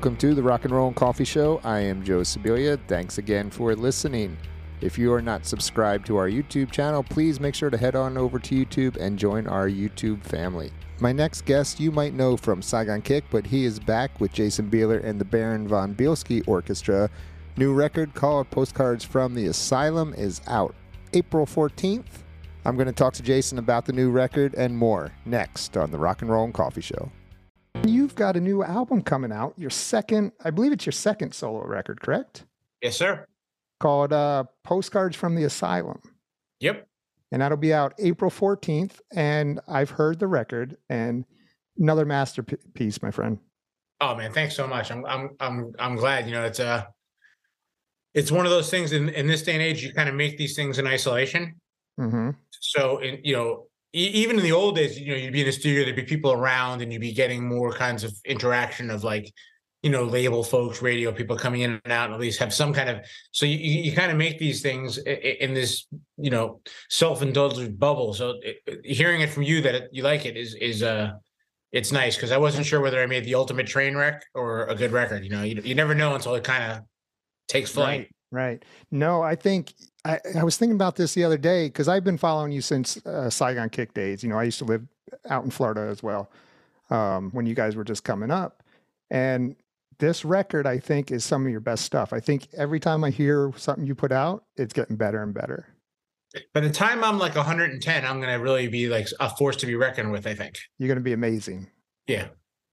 Welcome 0.00 0.16
to 0.16 0.34
the 0.34 0.42
Rock 0.42 0.64
and 0.64 0.72
Roll 0.72 0.86
and 0.86 0.96
Coffee 0.96 1.26
Show. 1.26 1.60
I 1.62 1.80
am 1.80 2.02
Joe 2.02 2.20
Sibilia. 2.20 2.80
Thanks 2.88 3.18
again 3.18 3.50
for 3.50 3.76
listening. 3.76 4.38
If 4.80 4.96
you 4.96 5.12
are 5.12 5.20
not 5.20 5.44
subscribed 5.44 6.06
to 6.06 6.16
our 6.16 6.26
YouTube 6.26 6.70
channel, 6.70 7.02
please 7.02 7.38
make 7.38 7.54
sure 7.54 7.68
to 7.68 7.76
head 7.76 7.94
on 7.94 8.16
over 8.16 8.38
to 8.38 8.54
YouTube 8.54 8.96
and 8.96 9.18
join 9.18 9.46
our 9.46 9.68
YouTube 9.68 10.24
family. 10.24 10.72
My 11.00 11.12
next 11.12 11.44
guest 11.44 11.78
you 11.80 11.90
might 11.90 12.14
know 12.14 12.38
from 12.38 12.62
Saigon 12.62 13.02
Kick, 13.02 13.24
but 13.30 13.46
he 13.46 13.66
is 13.66 13.78
back 13.78 14.22
with 14.22 14.32
Jason 14.32 14.70
Bieler 14.70 15.04
and 15.04 15.20
the 15.20 15.24
Baron 15.26 15.68
von 15.68 15.94
Bielski 15.94 16.48
Orchestra. 16.48 17.10
New 17.58 17.74
record 17.74 18.14
called 18.14 18.50
Postcards 18.50 19.04
from 19.04 19.34
the 19.34 19.48
Asylum 19.48 20.14
is 20.14 20.40
out 20.46 20.74
April 21.12 21.44
14th. 21.44 22.22
I'm 22.64 22.76
going 22.76 22.86
to 22.86 22.94
talk 22.94 23.12
to 23.14 23.22
Jason 23.22 23.58
about 23.58 23.84
the 23.84 23.92
new 23.92 24.10
record 24.10 24.54
and 24.54 24.78
more 24.78 25.12
next 25.26 25.76
on 25.76 25.90
the 25.90 25.98
Rock 25.98 26.22
and 26.22 26.30
Roll 26.30 26.44
and 26.44 26.54
Coffee 26.54 26.80
Show. 26.80 27.12
You've 27.86 28.14
got 28.14 28.36
a 28.36 28.40
new 28.40 28.62
album 28.62 29.02
coming 29.02 29.32
out, 29.32 29.54
your 29.56 29.70
second, 29.70 30.32
I 30.44 30.50
believe 30.50 30.72
it's 30.72 30.86
your 30.86 30.92
second 30.92 31.34
solo 31.34 31.64
record, 31.64 32.00
correct? 32.00 32.44
Yes, 32.82 32.96
sir. 32.96 33.26
Called 33.78 34.12
uh, 34.12 34.44
Postcards 34.64 35.16
from 35.16 35.34
the 35.34 35.44
Asylum. 35.44 36.00
Yep. 36.60 36.86
And 37.32 37.42
that'll 37.42 37.56
be 37.56 37.72
out 37.72 37.94
April 37.98 38.30
14th. 38.30 39.00
And 39.14 39.60
I've 39.66 39.90
heard 39.90 40.18
the 40.18 40.26
record 40.26 40.76
and 40.88 41.24
another 41.78 42.04
masterpiece, 42.04 43.02
my 43.02 43.10
friend. 43.10 43.38
Oh 44.00 44.14
man, 44.14 44.32
thanks 44.32 44.56
so 44.56 44.66
much. 44.66 44.90
I'm 44.90 45.04
I'm 45.04 45.30
I'm 45.40 45.72
I'm 45.78 45.96
glad. 45.96 46.26
You 46.26 46.32
know, 46.32 46.44
it's 46.44 46.58
uh 46.58 46.84
it's 48.14 48.32
one 48.32 48.46
of 48.46 48.50
those 48.50 48.70
things 48.70 48.92
in, 48.92 49.08
in 49.10 49.26
this 49.26 49.42
day 49.42 49.52
and 49.52 49.62
age, 49.62 49.82
you 49.82 49.92
kind 49.92 50.08
of 50.08 50.14
make 50.14 50.36
these 50.36 50.56
things 50.56 50.78
in 50.78 50.86
isolation. 50.86 51.54
Mm-hmm. 51.98 52.30
So, 52.60 52.98
in, 52.98 53.20
you 53.22 53.36
know, 53.36 53.66
even 53.92 54.36
in 54.36 54.42
the 54.42 54.52
old 54.52 54.76
days, 54.76 54.98
you 54.98 55.12
know, 55.12 55.16
you'd 55.16 55.32
be 55.32 55.42
in 55.42 55.48
a 55.48 55.52
studio, 55.52 55.84
there'd 55.84 55.96
be 55.96 56.02
people 56.02 56.32
around, 56.32 56.80
and 56.80 56.92
you'd 56.92 57.00
be 57.00 57.12
getting 57.12 57.46
more 57.46 57.72
kinds 57.72 58.04
of 58.04 58.12
interaction 58.24 58.90
of 58.90 59.02
like, 59.02 59.32
you 59.82 59.90
know, 59.90 60.04
label 60.04 60.44
folks, 60.44 60.82
radio 60.82 61.10
people 61.10 61.36
coming 61.36 61.62
in 61.62 61.80
and 61.84 61.92
out, 61.92 62.06
and 62.06 62.14
at 62.14 62.20
least 62.20 62.38
have 62.38 62.52
some 62.54 62.72
kind 62.72 62.88
of. 62.88 62.98
So 63.32 63.46
you 63.46 63.56
you 63.56 63.92
kind 63.92 64.12
of 64.12 64.18
make 64.18 64.38
these 64.38 64.62
things 64.62 64.98
in 64.98 65.54
this, 65.54 65.86
you 66.18 66.30
know, 66.30 66.60
self 66.88 67.22
indulgent 67.22 67.78
bubble. 67.78 68.14
So 68.14 68.40
hearing 68.84 69.22
it 69.22 69.30
from 69.30 69.42
you 69.42 69.62
that 69.62 69.92
you 69.92 70.02
like 70.02 70.26
it 70.26 70.36
is 70.36 70.54
is 70.54 70.82
uh 70.82 71.12
it's 71.72 71.92
nice 71.92 72.16
because 72.16 72.32
I 72.32 72.36
wasn't 72.36 72.66
sure 72.66 72.80
whether 72.80 73.00
I 73.00 73.06
made 73.06 73.24
the 73.24 73.36
ultimate 73.36 73.66
train 73.66 73.96
wreck 73.96 74.24
or 74.34 74.66
a 74.66 74.74
good 74.74 74.92
record. 74.92 75.24
You 75.24 75.30
know, 75.30 75.42
you 75.42 75.60
you 75.64 75.74
never 75.74 75.94
know 75.94 76.14
until 76.14 76.34
it 76.34 76.44
kind 76.44 76.72
of 76.72 76.80
takes 77.48 77.70
flight. 77.70 78.00
Right, 78.00 78.10
right. 78.30 78.64
No, 78.90 79.22
I 79.22 79.34
think 79.34 79.74
I, 80.04 80.20
I 80.36 80.44
was 80.44 80.56
thinking 80.56 80.76
about 80.76 80.96
this 80.96 81.14
the 81.14 81.24
other 81.24 81.38
day 81.38 81.66
because 81.66 81.88
I've 81.88 82.04
been 82.04 82.18
following 82.18 82.52
you 82.52 82.60
since 82.60 83.04
uh, 83.06 83.30
Saigon 83.30 83.70
Kick 83.70 83.94
days. 83.94 84.22
You 84.22 84.30
know, 84.30 84.38
I 84.38 84.44
used 84.44 84.58
to 84.58 84.64
live 84.64 84.86
out 85.28 85.44
in 85.44 85.50
Florida 85.50 85.82
as 85.82 86.02
well 86.02 86.30
um, 86.90 87.30
when 87.32 87.46
you 87.46 87.54
guys 87.54 87.76
were 87.76 87.84
just 87.84 88.04
coming 88.04 88.30
up. 88.30 88.62
And 89.10 89.56
this 89.98 90.24
record, 90.24 90.66
I 90.66 90.78
think, 90.78 91.10
is 91.10 91.24
some 91.24 91.44
of 91.44 91.50
your 91.50 91.60
best 91.60 91.84
stuff. 91.84 92.12
I 92.12 92.20
think 92.20 92.48
every 92.56 92.80
time 92.80 93.04
I 93.04 93.10
hear 93.10 93.52
something 93.56 93.86
you 93.86 93.94
put 93.94 94.12
out, 94.12 94.44
it's 94.56 94.72
getting 94.72 94.96
better 94.96 95.22
and 95.22 95.34
better. 95.34 95.66
By 96.54 96.60
the 96.60 96.70
time 96.70 97.02
I'm 97.02 97.18
like 97.18 97.34
110, 97.34 98.04
I'm 98.04 98.20
going 98.20 98.32
to 98.32 98.42
really 98.42 98.68
be 98.68 98.88
like 98.88 99.08
a 99.18 99.28
force 99.28 99.56
to 99.56 99.66
be 99.66 99.74
reckoned 99.74 100.12
with. 100.12 100.26
I 100.26 100.34
think 100.34 100.58
you're 100.78 100.86
going 100.86 100.96
to 100.96 101.02
be 101.02 101.12
amazing. 101.12 101.68
Yeah. 102.06 102.28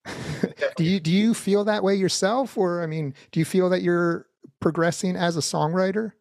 do 0.77 0.83
you 0.83 0.99
do 0.99 1.11
you 1.11 1.33
feel 1.33 1.65
that 1.65 1.83
way 1.83 1.95
yourself, 1.95 2.57
or 2.57 2.81
I 2.81 2.85
mean, 2.85 3.13
do 3.31 3.39
you 3.39 3.45
feel 3.45 3.69
that 3.71 3.81
you're 3.81 4.27
progressing 4.59 5.15
as 5.15 5.37
a 5.37 5.41
songwriter? 5.41 6.11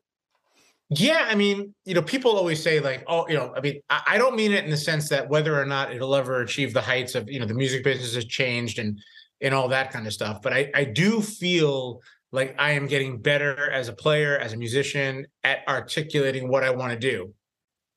Yeah, 0.89 1.27
I 1.29 1.35
mean, 1.35 1.75
you 1.85 1.95
know, 1.95 2.03
people 2.03 2.37
always 2.37 2.63
say 2.63 2.79
like, 2.79 3.03
oh, 3.09 3.27
you 3.29 3.35
know, 3.35 3.53
I 3.57 3.61
mean, 3.61 3.81
I, 3.91 4.03
I, 4.07 4.19
don't 4.19 4.37
mean 4.37 4.53
it 4.53 4.65
in 4.65 4.71
the 4.71 4.77
sense 4.77 5.09
that 5.09 5.29
whether 5.29 5.61
or 5.61 5.65
not 5.65 5.93
it'll 5.93 6.15
ever 6.15 6.43
achieve 6.43 6.73
the 6.73 6.81
heights 6.81 7.17
of, 7.17 7.29
you 7.29 7.41
know, 7.41 7.47
the 7.47 7.55
music 7.55 7.83
business 7.83 8.15
has 8.15 8.25
changed 8.25 8.79
and 8.79 8.99
and 9.41 9.53
all 9.53 9.69
that 9.69 9.91
kind 9.91 10.07
of 10.07 10.13
stuff. 10.13 10.41
But 10.43 10.53
I 10.53 10.71
I 10.75 10.85
do 10.85 11.21
feel 11.21 12.03
like 12.31 12.55
I 12.59 12.73
am 12.73 12.87
getting 12.87 13.21
better 13.21 13.71
as 13.71 13.89
a 13.89 13.93
player, 13.93 14.39
as 14.39 14.53
a 14.53 14.57
musician, 14.57 15.27
at 15.43 15.67
articulating 15.67 16.49
what 16.49 16.63
I 16.63 16.71
want 16.71 16.93
to 16.93 16.99
do. 16.99 17.35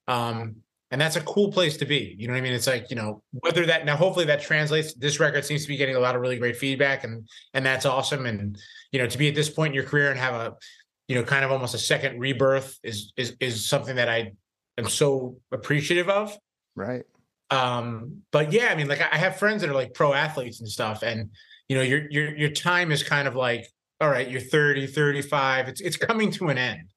Um, 0.07 0.55
and 0.91 0.99
that's 0.99 1.15
a 1.15 1.21
cool 1.21 1.51
place 1.51 1.77
to 1.77 1.85
be. 1.85 2.15
You 2.17 2.27
know 2.27 2.33
what 2.33 2.39
I 2.39 2.41
mean? 2.41 2.53
It's 2.53 2.65
like, 2.65 2.89
you 2.89 2.95
know, 2.95 3.21
whether 3.31 3.65
that 3.67 3.85
now 3.85 3.95
hopefully 3.95 4.25
that 4.25 4.41
translates. 4.41 4.95
This 4.95 5.19
record 5.19 5.45
seems 5.45 5.61
to 5.63 5.67
be 5.67 5.77
getting 5.77 5.95
a 5.95 5.99
lot 5.99 6.15
of 6.15 6.21
really 6.21 6.39
great 6.39 6.57
feedback 6.57 7.03
and 7.03 7.27
and 7.53 7.63
that's 7.63 7.85
awesome. 7.85 8.25
And 8.25 8.57
you 8.91 8.99
know, 8.99 9.07
to 9.07 9.17
be 9.17 9.27
at 9.27 9.35
this 9.35 9.49
point 9.49 9.71
in 9.71 9.75
your 9.75 9.83
career 9.83 10.09
and 10.09 10.19
have 10.19 10.33
a, 10.33 10.55
you 11.07 11.15
know, 11.15 11.23
kind 11.23 11.45
of 11.45 11.51
almost 11.51 11.73
a 11.73 11.79
second 11.79 12.19
rebirth 12.19 12.77
is 12.83 13.13
is 13.17 13.35
is 13.39 13.67
something 13.67 13.95
that 13.95 14.09
I 14.09 14.33
am 14.77 14.87
so 14.87 15.37
appreciative 15.51 16.09
of. 16.09 16.35
Right. 16.75 17.03
Um, 17.51 18.21
but 18.31 18.53
yeah, 18.53 18.67
I 18.67 18.75
mean, 18.75 18.87
like 18.87 19.01
I 19.01 19.17
have 19.17 19.37
friends 19.37 19.61
that 19.61 19.69
are 19.69 19.73
like 19.73 19.93
pro 19.93 20.13
athletes 20.13 20.59
and 20.59 20.69
stuff, 20.69 21.01
and 21.03 21.29
you 21.67 21.75
know, 21.75 21.81
your 21.81 22.09
your 22.09 22.35
your 22.35 22.49
time 22.49 22.91
is 22.91 23.03
kind 23.03 23.27
of 23.27 23.35
like, 23.35 23.67
all 24.01 24.09
right, 24.09 24.29
you're 24.29 24.41
30, 24.41 24.87
35, 24.87 25.67
it's 25.67 25.81
it's 25.81 25.97
coming 25.97 26.31
to 26.31 26.49
an 26.49 26.57
end. 26.57 26.93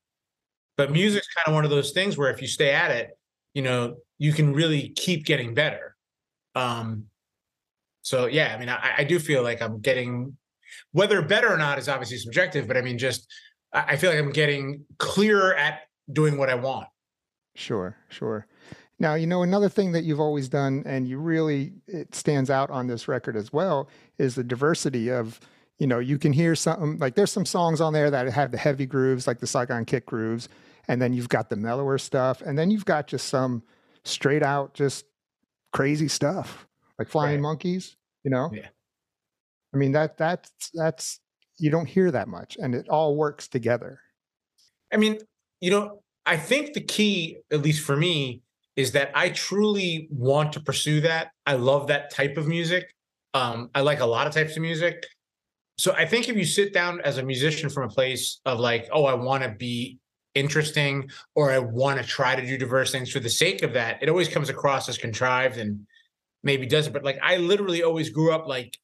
But 0.76 0.90
music's 0.90 1.28
kind 1.34 1.48
of 1.48 1.54
one 1.54 1.64
of 1.64 1.70
those 1.70 1.92
things 1.92 2.16
where 2.16 2.30
if 2.30 2.40
you 2.40 2.48
stay 2.48 2.72
at 2.72 2.90
it, 2.90 3.10
you 3.54 3.62
know, 3.62 3.96
you 4.18 4.32
can 4.32 4.52
really 4.52 4.90
keep 4.90 5.24
getting 5.24 5.54
better. 5.54 5.96
Um, 6.54 7.06
so 8.02 8.26
yeah, 8.26 8.54
I 8.54 8.58
mean, 8.58 8.68
I, 8.68 8.94
I 8.98 9.04
do 9.04 9.18
feel 9.18 9.42
like 9.42 9.62
I'm 9.62 9.80
getting 9.80 10.36
whether 10.92 11.22
better 11.22 11.52
or 11.52 11.56
not 11.56 11.78
is 11.78 11.88
obviously 11.88 12.18
subjective, 12.18 12.66
but 12.66 12.76
I 12.76 12.82
mean, 12.82 12.98
just 12.98 13.26
I 13.72 13.96
feel 13.96 14.10
like 14.10 14.18
I'm 14.18 14.32
getting 14.32 14.84
clearer 14.98 15.54
at 15.54 15.80
doing 16.12 16.36
what 16.36 16.50
I 16.50 16.54
want. 16.54 16.88
Sure, 17.54 17.96
sure. 18.08 18.46
Now, 18.98 19.14
you 19.14 19.26
know, 19.26 19.42
another 19.42 19.68
thing 19.68 19.92
that 19.92 20.04
you've 20.04 20.20
always 20.20 20.48
done, 20.48 20.82
and 20.86 21.08
you 21.08 21.18
really, 21.18 21.72
it 21.86 22.14
stands 22.14 22.50
out 22.50 22.70
on 22.70 22.86
this 22.86 23.08
record 23.08 23.36
as 23.36 23.52
well, 23.52 23.88
is 24.18 24.36
the 24.36 24.44
diversity 24.44 25.10
of, 25.10 25.40
you 25.78 25.86
know, 25.86 25.98
you 25.98 26.18
can 26.18 26.32
hear 26.32 26.54
some, 26.54 26.98
like 26.98 27.14
there's 27.14 27.32
some 27.32 27.44
songs 27.44 27.80
on 27.80 27.92
there 27.92 28.10
that 28.10 28.28
have 28.28 28.52
the 28.52 28.58
heavy 28.58 28.86
grooves, 28.86 29.26
like 29.26 29.40
the 29.40 29.46
Saigon 29.46 29.84
Kick 29.84 30.06
grooves, 30.06 30.48
and 30.86 31.02
then 31.02 31.12
you've 31.12 31.28
got 31.28 31.48
the 31.48 31.56
mellower 31.56 31.98
stuff, 31.98 32.42
and 32.42 32.56
then 32.56 32.70
you've 32.70 32.84
got 32.84 33.06
just 33.06 33.28
some 33.28 33.62
straight 34.04 34.42
out, 34.42 34.74
just 34.74 35.04
crazy 35.72 36.08
stuff, 36.08 36.68
like 36.98 37.08
Flying 37.08 37.36
right. 37.36 37.42
Monkeys, 37.42 37.96
you 38.22 38.30
know? 38.30 38.50
Yeah. 38.52 38.68
I 39.74 39.76
mean 39.76 39.92
that 39.92 40.16
that's 40.18 40.50
that's 40.74 41.20
you 41.58 41.70
don't 41.70 41.86
hear 41.86 42.10
that 42.10 42.28
much, 42.28 42.56
and 42.60 42.74
it 42.74 42.88
all 42.88 43.16
works 43.16 43.48
together. 43.48 44.00
I 44.92 44.96
mean, 44.96 45.18
you 45.60 45.70
know, 45.70 46.02
I 46.26 46.36
think 46.36 46.74
the 46.74 46.80
key, 46.80 47.38
at 47.50 47.62
least 47.62 47.84
for 47.84 47.96
me, 47.96 48.42
is 48.76 48.92
that 48.92 49.10
I 49.14 49.30
truly 49.30 50.08
want 50.10 50.52
to 50.54 50.60
pursue 50.60 51.00
that. 51.02 51.30
I 51.46 51.54
love 51.54 51.86
that 51.88 52.10
type 52.10 52.36
of 52.36 52.46
music. 52.46 52.94
Um, 53.34 53.70
I 53.74 53.80
like 53.80 54.00
a 54.00 54.06
lot 54.06 54.26
of 54.26 54.34
types 54.34 54.56
of 54.56 54.62
music. 54.62 55.06
So 55.78 55.92
I 55.92 56.04
think 56.04 56.28
if 56.28 56.36
you 56.36 56.44
sit 56.44 56.72
down 56.72 57.00
as 57.00 57.18
a 57.18 57.22
musician 57.22 57.70
from 57.70 57.84
a 57.84 57.88
place 57.88 58.40
of 58.44 58.60
like, 58.60 58.88
oh, 58.92 59.04
I 59.04 59.14
want 59.14 59.42
to 59.42 59.50
be 59.50 59.98
interesting 60.34 61.10
or 61.34 61.50
I 61.50 61.58
want 61.58 62.00
to 62.00 62.06
try 62.06 62.36
to 62.36 62.46
do 62.46 62.56
diverse 62.56 62.92
things 62.92 63.10
for 63.10 63.20
the 63.20 63.30
sake 63.30 63.62
of 63.62 63.72
that, 63.72 64.02
it 64.02 64.08
always 64.08 64.28
comes 64.28 64.48
across 64.48 64.88
as 64.88 64.98
contrived 64.98 65.58
and 65.58 65.86
maybe 66.42 66.66
doesn't. 66.66 66.92
But 66.92 67.04
like 67.04 67.18
I 67.22 67.38
literally 67.38 67.82
always 67.82 68.10
grew 68.10 68.32
up 68.32 68.46
like 68.46 68.78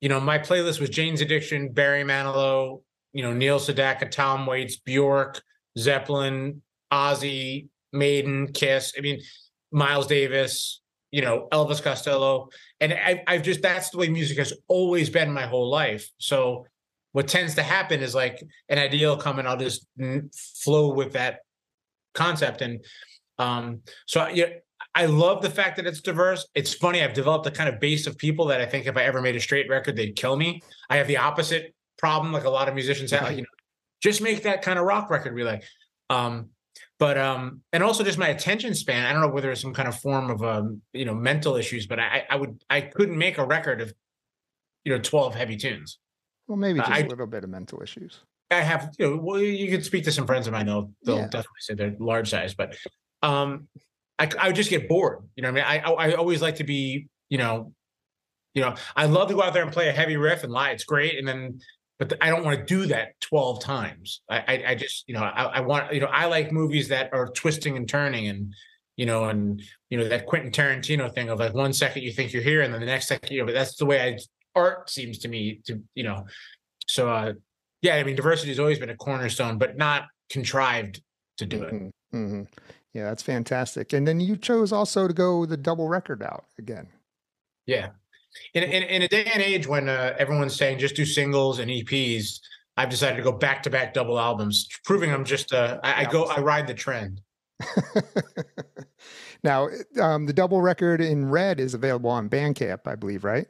you 0.00 0.08
know, 0.08 0.20
my 0.20 0.38
playlist 0.38 0.80
was 0.80 0.90
Jane's 0.90 1.20
Addiction, 1.20 1.72
Barry 1.72 2.04
Manilow, 2.04 2.82
you 3.12 3.22
know, 3.22 3.32
Neil 3.32 3.58
Sedaka, 3.58 4.10
Tom 4.10 4.46
Waits, 4.46 4.76
Bjork, 4.78 5.42
Zeppelin, 5.78 6.62
Ozzy, 6.92 7.68
Maiden, 7.92 8.52
Kiss. 8.52 8.94
I 8.96 9.00
mean, 9.00 9.20
Miles 9.72 10.06
Davis, 10.06 10.80
you 11.10 11.22
know, 11.22 11.48
Elvis 11.52 11.82
Costello. 11.82 12.48
And 12.80 12.92
I, 12.94 13.22
I've 13.26 13.42
just, 13.42 13.62
that's 13.62 13.90
the 13.90 13.98
way 13.98 14.08
music 14.08 14.38
has 14.38 14.52
always 14.68 15.10
been 15.10 15.32
my 15.32 15.46
whole 15.46 15.68
life. 15.70 16.08
So 16.18 16.66
what 17.12 17.28
tends 17.28 17.56
to 17.56 17.62
happen 17.62 18.00
is 18.00 18.14
like 18.14 18.42
an 18.68 18.78
idea 18.78 19.08
will 19.08 19.16
come 19.16 19.38
and 19.38 19.48
I'll 19.48 19.56
just 19.56 19.86
flow 20.62 20.94
with 20.94 21.12
that 21.12 21.40
concept. 22.14 22.62
And 22.62 22.84
um, 23.38 23.80
so 24.06 24.28
yeah, 24.28 24.46
I 24.94 25.06
love 25.06 25.42
the 25.42 25.50
fact 25.50 25.76
that 25.76 25.86
it's 25.86 26.00
diverse. 26.00 26.46
It's 26.54 26.74
funny. 26.74 27.02
I've 27.02 27.12
developed 27.12 27.46
a 27.46 27.50
kind 27.50 27.68
of 27.68 27.80
base 27.80 28.06
of 28.06 28.18
people 28.18 28.46
that 28.46 28.60
I 28.60 28.66
think 28.66 28.86
if 28.86 28.96
I 28.96 29.04
ever 29.04 29.20
made 29.20 29.36
a 29.36 29.40
straight 29.40 29.68
record, 29.68 29.96
they'd 29.96 30.16
kill 30.16 30.36
me. 30.36 30.62
I 30.88 30.96
have 30.96 31.06
the 31.06 31.18
opposite 31.18 31.74
problem, 31.96 32.32
like 32.32 32.44
a 32.44 32.50
lot 32.50 32.68
of 32.68 32.74
musicians 32.74 33.10
have. 33.12 33.22
Like, 33.22 33.36
you 33.36 33.42
know, 33.42 33.48
just 34.02 34.20
make 34.20 34.42
that 34.42 34.62
kind 34.62 34.78
of 34.78 34.84
rock 34.84 35.10
record 35.10 35.34
we 35.34 35.44
like. 35.44 35.62
Um, 36.08 36.50
but 36.98 37.16
um, 37.16 37.62
and 37.72 37.82
also 37.82 38.02
just 38.02 38.18
my 38.18 38.28
attention 38.28 38.74
span. 38.74 39.06
I 39.06 39.12
don't 39.12 39.22
know 39.22 39.28
whether 39.28 39.50
it's 39.50 39.60
some 39.60 39.72
kind 39.72 39.88
of 39.88 39.98
form 39.98 40.28
of 40.28 40.42
um, 40.42 40.82
you 40.92 41.04
know, 41.04 41.14
mental 41.14 41.56
issues, 41.56 41.86
but 41.86 42.00
I 42.00 42.24
I 42.28 42.36
would 42.36 42.62
I 42.68 42.80
couldn't 42.80 43.16
make 43.16 43.38
a 43.38 43.44
record 43.44 43.80
of 43.80 43.92
you 44.84 44.92
know 44.92 45.00
12 45.00 45.34
heavy 45.34 45.56
tunes. 45.56 45.98
Well, 46.48 46.58
maybe 46.58 46.80
just 46.80 46.90
uh, 46.90 46.94
a 46.94 47.06
little 47.06 47.26
bit 47.26 47.44
of 47.44 47.50
mental 47.50 47.80
issues. 47.82 48.20
I 48.50 48.56
have, 48.56 48.92
you 48.98 49.08
know, 49.08 49.16
well, 49.22 49.40
you 49.40 49.70
could 49.70 49.84
speak 49.84 50.04
to 50.04 50.12
some 50.12 50.26
friends 50.26 50.48
of 50.48 50.52
mine, 50.52 50.66
they'll 50.66 50.90
they'll 51.04 51.18
yeah. 51.18 51.24
definitely 51.24 51.60
say 51.60 51.74
they're 51.74 51.94
large 51.98 52.30
size, 52.30 52.54
but 52.54 52.76
um 53.22 53.68
I, 54.20 54.28
I 54.38 54.46
would 54.46 54.56
just 54.56 54.70
get 54.70 54.88
bored. 54.88 55.18
You 55.34 55.42
know, 55.42 55.48
I 55.48 55.52
mean, 55.52 55.64
I, 55.66 55.78
I 55.78 56.12
always 56.12 56.40
like 56.40 56.56
to 56.56 56.64
be, 56.64 57.08
you 57.28 57.38
know, 57.38 57.72
you 58.54 58.62
know, 58.62 58.74
I 58.94 59.06
love 59.06 59.28
to 59.28 59.34
go 59.34 59.42
out 59.42 59.54
there 59.54 59.64
and 59.64 59.72
play 59.72 59.88
a 59.88 59.92
heavy 59.92 60.16
riff 60.16 60.44
and 60.44 60.52
lie. 60.52 60.70
It's 60.70 60.84
great, 60.84 61.18
and 61.18 61.26
then, 61.26 61.60
but 61.98 62.12
I 62.20 62.30
don't 62.30 62.44
want 62.44 62.58
to 62.58 62.64
do 62.64 62.86
that 62.86 63.18
twelve 63.20 63.62
times. 63.62 64.22
I, 64.28 64.38
I, 64.38 64.64
I 64.68 64.74
just, 64.74 65.04
you 65.08 65.14
know, 65.14 65.22
I, 65.22 65.44
I, 65.44 65.60
want, 65.60 65.92
you 65.94 66.00
know, 66.00 66.12
I 66.12 66.26
like 66.26 66.52
movies 66.52 66.88
that 66.88 67.10
are 67.12 67.28
twisting 67.28 67.76
and 67.76 67.88
turning, 67.88 68.28
and 68.28 68.54
you 68.96 69.06
know, 69.06 69.24
and 69.24 69.62
you 69.88 69.98
know 69.98 70.08
that 70.08 70.26
Quentin 70.26 70.50
Tarantino 70.50 71.12
thing 71.14 71.30
of 71.30 71.38
like 71.38 71.54
one 71.54 71.72
second 71.72 72.02
you 72.02 72.12
think 72.12 72.32
you're 72.32 72.42
here, 72.42 72.62
and 72.62 72.72
then 72.72 72.80
the 72.80 72.86
next 72.86 73.08
second, 73.08 73.30
you 73.32 73.40
know, 73.40 73.46
but 73.46 73.54
that's 73.54 73.76
the 73.76 73.86
way 73.86 74.00
I 74.02 74.18
art 74.54 74.90
seems 74.90 75.18
to 75.18 75.28
me 75.28 75.60
to, 75.66 75.80
you 75.94 76.02
know, 76.02 76.26
So 76.90 77.08
uh, 77.08 77.32
yeah, 77.82 77.96
I 77.96 78.04
mean, 78.04 78.16
diversity 78.16 78.50
has 78.50 78.58
always 78.58 78.78
been 78.78 78.90
a 78.90 78.96
cornerstone, 78.96 79.58
but 79.58 79.76
not 79.76 80.04
contrived 80.28 81.00
to 81.38 81.46
do 81.46 81.62
it. 81.62 81.74
Mm-hmm. 82.14 82.42
Yeah, 82.94 83.04
that's 83.04 83.22
fantastic. 83.22 83.92
And 83.92 84.06
then 84.06 84.20
you 84.20 84.36
chose 84.36 84.72
also 84.72 85.06
to 85.06 85.14
go 85.14 85.46
the 85.46 85.56
double 85.56 85.88
record 85.88 86.22
out 86.22 86.46
again. 86.58 86.88
Yeah. 87.66 87.90
In, 88.54 88.64
in, 88.64 88.82
in 88.82 89.02
a 89.02 89.08
day 89.08 89.24
and 89.32 89.42
age 89.42 89.66
when 89.66 89.88
uh, 89.88 90.14
everyone's 90.18 90.56
saying 90.56 90.78
just 90.78 90.96
do 90.96 91.04
singles 91.04 91.58
and 91.58 91.70
EPs, 91.70 92.40
I've 92.76 92.88
decided 92.88 93.16
to 93.16 93.22
go 93.22 93.32
back 93.32 93.62
to 93.64 93.70
back 93.70 93.94
double 93.94 94.18
albums, 94.18 94.68
proving 94.84 95.12
I'm 95.12 95.24
just 95.24 95.52
uh, 95.52 95.78
I, 95.82 96.02
I 96.02 96.10
go 96.10 96.24
I 96.24 96.40
ride 96.40 96.66
the 96.66 96.74
trend. 96.74 97.20
now, 99.44 99.68
um, 100.00 100.26
the 100.26 100.32
double 100.32 100.62
record 100.62 101.00
in 101.00 101.28
red 101.28 101.60
is 101.60 101.74
available 101.74 102.10
on 102.10 102.28
Bandcamp, 102.30 102.86
I 102.86 102.94
believe, 102.94 103.24
right? 103.24 103.46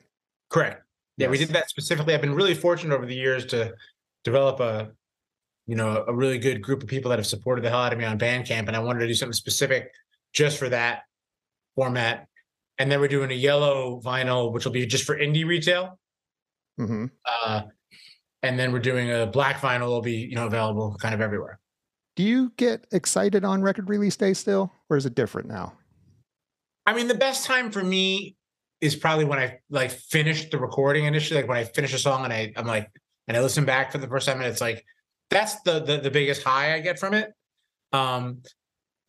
Correct. 0.49 0.83
Yeah, 1.17 1.27
yes. 1.27 1.31
we 1.31 1.39
did 1.39 1.51
that 1.51 1.71
specifically. 1.71 2.15
I've 2.15 2.21
been 2.21 2.35
really 2.35 2.55
fortunate 2.55 2.95
over 2.95 3.07
the 3.07 3.15
years 3.15 3.47
to 3.47 3.73
develop 4.25 4.59
a 4.61 4.91
you 5.71 5.77
know 5.77 6.05
a 6.09 6.13
really 6.13 6.37
good 6.37 6.61
group 6.61 6.83
of 6.83 6.89
people 6.89 7.11
that 7.11 7.21
have 7.21 7.27
supported 7.27 7.63
the 7.63 7.71
hell 7.71 7.79
out 7.79 7.93
of 7.93 7.99
me 7.99 8.05
on 8.05 8.19
Bandcamp, 8.19 8.67
and 8.67 8.75
I 8.75 8.81
wanted 8.81 8.99
to 9.01 9.07
do 9.07 9.15
something 9.15 9.33
specific 9.33 9.93
just 10.33 10.59
for 10.59 10.69
that 10.69 11.03
format. 11.77 12.27
And 12.81 12.91
then 12.91 13.01
we're 13.01 13.07
doing 13.07 13.31
a 13.31 13.35
yellow 13.35 14.01
vinyl, 14.05 14.53
which 14.53 14.65
will 14.65 14.73
be 14.73 14.85
just 14.85 15.05
for 15.05 15.17
indie 15.17 15.47
retail. 15.47 16.01
Mm-hmm. 16.81 17.07
Uh, 17.25 17.63
and 18.43 18.59
then 18.59 18.73
we're 18.73 18.81
doing 18.81 19.13
a 19.13 19.27
black 19.27 19.61
vinyl 19.61 19.87
will 19.87 20.01
be 20.01 20.17
you 20.17 20.35
know 20.35 20.47
available 20.47 20.97
kind 21.01 21.15
of 21.15 21.21
everywhere. 21.21 21.61
Do 22.17 22.25
you 22.25 22.53
get 22.57 22.89
excited 22.91 23.45
on 23.45 23.63
record 23.63 23.89
release 23.89 24.17
day 24.17 24.35
still, 24.35 24.73
or 24.89 24.97
is 24.97 25.07
it 25.07 25.15
different 25.15 25.47
now? 25.47 25.75
I 26.85 26.95
mean, 26.95 27.07
the 27.07 27.15
best 27.15 27.47
time 27.47 27.71
for 27.71 27.85
me 27.85 28.35
is 28.81 28.97
probably 28.97 29.25
when 29.25 29.39
I 29.39 29.61
like 29.71 29.93
finish 29.93 30.51
the 30.51 30.59
recording 30.59 31.05
initially, 31.05 31.41
like 31.41 31.49
when 31.49 31.59
I 31.59 31.65
finish 31.65 31.95
a 31.95 31.99
song 31.99 32.25
and 32.25 32.33
I 32.33 32.53
I'm 32.57 32.67
like 32.67 32.91
and 33.29 33.37
I 33.37 33.41
listen 33.41 33.65
back 33.65 33.93
for 33.93 33.99
the 33.99 34.09
first 34.09 34.27
time 34.27 34.39
and 34.39 34.47
it's 34.47 34.61
like 34.61 34.85
that's 35.31 35.61
the 35.63 35.81
the, 35.81 35.99
the 35.99 36.11
biggest 36.11 36.43
high 36.43 36.75
I 36.75 36.81
get 36.81 36.99
from 36.99 37.15
it. 37.15 37.33
Um 37.93 38.43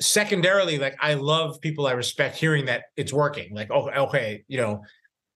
secondarily, 0.01 0.79
like 0.79 0.97
I 0.99 1.13
love 1.13 1.61
people 1.61 1.87
I 1.87 1.91
respect 1.91 2.35
hearing 2.37 2.65
that 2.65 2.85
it's 2.97 3.13
working. 3.13 3.53
Like, 3.53 3.69
oh, 3.71 3.89
okay, 3.89 4.43
you 4.47 4.57
know, 4.57 4.83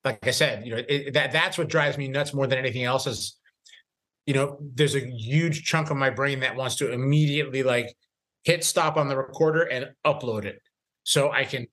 like 0.03 0.25
I 0.25 0.31
said, 0.31 0.65
you 0.65 0.75
know, 0.75 0.81
it, 0.87 1.13
that 1.13 1.31
that's 1.31 1.57
what 1.57 1.69
drives 1.69 1.97
me 1.97 2.07
nuts 2.07 2.33
more 2.33 2.47
than 2.47 2.57
anything 2.57 2.83
else 2.83 3.05
is 3.07 3.37
you 4.25 4.33
know, 4.33 4.57
there's 4.59 4.95
a 4.95 5.05
huge 5.05 5.65
chunk 5.65 5.91
of 5.91 5.97
my 5.97 6.09
brain 6.09 6.39
that 6.39 6.55
wants 6.55 6.75
to 6.77 6.91
immediately 6.91 7.61
like 7.61 7.95
hit 8.43 8.63
stop 8.63 8.97
on 8.97 9.07
the 9.07 9.15
recorder 9.15 9.63
and 9.63 9.89
upload 10.05 10.45
it 10.45 10.61
so 11.03 11.31
I 11.31 11.45
can 11.45 11.67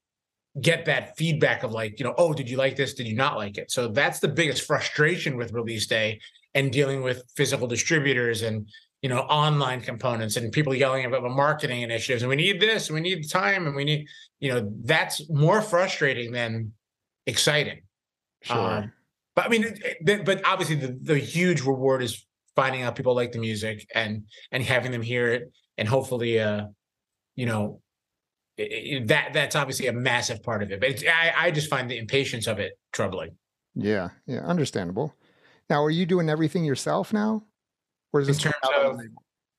get 0.60 0.84
that 0.84 1.16
feedback 1.16 1.62
of 1.62 1.72
like, 1.72 1.98
you 1.98 2.04
know, 2.04 2.14
oh, 2.18 2.34
did 2.34 2.50
you 2.50 2.58
like 2.58 2.76
this? 2.76 2.92
Did 2.92 3.06
you 3.06 3.16
not 3.16 3.38
like 3.38 3.56
it? 3.56 3.70
So 3.70 3.88
that's 3.88 4.20
the 4.20 4.28
biggest 4.28 4.66
frustration 4.66 5.36
with 5.38 5.52
release 5.52 5.86
day 5.86 6.20
and 6.54 6.70
dealing 6.70 7.02
with 7.02 7.22
physical 7.36 7.66
distributors 7.66 8.42
and, 8.42 8.68
you 9.02 9.08
know, 9.08 9.20
online 9.20 9.80
components 9.80 10.36
and 10.36 10.52
people 10.52 10.74
yelling 10.74 11.04
about 11.04 11.22
marketing 11.24 11.82
initiatives. 11.82 12.22
And 12.22 12.30
we 12.30 12.36
need 12.36 12.60
this, 12.60 12.88
and 12.88 12.94
we 12.94 13.00
need 13.00 13.28
time, 13.28 13.66
and 13.66 13.76
we 13.76 13.84
need, 13.84 14.06
you 14.40 14.52
know, 14.52 14.72
that's 14.84 15.28
more 15.28 15.60
frustrating 15.60 16.32
than 16.32 16.72
exciting. 17.26 17.82
Sure. 18.42 18.56
Um, 18.56 18.92
but 19.34 19.46
I 19.46 19.48
mean, 19.48 19.74
but 20.04 20.40
obviously 20.46 20.76
the, 20.76 20.98
the 21.00 21.18
huge 21.18 21.62
reward 21.62 22.02
is 22.02 22.24
finding 22.54 22.82
out 22.82 22.96
people 22.96 23.14
like 23.14 23.32
the 23.32 23.38
music 23.38 23.86
and 23.94 24.24
and 24.50 24.62
having 24.62 24.92
them 24.92 25.02
hear 25.02 25.32
it 25.32 25.52
and 25.78 25.88
hopefully 25.88 26.38
uh 26.38 26.66
you 27.34 27.46
know 27.46 27.80
that 28.58 29.30
that's 29.32 29.56
obviously 29.56 29.86
a 29.86 29.92
massive 29.92 30.42
part 30.42 30.62
of 30.62 30.70
it 30.70 30.80
but 30.80 31.02
I, 31.08 31.46
I 31.46 31.50
just 31.50 31.70
find 31.70 31.90
the 31.90 31.98
impatience 31.98 32.46
of 32.46 32.58
it 32.58 32.72
troubling 32.92 33.30
yeah 33.74 34.10
yeah 34.26 34.40
understandable 34.40 35.14
now 35.70 35.82
are 35.82 35.90
you 35.90 36.04
doing 36.04 36.28
everything 36.28 36.64
yourself 36.64 37.12
now 37.12 37.44
is 38.20 38.26
this 38.28 38.44
in 38.44 38.52
terms 38.52 38.56
of 38.62 39.00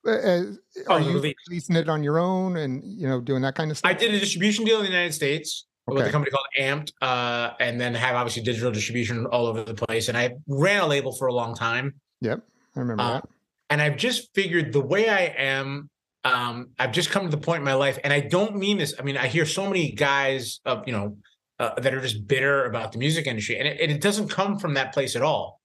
uh 0.05 0.91
are 0.94 1.00
you 1.00 1.13
release. 1.13 1.35
releasing 1.47 1.75
it 1.75 1.89
on 1.89 2.03
your 2.03 2.19
own 2.19 2.57
and 2.57 2.83
you 2.83 3.07
know 3.07 3.21
doing 3.21 3.41
that 3.41 3.55
kind 3.55 3.71
of 3.71 3.77
stuff 3.77 3.89
i 3.89 3.94
did 3.94 4.13
a 4.13 4.19
distribution 4.19 4.65
deal 4.65 4.77
in 4.79 4.83
the 4.83 4.91
united 4.91 5.13
states 5.13 5.65
okay. 5.89 5.95
with 5.95 6.07
a 6.07 6.11
company 6.11 6.29
called 6.29 6.45
amped 6.59 6.91
uh, 7.01 7.53
and 7.59 7.79
then 7.79 7.94
have 7.94 8.15
obviously 8.15 8.44
digital 8.44 8.71
distribution 8.71 9.25
all 9.27 9.47
over 9.47 9.63
the 9.63 9.73
place 9.73 10.09
and 10.09 10.17
i 10.17 10.31
ran 10.47 10.81
a 10.83 10.88
label 10.88 11.13
for 11.13 11.27
a 11.27 11.33
long 11.33 11.55
time 11.55 11.94
yep 12.19 12.41
I 12.75 12.79
remember 12.79 13.03
uh, 13.03 13.11
that. 13.13 13.29
And 13.69 13.81
I've 13.81 13.97
just 13.97 14.33
figured 14.33 14.73
the 14.73 14.81
way 14.81 15.09
I 15.09 15.33
am, 15.38 15.89
um, 16.23 16.69
I've 16.79 16.91
just 16.91 17.09
come 17.09 17.23
to 17.23 17.29
the 17.29 17.41
point 17.41 17.59
in 17.59 17.63
my 17.63 17.73
life, 17.73 17.97
and 18.03 18.13
I 18.13 18.19
don't 18.19 18.55
mean 18.55 18.77
this. 18.77 18.94
I 19.00 19.03
mean, 19.03 19.17
I 19.17 19.27
hear 19.27 19.45
so 19.45 19.67
many 19.67 19.91
guys, 19.91 20.59
of 20.65 20.83
you 20.85 20.94
know, 20.94 21.17
uh, 21.59 21.79
that 21.79 21.94
are 21.94 22.01
just 22.01 22.27
bitter 22.27 22.65
about 22.65 22.91
the 22.91 22.97
music 22.97 23.27
industry, 23.27 23.57
and 23.57 23.67
it, 23.67 23.89
it 23.89 24.01
doesn't 24.01 24.29
come 24.29 24.59
from 24.59 24.75
that 24.75 24.94
place 24.94 25.15
at 25.15 25.21
all. 25.21 25.59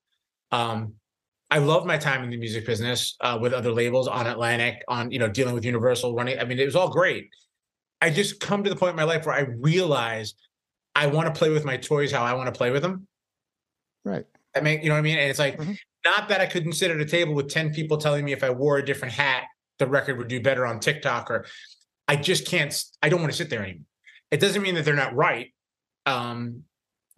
Um, 0.50 0.94
I 1.50 1.58
love 1.58 1.86
my 1.86 1.96
time 1.96 2.22
in 2.24 2.30
the 2.30 2.36
music 2.36 2.66
business 2.66 3.16
uh, 3.20 3.38
with 3.40 3.52
other 3.52 3.72
labels 3.72 4.06
on 4.06 4.26
Atlantic, 4.26 4.82
on 4.86 5.10
you 5.10 5.18
know, 5.18 5.28
dealing 5.28 5.54
with 5.54 5.64
Universal, 5.64 6.14
running. 6.14 6.38
I 6.38 6.44
mean, 6.44 6.58
it 6.58 6.66
was 6.66 6.76
all 6.76 6.90
great. 6.90 7.30
I 8.00 8.10
just 8.10 8.40
come 8.40 8.62
to 8.64 8.70
the 8.70 8.76
point 8.76 8.90
in 8.90 8.96
my 8.96 9.04
life 9.04 9.26
where 9.26 9.34
I 9.34 9.46
realize 9.58 10.34
I 10.94 11.06
want 11.06 11.32
to 11.32 11.38
play 11.38 11.50
with 11.50 11.64
my 11.64 11.76
toys 11.76 12.12
how 12.12 12.22
I 12.22 12.34
want 12.34 12.52
to 12.52 12.56
play 12.56 12.70
with 12.70 12.82
them. 12.82 13.06
Right. 14.04 14.24
I 14.54 14.60
mean, 14.60 14.82
you 14.82 14.88
know 14.88 14.94
what 14.94 15.00
I 15.00 15.02
mean? 15.02 15.18
And 15.18 15.30
it's 15.30 15.38
like, 15.38 15.58
mm-hmm. 15.58 15.72
Not 16.04 16.28
that 16.28 16.40
I 16.40 16.46
couldn't 16.46 16.72
sit 16.72 16.90
at 16.90 17.00
a 17.00 17.04
table 17.04 17.34
with 17.34 17.48
10 17.48 17.72
people 17.72 17.98
telling 17.98 18.24
me 18.24 18.32
if 18.32 18.44
I 18.44 18.50
wore 18.50 18.78
a 18.78 18.84
different 18.84 19.14
hat, 19.14 19.44
the 19.78 19.86
record 19.86 20.18
would 20.18 20.28
do 20.28 20.40
better 20.40 20.66
on 20.66 20.80
TikTok 20.80 21.30
or 21.30 21.46
I 22.06 22.16
just 22.16 22.46
can't, 22.46 22.74
I 23.02 23.08
don't 23.08 23.20
want 23.20 23.32
to 23.32 23.36
sit 23.36 23.50
there 23.50 23.62
anymore. 23.62 23.84
It 24.30 24.40
doesn't 24.40 24.62
mean 24.62 24.74
that 24.76 24.84
they're 24.84 24.94
not 24.94 25.14
right. 25.14 25.52
Um, 26.06 26.64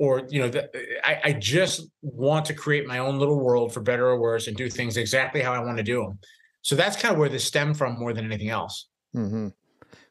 or, 0.01 0.23
you 0.31 0.41
know, 0.41 0.49
the, 0.49 0.67
I, 1.05 1.21
I 1.25 1.33
just 1.35 1.87
want 2.01 2.47
to 2.47 2.55
create 2.55 2.87
my 2.87 3.01
own 3.01 3.19
little 3.19 3.39
world 3.39 3.75
for 3.75 3.81
better 3.81 4.07
or 4.07 4.19
worse 4.19 4.47
and 4.47 4.57
do 4.57 4.71
things 4.71 4.97
exactly 4.97 5.43
how 5.43 5.53
I 5.53 5.59
want 5.59 5.77
to 5.77 5.83
do 5.83 6.03
them. 6.03 6.19
So 6.63 6.75
that's 6.75 6.97
kind 6.97 7.13
of 7.13 7.19
where 7.19 7.29
this 7.29 7.45
stem 7.45 7.75
from 7.75 7.99
more 7.99 8.15
than 8.15 8.25
anything 8.25 8.49
else. 8.49 8.89
Mm-hmm. 9.15 9.49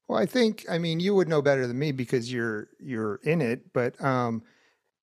Well, 0.08 0.20
I 0.20 0.28
think, 0.28 0.64
I 0.70 0.78
mean, 0.78 1.00
you 1.00 1.16
would 1.16 1.28
know 1.28 1.42
better 1.42 1.66
than 1.66 1.80
me 1.80 1.92
because 1.92 2.32
you're, 2.32 2.68
you're 2.80 3.16
in 3.24 3.42
it, 3.42 3.74
but, 3.74 4.00
um, 4.04 4.44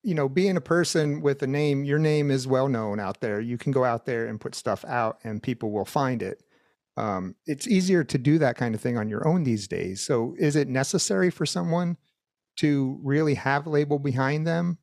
you 0.04 0.14
know, 0.14 0.28
being 0.28 0.56
a 0.56 0.60
person 0.60 1.20
with 1.20 1.42
a 1.42 1.48
name, 1.48 1.82
your 1.82 1.98
name 1.98 2.30
is 2.30 2.46
well 2.46 2.68
known 2.68 3.00
out 3.00 3.20
there. 3.20 3.40
You 3.40 3.58
can 3.58 3.72
go 3.72 3.82
out 3.82 4.06
there 4.06 4.26
and 4.26 4.40
put 4.40 4.54
stuff 4.54 4.84
out 4.84 5.18
and 5.24 5.42
people 5.42 5.72
will 5.72 5.84
find 5.84 6.22
it. 6.22 6.44
Um, 6.96 7.34
it's 7.46 7.66
easier 7.66 8.04
to 8.04 8.18
do 8.18 8.38
that 8.38 8.56
kind 8.56 8.72
of 8.72 8.80
thing 8.80 8.96
on 8.96 9.08
your 9.08 9.26
own 9.26 9.42
these 9.42 9.66
days. 9.66 10.00
So 10.00 10.36
is 10.38 10.54
it 10.54 10.68
necessary 10.68 11.30
for 11.30 11.44
someone 11.44 11.96
to 12.56 12.98
really 13.02 13.34
have 13.34 13.66
a 13.66 13.70
label 13.70 13.98
behind 13.98 14.46
them 14.46 14.78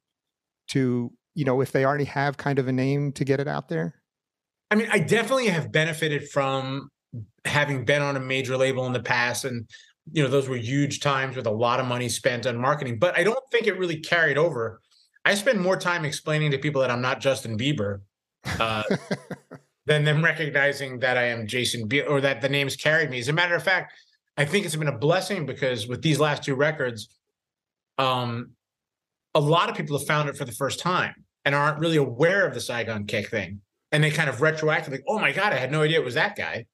to, 0.70 1.12
you 1.36 1.46
know, 1.46 1.62
if 1.62 1.72
they 1.72 1.86
already 1.86 2.06
have 2.06 2.38
kind 2.38 2.60
of 2.60 2.68
a 2.68 2.72
name 2.72 3.12
to 3.14 3.26
get 3.26 3.40
it 3.40 3.48
out 3.48 3.70
there? 3.70 3.96
I 4.72 4.76
mean, 4.76 4.88
I 4.92 5.00
definitely 5.00 5.48
have 5.48 5.72
benefited 5.72 6.30
from 6.30 6.90
having 7.46 7.86
been 7.86 8.02
on 8.02 8.16
a 8.16 8.20
major 8.20 8.58
label 8.58 8.86
in 8.88 8.94
the 8.94 9.02
past 9.02 9.46
and 9.46 9.68
you 10.12 10.22
know 10.22 10.30
those 10.30 10.50
were 10.50 10.58
huge 10.58 11.00
times 11.00 11.36
with 11.36 11.46
a 11.46 11.52
lot 11.52 11.80
of 11.80 11.86
money 11.86 12.10
spent 12.10 12.48
on 12.48 12.58
marketing 12.58 12.98
but 12.98 13.16
i 13.18 13.24
don't 13.24 13.40
think 13.52 13.68
it 13.68 13.78
really 13.78 14.00
carried 14.00 14.38
over 14.38 14.82
I 15.26 15.36
spend 15.36 15.62
more 15.62 15.78
time 15.78 16.06
explaining 16.06 16.52
to 16.52 16.58
people 16.58 16.82
that 16.82 16.92
I'm 16.92 17.02
not 17.02 17.22
Justin 17.22 17.58
Bieber 17.58 18.02
uh, 18.60 18.84
than 19.86 20.04
them 20.04 20.24
recognizing 20.24 21.00
that 21.00 21.18
I 21.18 21.24
am 21.24 21.48
Jason 21.48 21.88
Bieler 21.88 22.10
or 22.10 22.22
that 22.22 22.42
the 22.42 22.50
names 22.50 22.76
carried 22.76 23.10
me. 23.10 23.20
As 23.20 23.30
a 23.30 23.34
matter 23.34 23.56
of 23.56 23.64
fact, 23.64 23.94
I 24.36 24.46
think 24.46 24.66
it's 24.66 24.76
been 24.76 24.88
a 24.88 24.98
blessing 24.98 25.46
because 25.46 25.88
with 25.88 26.02
these 26.02 26.20
last 26.20 26.44
two 26.44 26.56
records, 26.56 27.08
um, 27.98 28.52
a 29.36 29.40
lot 29.40 29.70
of 29.70 29.76
people 29.76 29.98
have 29.98 30.08
found 30.08 30.30
it 30.30 30.38
for 30.38 30.46
the 30.46 30.52
first 30.52 30.80
time 30.80 31.14
and 31.46 31.56
aren't 31.56 31.80
really 31.80 31.98
aware 31.98 32.46
of 32.46 32.54
the 32.54 32.62
Saigon 32.62 33.06
Kick 33.06 33.30
thing. 33.30 33.62
And 33.92 34.04
they 34.04 34.12
kind 34.12 34.30
of 34.30 34.38
retroactively, 34.38 35.02
oh 35.08 35.20
my 35.20 35.32
God, 35.32 35.54
I 35.54 35.58
had 35.58 35.72
no 35.72 35.84
idea 35.84 36.00
it 36.00 36.06
was 36.06 36.16
that 36.16 36.36
guy. 36.36 36.66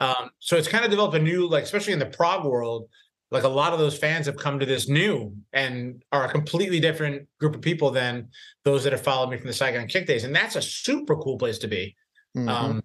Um, 0.00 0.30
so 0.38 0.56
it's 0.56 0.68
kind 0.68 0.84
of 0.84 0.90
developed 0.90 1.14
a 1.14 1.20
new, 1.20 1.46
like, 1.46 1.64
especially 1.64 1.92
in 1.92 1.98
the 1.98 2.06
prog 2.06 2.44
world, 2.44 2.88
like 3.30 3.44
a 3.44 3.48
lot 3.48 3.72
of 3.72 3.78
those 3.78 3.96
fans 3.96 4.26
have 4.26 4.36
come 4.36 4.58
to 4.58 4.66
this 4.66 4.88
new 4.88 5.34
and 5.54 6.02
are 6.12 6.26
a 6.26 6.28
completely 6.28 6.80
different 6.80 7.26
group 7.40 7.54
of 7.54 7.62
people 7.62 7.90
than 7.90 8.28
those 8.64 8.84
that 8.84 8.92
have 8.92 9.02
followed 9.02 9.30
me 9.30 9.38
from 9.38 9.46
the 9.46 9.54
Saigon 9.54 9.86
Kick 9.86 10.06
days, 10.06 10.24
and 10.24 10.36
that's 10.36 10.56
a 10.56 10.62
super 10.62 11.16
cool 11.16 11.38
place 11.38 11.58
to 11.58 11.68
be. 11.68 11.96
Mm-hmm. 12.36 12.48
Um, 12.48 12.82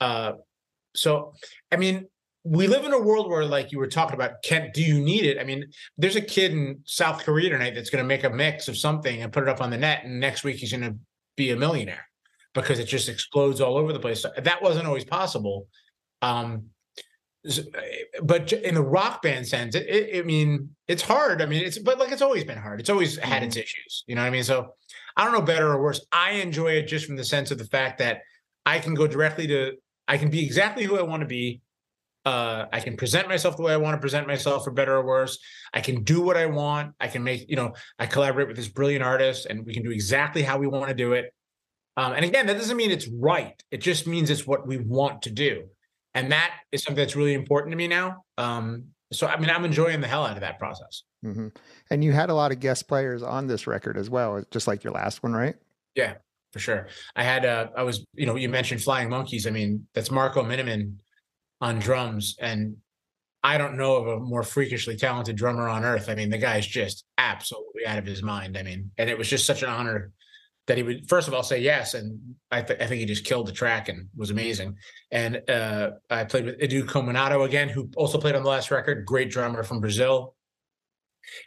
uh, 0.00 0.32
so, 0.94 1.32
I 1.72 1.76
mean, 1.76 2.06
we 2.44 2.66
live 2.66 2.84
in 2.84 2.92
a 2.92 2.98
world 2.98 3.28
where, 3.28 3.44
like 3.44 3.70
you 3.70 3.78
were 3.78 3.86
talking 3.86 4.14
about, 4.14 4.42
Kent, 4.42 4.72
do 4.72 4.82
you 4.82 5.00
need 5.00 5.24
it? 5.24 5.38
I 5.38 5.44
mean, 5.44 5.64
there's 5.98 6.16
a 6.16 6.20
kid 6.20 6.52
in 6.52 6.80
South 6.84 7.24
Korea 7.24 7.50
tonight 7.50 7.74
that's 7.74 7.90
going 7.90 8.02
to 8.02 8.08
make 8.08 8.24
a 8.24 8.30
mix 8.30 8.68
of 8.68 8.78
something 8.78 9.22
and 9.22 9.32
put 9.32 9.42
it 9.42 9.48
up 9.48 9.60
on 9.60 9.70
the 9.70 9.76
net, 9.76 10.04
and 10.04 10.18
next 10.18 10.42
week 10.44 10.56
he's 10.56 10.72
going 10.72 10.82
to 10.82 10.96
be 11.36 11.50
a 11.50 11.56
millionaire 11.56 12.06
because 12.54 12.78
it 12.78 12.86
just 12.86 13.08
explodes 13.08 13.60
all 13.60 13.76
over 13.76 13.92
the 13.92 14.00
place. 14.00 14.24
That 14.38 14.62
wasn't 14.62 14.86
always 14.86 15.04
possible. 15.04 15.68
Um, 16.22 16.66
but 18.22 18.52
in 18.52 18.74
the 18.74 18.82
rock 18.82 19.22
band 19.22 19.46
sense, 19.46 19.74
it, 19.74 19.86
it, 19.88 20.18
I 20.18 20.22
mean, 20.22 20.70
it's 20.88 21.02
hard. 21.02 21.40
I 21.40 21.46
mean, 21.46 21.64
it's 21.64 21.78
but 21.78 21.98
like 21.98 22.12
it's 22.12 22.22
always 22.22 22.44
been 22.44 22.58
hard. 22.58 22.80
It's 22.80 22.90
always 22.90 23.16
had 23.18 23.42
its 23.42 23.54
mm-hmm. 23.54 23.62
issues. 23.62 24.04
You 24.06 24.14
know 24.14 24.22
what 24.22 24.28
I 24.28 24.30
mean? 24.30 24.44
So 24.44 24.74
I 25.16 25.24
don't 25.24 25.32
know 25.32 25.42
better 25.42 25.70
or 25.70 25.80
worse. 25.80 26.04
I 26.12 26.32
enjoy 26.32 26.72
it 26.72 26.86
just 26.86 27.06
from 27.06 27.16
the 27.16 27.24
sense 27.24 27.50
of 27.50 27.58
the 27.58 27.64
fact 27.64 27.98
that 27.98 28.20
I 28.66 28.78
can 28.78 28.94
go 28.94 29.06
directly 29.06 29.46
to. 29.46 29.72
I 30.06 30.18
can 30.18 30.28
be 30.28 30.44
exactly 30.44 30.84
who 30.84 30.98
I 30.98 31.02
want 31.02 31.20
to 31.20 31.26
be. 31.26 31.60
Uh, 32.24 32.66
I 32.72 32.80
can 32.80 32.96
present 32.96 33.28
myself 33.28 33.56
the 33.56 33.62
way 33.62 33.72
I 33.72 33.78
want 33.78 33.94
to 33.94 34.00
present 34.00 34.26
myself, 34.26 34.64
for 34.64 34.70
better 34.70 34.94
or 34.94 35.04
worse. 35.04 35.38
I 35.72 35.80
can 35.80 36.02
do 36.02 36.20
what 36.20 36.36
I 36.36 36.46
want. 36.46 36.94
I 37.00 37.08
can 37.08 37.24
make, 37.24 37.48
you 37.48 37.56
know, 37.56 37.72
I 37.98 38.06
collaborate 38.06 38.46
with 38.46 38.56
this 38.56 38.68
brilliant 38.68 39.02
artist, 39.02 39.46
and 39.46 39.64
we 39.64 39.72
can 39.72 39.82
do 39.82 39.90
exactly 39.90 40.42
how 40.42 40.58
we 40.58 40.66
want 40.66 40.88
to 40.88 40.94
do 40.94 41.14
it. 41.14 41.32
Um, 41.96 42.12
and 42.12 42.24
again, 42.24 42.46
that 42.46 42.56
doesn't 42.56 42.76
mean 42.76 42.90
it's 42.90 43.08
right. 43.08 43.60
It 43.70 43.78
just 43.78 44.06
means 44.06 44.30
it's 44.30 44.46
what 44.46 44.66
we 44.66 44.76
want 44.78 45.22
to 45.22 45.30
do. 45.30 45.64
And 46.14 46.32
that 46.32 46.52
is 46.72 46.82
something 46.82 47.00
that's 47.02 47.16
really 47.16 47.34
important 47.34 47.72
to 47.72 47.76
me 47.76 47.88
now. 47.88 48.24
Um, 48.36 48.86
so, 49.12 49.26
I 49.26 49.38
mean, 49.38 49.50
I'm 49.50 49.64
enjoying 49.64 50.00
the 50.00 50.06
hell 50.06 50.24
out 50.24 50.36
of 50.36 50.40
that 50.40 50.58
process. 50.58 51.02
Mm-hmm. 51.24 51.48
And 51.90 52.04
you 52.04 52.12
had 52.12 52.30
a 52.30 52.34
lot 52.34 52.52
of 52.52 52.60
guest 52.60 52.86
players 52.86 53.22
on 53.22 53.46
this 53.46 53.66
record 53.66 53.96
as 53.96 54.08
well, 54.08 54.42
just 54.50 54.66
like 54.66 54.84
your 54.84 54.92
last 54.92 55.22
one, 55.22 55.32
right? 55.32 55.56
Yeah, 55.94 56.14
for 56.52 56.58
sure. 56.58 56.86
I 57.16 57.24
had, 57.24 57.44
uh, 57.44 57.68
I 57.76 57.82
was, 57.82 58.04
you 58.14 58.26
know, 58.26 58.36
you 58.36 58.48
mentioned 58.48 58.82
Flying 58.82 59.08
Monkeys. 59.08 59.46
I 59.46 59.50
mean, 59.50 59.86
that's 59.94 60.10
Marco 60.10 60.42
Minnemann 60.42 61.00
on 61.60 61.78
drums. 61.78 62.36
And 62.40 62.76
I 63.42 63.58
don't 63.58 63.76
know 63.76 63.96
of 63.96 64.06
a 64.06 64.20
more 64.20 64.42
freakishly 64.42 64.96
talented 64.96 65.36
drummer 65.36 65.68
on 65.68 65.84
earth. 65.84 66.08
I 66.08 66.14
mean, 66.14 66.30
the 66.30 66.38
guy's 66.38 66.66
just 66.66 67.04
absolutely 67.18 67.86
out 67.86 67.98
of 67.98 68.06
his 68.06 68.22
mind. 68.22 68.56
I 68.56 68.62
mean, 68.62 68.90
and 68.98 69.08
it 69.08 69.16
was 69.16 69.28
just 69.28 69.46
such 69.46 69.62
an 69.62 69.68
honor 69.68 70.12
that 70.66 70.76
he 70.76 70.82
would 70.82 71.08
first 71.08 71.26
of 71.26 71.34
all 71.34 71.42
say 71.42 71.58
yes, 71.58 71.94
and 71.94 72.18
I, 72.50 72.62
th- 72.62 72.80
I 72.80 72.86
think 72.86 73.00
he 73.00 73.06
just 73.06 73.24
killed 73.24 73.48
the 73.48 73.52
track 73.52 73.88
and 73.88 74.08
was 74.14 74.30
amazing. 74.30 74.76
And 75.10 75.42
uh, 75.50 75.92
I 76.10 76.24
played 76.24 76.44
with 76.44 76.60
Edu 76.60 76.84
Cominato 76.84 77.44
again, 77.44 77.68
who 77.68 77.90
also 77.96 78.18
played 78.18 78.36
on 78.36 78.42
the 78.42 78.48
last 78.48 78.70
record. 78.70 79.04
Great 79.04 79.30
drummer 79.30 79.62
from 79.62 79.80
Brazil. 79.80 80.34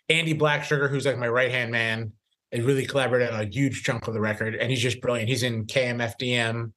Andy 0.09 0.33
Blacksugar, 0.33 0.89
who's 0.89 1.05
like 1.05 1.17
my 1.17 1.27
right 1.27 1.51
hand 1.51 1.71
man, 1.71 2.11
and 2.51 2.63
really 2.63 2.85
collaborated 2.85 3.33
on 3.33 3.39
a 3.39 3.45
huge 3.45 3.83
chunk 3.83 4.07
of 4.07 4.13
the 4.13 4.19
record, 4.19 4.55
and 4.55 4.69
he's 4.69 4.81
just 4.81 4.99
brilliant. 4.99 5.29
He's 5.29 5.43
in 5.43 5.65
KMFDM. 5.65 6.71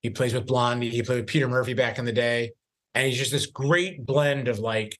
He 0.00 0.10
plays 0.10 0.34
with 0.34 0.46
Blondie. 0.46 0.90
He 0.90 1.02
played 1.02 1.16
with 1.16 1.26
Peter 1.26 1.48
Murphy 1.48 1.74
back 1.74 1.98
in 1.98 2.04
the 2.04 2.12
day, 2.12 2.52
and 2.98 3.08
he's 3.08 3.18
just 3.18 3.30
this 3.30 3.46
great 3.46 4.04
blend 4.04 4.48
of 4.48 4.58
like. 4.58 4.98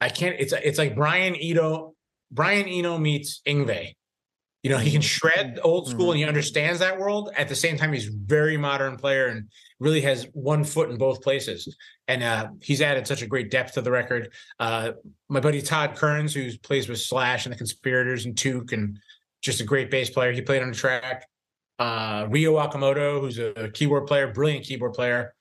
I 0.00 0.08
can't. 0.08 0.36
It's 0.38 0.52
it's 0.52 0.78
like 0.78 0.94
Brian 0.94 1.34
Eno. 1.34 1.94
Brian 2.30 2.66
Eno 2.66 2.96
meets 2.96 3.42
Yngwie 3.46 3.92
you 4.62 4.68
know, 4.68 4.78
he 4.78 4.90
can 4.90 5.00
shred 5.00 5.58
old 5.62 5.88
school 5.88 6.06
mm-hmm. 6.06 6.10
and 6.10 6.18
he 6.18 6.24
understands 6.24 6.80
that 6.80 6.98
world. 6.98 7.30
At 7.36 7.48
the 7.48 7.54
same 7.54 7.76
time, 7.78 7.92
he's 7.92 8.06
very 8.06 8.56
modern 8.56 8.96
player 8.96 9.26
and 9.26 9.48
really 9.78 10.02
has 10.02 10.26
one 10.34 10.64
foot 10.64 10.90
in 10.90 10.98
both 10.98 11.22
places. 11.22 11.74
And 12.08 12.22
uh, 12.22 12.48
he's 12.60 12.82
added 12.82 13.06
such 13.06 13.22
a 13.22 13.26
great 13.26 13.50
depth 13.50 13.74
to 13.74 13.82
the 13.82 13.90
record. 13.90 14.32
Uh, 14.58 14.92
my 15.28 15.40
buddy 15.40 15.62
Todd 15.62 15.96
Kerns, 15.96 16.34
who 16.34 16.50
plays 16.58 16.88
with 16.88 17.00
Slash 17.00 17.46
and 17.46 17.54
the 17.54 17.56
Conspirators 17.56 18.26
and 18.26 18.36
Toque, 18.36 18.72
and 18.72 18.98
just 19.40 19.60
a 19.60 19.64
great 19.64 19.90
bass 19.90 20.10
player. 20.10 20.32
He 20.32 20.42
played 20.42 20.62
on 20.62 20.70
the 20.70 20.76
track. 20.76 21.26
Uh, 21.78 22.26
Ryo 22.28 22.56
Okumoto, 22.56 23.20
who's 23.20 23.38
a 23.38 23.70
keyboard 23.72 24.06
player, 24.06 24.30
brilliant 24.30 24.66
keyboard 24.66 24.92
player 24.92 25.32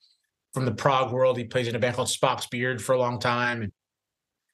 from 0.53 0.65
the 0.65 0.71
prog 0.71 1.11
world. 1.11 1.37
He 1.37 1.43
plays 1.43 1.67
in 1.67 1.75
a 1.75 1.79
band 1.79 1.95
called 1.95 2.07
Spock's 2.07 2.47
Beard 2.47 2.81
for 2.81 2.93
a 2.93 2.99
long 2.99 3.19
time. 3.19 3.71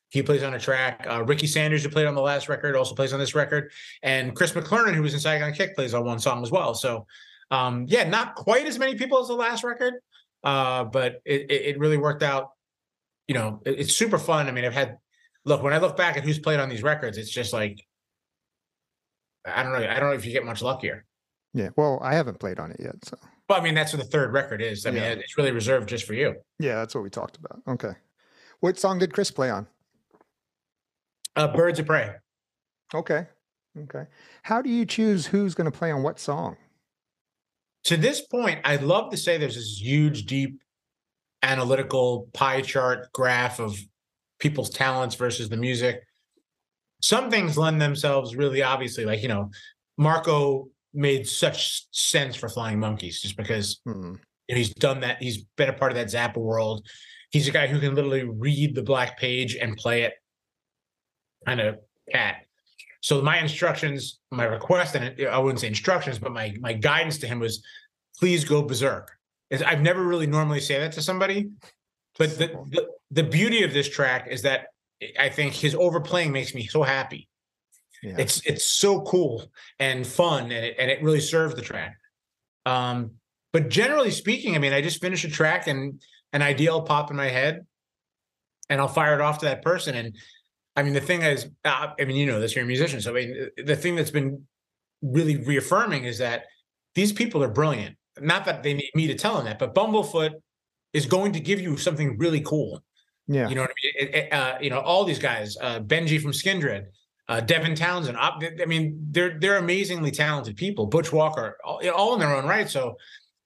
He 0.09 0.21
plays 0.21 0.43
on 0.43 0.53
a 0.53 0.59
track. 0.59 1.05
Uh, 1.09 1.23
Ricky 1.23 1.47
Sanders, 1.47 1.83
who 1.83 1.89
played 1.89 2.05
on 2.05 2.15
the 2.15 2.21
last 2.21 2.47
record, 2.47 2.75
also 2.75 2.95
plays 2.95 3.11
on 3.11 3.19
this 3.19 3.35
record, 3.35 3.71
and 4.01 4.35
Chris 4.35 4.53
McLernon, 4.53 4.93
who 4.93 5.01
was 5.01 5.13
in 5.13 5.19
Saigon 5.19 5.53
Kick, 5.53 5.75
plays 5.75 5.93
on 5.93 6.05
one 6.05 6.19
song 6.19 6.41
as 6.43 6.51
well. 6.51 6.73
So, 6.73 7.05
um, 7.51 7.85
yeah, 7.87 8.07
not 8.07 8.35
quite 8.35 8.65
as 8.65 8.79
many 8.79 8.95
people 8.95 9.19
as 9.19 9.27
the 9.27 9.33
last 9.33 9.63
record, 9.63 9.95
uh, 10.43 10.85
but 10.85 11.21
it, 11.25 11.51
it, 11.51 11.79
really 11.79 11.97
worked 11.97 12.23
out. 12.23 12.51
You 13.27 13.35
know, 13.35 13.61
it, 13.65 13.79
it's 13.79 13.95
super 13.95 14.17
fun. 14.17 14.47
I 14.47 14.51
mean, 14.51 14.63
I've 14.63 14.73
had 14.73 14.97
look 15.43 15.63
when 15.63 15.73
I 15.73 15.79
look 15.79 15.97
back 15.97 16.17
at 16.17 16.23
who's 16.23 16.39
played 16.39 16.59
on 16.59 16.69
these 16.69 16.83
records, 16.83 17.17
it's 17.17 17.31
just 17.31 17.51
like 17.51 17.83
I 19.45 19.63
don't 19.63 19.73
know. 19.73 19.79
I 19.79 19.99
don't 19.99 20.09
know 20.09 20.15
if 20.15 20.25
you 20.25 20.31
get 20.31 20.45
much 20.45 20.61
luck 20.61 20.81
here. 20.81 21.05
Yeah, 21.53 21.69
well, 21.75 21.99
I 22.01 22.15
haven't 22.15 22.39
played 22.39 22.59
on 22.59 22.71
it 22.71 22.79
yet, 22.79 22.95
so. 23.03 23.17
Well, 23.47 23.59
I 23.59 23.63
mean, 23.63 23.75
that's 23.75 23.93
what 23.93 24.01
the 24.01 24.09
third 24.09 24.33
record 24.33 24.61
is. 24.61 24.85
I 24.85 24.89
yeah. 24.89 25.09
mean, 25.09 25.19
it's 25.19 25.37
really 25.37 25.51
reserved 25.51 25.89
just 25.89 26.05
for 26.05 26.13
you. 26.13 26.35
Yeah, 26.59 26.75
that's 26.75 26.95
what 26.95 27.03
we 27.03 27.09
talked 27.09 27.37
about. 27.37 27.61
Okay. 27.67 27.93
What 28.59 28.79
song 28.79 28.99
did 28.99 29.13
Chris 29.13 29.29
play 29.29 29.49
on? 29.49 29.67
Uh, 31.35 31.47
Birds 31.49 31.79
of 31.79 31.85
Prey. 31.85 32.11
Okay. 32.93 33.27
Okay. 33.77 34.05
How 34.43 34.61
do 34.61 34.69
you 34.69 34.85
choose 34.85 35.27
who's 35.27 35.53
going 35.53 35.69
to 35.69 35.77
play 35.77 35.91
on 35.91 36.01
what 36.01 36.19
song? 36.19 36.57
To 37.85 37.97
this 37.97 38.21
point, 38.21 38.61
I'd 38.63 38.81
love 38.81 39.11
to 39.11 39.17
say 39.17 39.37
there's 39.37 39.55
this 39.55 39.79
huge, 39.79 40.25
deep 40.25 40.59
analytical 41.43 42.29
pie 42.33 42.61
chart 42.61 43.11
graph 43.13 43.59
of 43.59 43.77
people's 44.39 44.69
talents 44.71 45.15
versus 45.15 45.49
the 45.49 45.57
music. 45.57 46.01
Some 47.01 47.29
things 47.29 47.57
lend 47.57 47.79
themselves 47.81 48.35
really 48.35 48.63
obviously, 48.63 49.05
like, 49.05 49.21
you 49.21 49.27
know, 49.27 49.51
Marco 49.97 50.69
made 50.95 51.27
such 51.27 51.85
sense 51.91 52.35
for 52.35 52.49
Flying 52.49 52.79
Monkeys 52.79 53.21
just 53.21 53.37
because 53.37 53.81
mm-hmm. 53.87 54.13
you 54.47 54.55
know, 54.55 54.55
he's 54.55 54.73
done 54.73 55.01
that. 55.01 55.21
He's 55.21 55.43
been 55.57 55.69
a 55.69 55.73
part 55.73 55.91
of 55.91 55.97
that 55.97 56.07
Zappa 56.07 56.37
world. 56.37 56.87
He's 57.31 57.47
a 57.47 57.51
guy 57.51 57.67
who 57.67 57.79
can 57.79 57.95
literally 57.95 58.23
read 58.23 58.75
the 58.75 58.83
black 58.83 59.17
page 59.17 59.55
and 59.55 59.75
play 59.75 60.03
it 60.03 60.13
kind 61.45 61.59
of 61.59 61.79
cat. 62.11 62.37
So 63.01 63.21
my 63.21 63.39
instructions, 63.39 64.19
my 64.31 64.45
request, 64.45 64.95
and 64.95 65.27
I 65.27 65.37
wouldn't 65.37 65.59
say 65.59 65.67
instructions, 65.67 66.17
but 66.17 66.31
my 66.31 66.55
my 66.59 66.73
guidance 66.73 67.19
to 67.19 67.27
him 67.27 67.39
was, 67.39 67.63
please 68.19 68.43
go 68.43 68.63
berserk. 68.63 69.11
I've 69.51 69.81
never 69.81 70.03
really 70.03 70.27
normally 70.27 70.59
say 70.59 70.79
that 70.79 70.93
to 70.93 71.01
somebody, 71.01 71.51
but 72.17 72.37
the, 72.37 72.47
the 72.69 72.87
the 73.11 73.23
beauty 73.23 73.63
of 73.63 73.73
this 73.73 73.87
track 73.87 74.27
is 74.29 74.41
that 74.41 74.67
I 75.19 75.29
think 75.29 75.53
his 75.53 75.75
overplaying 75.75 76.31
makes 76.31 76.55
me 76.55 76.65
so 76.65 76.81
happy. 76.81 77.27
Yeah. 78.05 78.15
It's 78.19 78.45
it's 78.45 78.65
so 78.65 79.01
cool 79.01 79.51
and 79.79 80.05
fun, 80.05 80.43
and 80.43 80.65
it 80.65 80.75
and 80.77 80.91
it 80.91 81.01
really 81.01 81.19
serves 81.19 81.55
the 81.55 81.61
track. 81.61 81.97
Um, 82.65 83.11
but 83.51 83.69
generally 83.69 84.11
speaking, 84.11 84.55
I 84.55 84.59
mean, 84.59 84.73
I 84.73 84.81
just 84.81 85.01
finish 85.01 85.23
a 85.23 85.29
track 85.29 85.67
and 85.67 86.01
an 86.33 86.41
idea 86.41 86.71
will 86.71 86.83
pop 86.83 87.09
in 87.09 87.17
my 87.17 87.29
head, 87.29 87.65
and 88.69 88.79
I'll 88.79 88.87
fire 88.87 89.15
it 89.15 89.21
off 89.21 89.39
to 89.39 89.45
that 89.45 89.61
person, 89.63 89.95
and 89.95 90.15
I 90.75 90.83
mean, 90.83 90.93
the 90.93 91.01
thing 91.01 91.21
is, 91.21 91.47
uh, 91.63 91.87
I 91.99 92.05
mean, 92.05 92.17
you 92.17 92.25
know 92.25 92.39
this, 92.39 92.55
you're 92.55 92.65
a 92.65 92.67
musician. 92.67 92.99
So, 93.01 93.11
I 93.11 93.13
mean, 93.13 93.49
the 93.63 93.75
thing 93.75 93.95
that's 93.95 94.11
been 94.11 94.45
really 95.01 95.37
reaffirming 95.37 96.03
is 96.03 96.17
that 96.17 96.43
these 96.95 97.13
people 97.13 97.41
are 97.43 97.49
brilliant. 97.49 97.95
Not 98.19 98.45
that 98.45 98.63
they 98.63 98.73
need 98.73 98.91
me 98.93 99.07
to 99.07 99.15
tell 99.15 99.37
them 99.37 99.45
that, 99.45 99.59
but 99.59 99.73
Bumblefoot 99.73 100.31
is 100.93 101.05
going 101.05 101.33
to 101.33 101.39
give 101.39 101.61
you 101.61 101.77
something 101.77 102.17
really 102.17 102.41
cool. 102.41 102.83
Yeah. 103.27 103.47
You 103.49 103.55
know 103.55 103.61
what 103.61 103.71
I 103.71 103.73
mean? 103.83 103.93
It, 104.07 104.15
it, 104.15 104.33
uh, 104.33 104.57
you 104.61 104.69
know, 104.69 104.79
all 104.79 105.05
these 105.05 105.19
guys, 105.19 105.57
uh, 105.61 105.79
Benji 105.79 106.21
from 106.21 106.31
Skindred, 106.31 106.87
uh, 107.27 107.41
Devin 107.41 107.75
Townsend. 107.75 108.17
I 108.17 108.65
mean, 108.65 108.99
they're 109.11 109.39
they're 109.39 109.57
amazingly 109.57 110.11
talented 110.11 110.55
people. 110.55 110.85
Butch 110.85 111.11
Walker, 111.11 111.57
all, 111.63 111.81
all 111.89 112.13
in 112.13 112.19
their 112.19 112.35
own 112.35 112.45
right. 112.45 112.69
So 112.69 112.97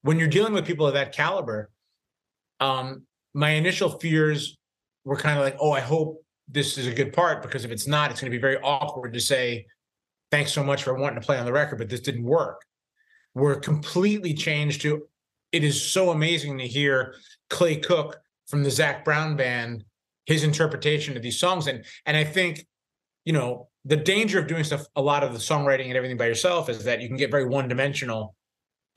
when 0.02 0.20
you're 0.20 0.28
dealing 0.28 0.54
with 0.54 0.66
people 0.66 0.88
of 0.88 0.94
that 0.94 1.14
caliber, 1.14 1.70
um, 2.60 3.04
my 3.34 3.52
initial 3.52 3.90
fears 4.00 4.58
were 5.06 5.16
kind 5.16 5.38
of 5.38 5.46
like, 5.46 5.56
oh, 5.60 5.72
I 5.72 5.80
hope 5.80 6.24
this 6.48 6.78
is 6.78 6.88
a 6.88 6.94
good 6.94 7.14
part 7.14 7.42
because 7.42 7.64
if 7.64 7.72
it's 7.72 7.88
not, 7.88 8.12
it's 8.12 8.20
going 8.20 8.32
to 8.32 8.38
be 8.38 8.42
very 8.42 8.58
awkward 8.58 9.14
to 9.14 9.20
say, 9.20 9.66
thanks 10.32 10.52
so 10.52 10.64
much 10.64 10.84
for 10.84 10.94
wanting 10.96 11.20
to 11.20 11.26
play 11.26 11.38
on 11.38 11.46
the 11.46 11.54
record, 11.54 11.78
but 11.78 11.90
this 11.90 12.02
didn't 12.02 12.24
work. 12.24 12.62
We're 13.36 13.60
completely 13.60 14.34
changed 14.34 14.82
to 14.82 15.08
it 15.52 15.64
is 15.64 15.82
so 15.82 16.12
amazing 16.12 16.58
to 16.60 16.68
hear 16.68 17.16
Clay 17.50 17.78
Cook 17.78 18.20
from 18.48 18.64
the 18.64 18.72
Zac 18.72 19.04
Brown 19.04 19.36
band, 19.36 19.84
his 20.26 20.44
interpretation 20.44 21.18
of 21.18 21.24
these 21.24 21.40
songs. 21.40 21.68
And 21.68 21.86
and 22.06 22.16
I 22.16 22.24
think, 22.24 22.66
you 23.26 23.34
know, 23.34 23.69
the 23.86 23.96
danger 23.96 24.40
of 24.40 24.48
doing 24.48 24.64
stuff, 24.64 24.86
a 24.96 25.02
lot 25.02 25.24
of 25.24 25.34
the 25.34 25.40
songwriting 25.40 25.86
and 25.86 25.96
everything 25.96 26.18
by 26.18 26.28
yourself 26.28 26.70
is 26.70 26.84
that 26.84 27.02
you 27.02 27.08
can 27.08 27.18
get 27.18 27.32
very 27.32 27.46
one-dimensional 27.46 28.36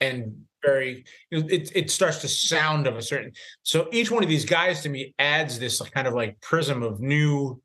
and 0.01 0.35
very 0.63 1.03
it, 1.31 1.71
it 1.75 1.91
starts 1.91 2.19
to 2.19 2.27
sound 2.27 2.87
of 2.87 2.95
a 2.95 3.01
certain 3.01 3.31
so 3.63 3.87
each 3.91 4.09
one 4.09 4.23
of 4.23 4.29
these 4.29 4.45
guys 4.45 4.81
to 4.81 4.89
me 4.89 5.13
adds 5.19 5.59
this 5.59 5.81
kind 5.81 6.07
of 6.07 6.13
like 6.13 6.39
prism 6.39 6.83
of 6.83 7.01
new 7.01 7.61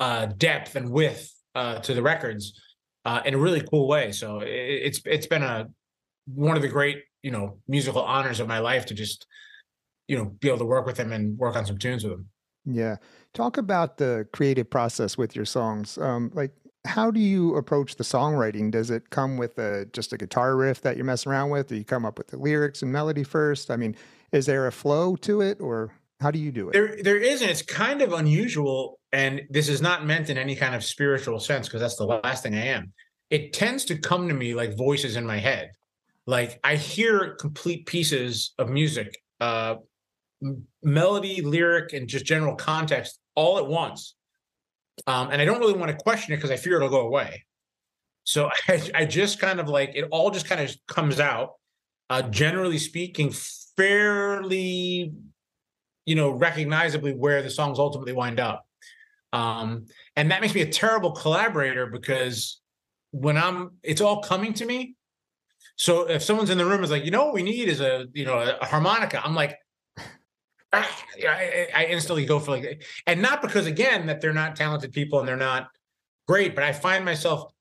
uh 0.00 0.26
depth 0.26 0.76
and 0.76 0.90
width 0.90 1.34
uh 1.54 1.78
to 1.78 1.94
the 1.94 2.02
records 2.02 2.60
uh 3.04 3.20
in 3.24 3.34
a 3.34 3.38
really 3.38 3.62
cool 3.62 3.88
way. 3.88 4.12
So 4.12 4.40
it, 4.40 4.48
it's 4.48 5.00
it's 5.06 5.26
been 5.26 5.42
a 5.42 5.68
one 6.26 6.56
of 6.56 6.62
the 6.62 6.68
great 6.68 7.02
you 7.22 7.30
know 7.30 7.58
musical 7.68 8.02
honors 8.02 8.40
of 8.40 8.48
my 8.48 8.58
life 8.58 8.86
to 8.86 8.94
just 8.94 9.26
you 10.08 10.16
know 10.16 10.26
be 10.26 10.48
able 10.48 10.58
to 10.58 10.64
work 10.64 10.86
with 10.86 10.96
them 10.96 11.12
and 11.12 11.38
work 11.38 11.56
on 11.56 11.66
some 11.66 11.78
tunes 11.78 12.04
with 12.04 12.12
them 12.12 12.26
yeah 12.64 12.96
talk 13.34 13.56
about 13.56 13.96
the 13.96 14.26
creative 14.32 14.68
process 14.68 15.16
with 15.16 15.34
your 15.34 15.44
songs 15.44 15.98
um 15.98 16.30
like 16.34 16.52
how 16.84 17.10
do 17.10 17.20
you 17.20 17.56
approach 17.56 17.96
the 17.96 18.04
songwriting? 18.04 18.70
Does 18.70 18.90
it 18.90 19.10
come 19.10 19.36
with 19.36 19.58
a 19.58 19.86
just 19.92 20.12
a 20.12 20.16
guitar 20.16 20.56
riff 20.56 20.80
that 20.82 20.96
you're 20.96 21.04
messing 21.04 21.30
around 21.30 21.50
with? 21.50 21.68
Do 21.68 21.76
you 21.76 21.84
come 21.84 22.06
up 22.06 22.18
with 22.18 22.28
the 22.28 22.38
lyrics 22.38 22.82
and 22.82 22.90
melody 22.90 23.22
first? 23.22 23.70
I 23.70 23.76
mean, 23.76 23.96
is 24.32 24.46
there 24.46 24.66
a 24.66 24.72
flow 24.72 25.16
to 25.16 25.40
it, 25.42 25.60
or 25.60 25.92
how 26.20 26.30
do 26.30 26.38
you 26.38 26.50
do 26.50 26.68
it? 26.68 26.72
There, 26.72 26.96
there 27.02 27.18
isn't. 27.18 27.48
It's 27.48 27.62
kind 27.62 28.00
of 28.00 28.12
unusual, 28.12 28.98
and 29.12 29.42
this 29.50 29.68
is 29.68 29.82
not 29.82 30.06
meant 30.06 30.30
in 30.30 30.38
any 30.38 30.56
kind 30.56 30.74
of 30.74 30.82
spiritual 30.84 31.38
sense 31.38 31.68
because 31.68 31.80
that's 31.80 31.96
the 31.96 32.04
last 32.04 32.42
thing 32.42 32.54
I 32.54 32.66
am. 32.66 32.92
It 33.28 33.52
tends 33.52 33.84
to 33.86 33.98
come 33.98 34.28
to 34.28 34.34
me 34.34 34.54
like 34.54 34.76
voices 34.76 35.16
in 35.16 35.26
my 35.26 35.38
head. 35.38 35.70
Like 36.26 36.60
I 36.64 36.76
hear 36.76 37.34
complete 37.36 37.86
pieces 37.86 38.54
of 38.58 38.70
music, 38.70 39.18
uh, 39.40 39.76
melody, 40.82 41.42
lyric, 41.42 41.92
and 41.92 42.08
just 42.08 42.24
general 42.24 42.56
context 42.56 43.18
all 43.34 43.58
at 43.58 43.66
once 43.66 44.14
um, 45.06 45.30
and 45.30 45.40
I 45.40 45.44
don't 45.44 45.60
really 45.60 45.74
want 45.74 45.90
to 45.90 45.96
question 45.96 46.32
it 46.32 46.36
because 46.36 46.50
I 46.50 46.56
fear 46.56 46.76
it'll 46.76 46.88
go 46.88 47.00
away. 47.00 47.44
So 48.24 48.50
I, 48.68 48.82
I, 48.94 49.04
just 49.04 49.38
kind 49.38 49.60
of 49.60 49.68
like 49.68 49.92
it 49.94 50.06
all 50.10 50.30
just 50.30 50.48
kind 50.48 50.60
of 50.60 50.74
comes 50.86 51.20
out. 51.20 51.54
Uh, 52.08 52.22
generally 52.22 52.78
speaking, 52.78 53.32
fairly, 53.76 55.12
you 56.06 56.14
know, 56.16 56.30
recognizably 56.30 57.12
where 57.12 57.40
the 57.40 57.50
songs 57.50 57.78
ultimately 57.78 58.12
wind 58.12 58.40
up. 58.40 58.66
Um, 59.32 59.86
and 60.16 60.32
that 60.32 60.40
makes 60.40 60.54
me 60.54 60.62
a 60.62 60.68
terrible 60.68 61.12
collaborator 61.12 61.86
because 61.86 62.60
when 63.12 63.36
I'm, 63.36 63.76
it's 63.84 64.00
all 64.00 64.22
coming 64.22 64.52
to 64.54 64.66
me. 64.66 64.96
So 65.76 66.10
if 66.10 66.22
someone's 66.22 66.50
in 66.50 66.58
the 66.58 66.66
room 66.66 66.82
is 66.82 66.90
like, 66.90 67.04
you 67.04 67.12
know 67.12 67.26
what 67.26 67.34
we 67.34 67.44
need 67.44 67.68
is 67.68 67.80
a 67.80 68.06
you 68.12 68.24
know 68.24 68.38
a 68.60 68.66
harmonica, 68.66 69.24
I'm 69.24 69.34
like, 69.34 69.56
I, 70.72 71.68
I 71.74 71.84
instantly 71.86 72.26
go 72.26 72.38
for 72.38 72.52
like, 72.52 72.82
and 73.06 73.20
not 73.20 73.42
because 73.42 73.66
again 73.66 74.06
that 74.06 74.20
they're 74.20 74.32
not 74.32 74.56
talented 74.56 74.92
people 74.92 75.18
and 75.18 75.28
they're 75.28 75.36
not 75.36 75.68
great, 76.28 76.54
but 76.54 76.64
I 76.64 76.72
find 76.72 77.04
myself 77.04 77.52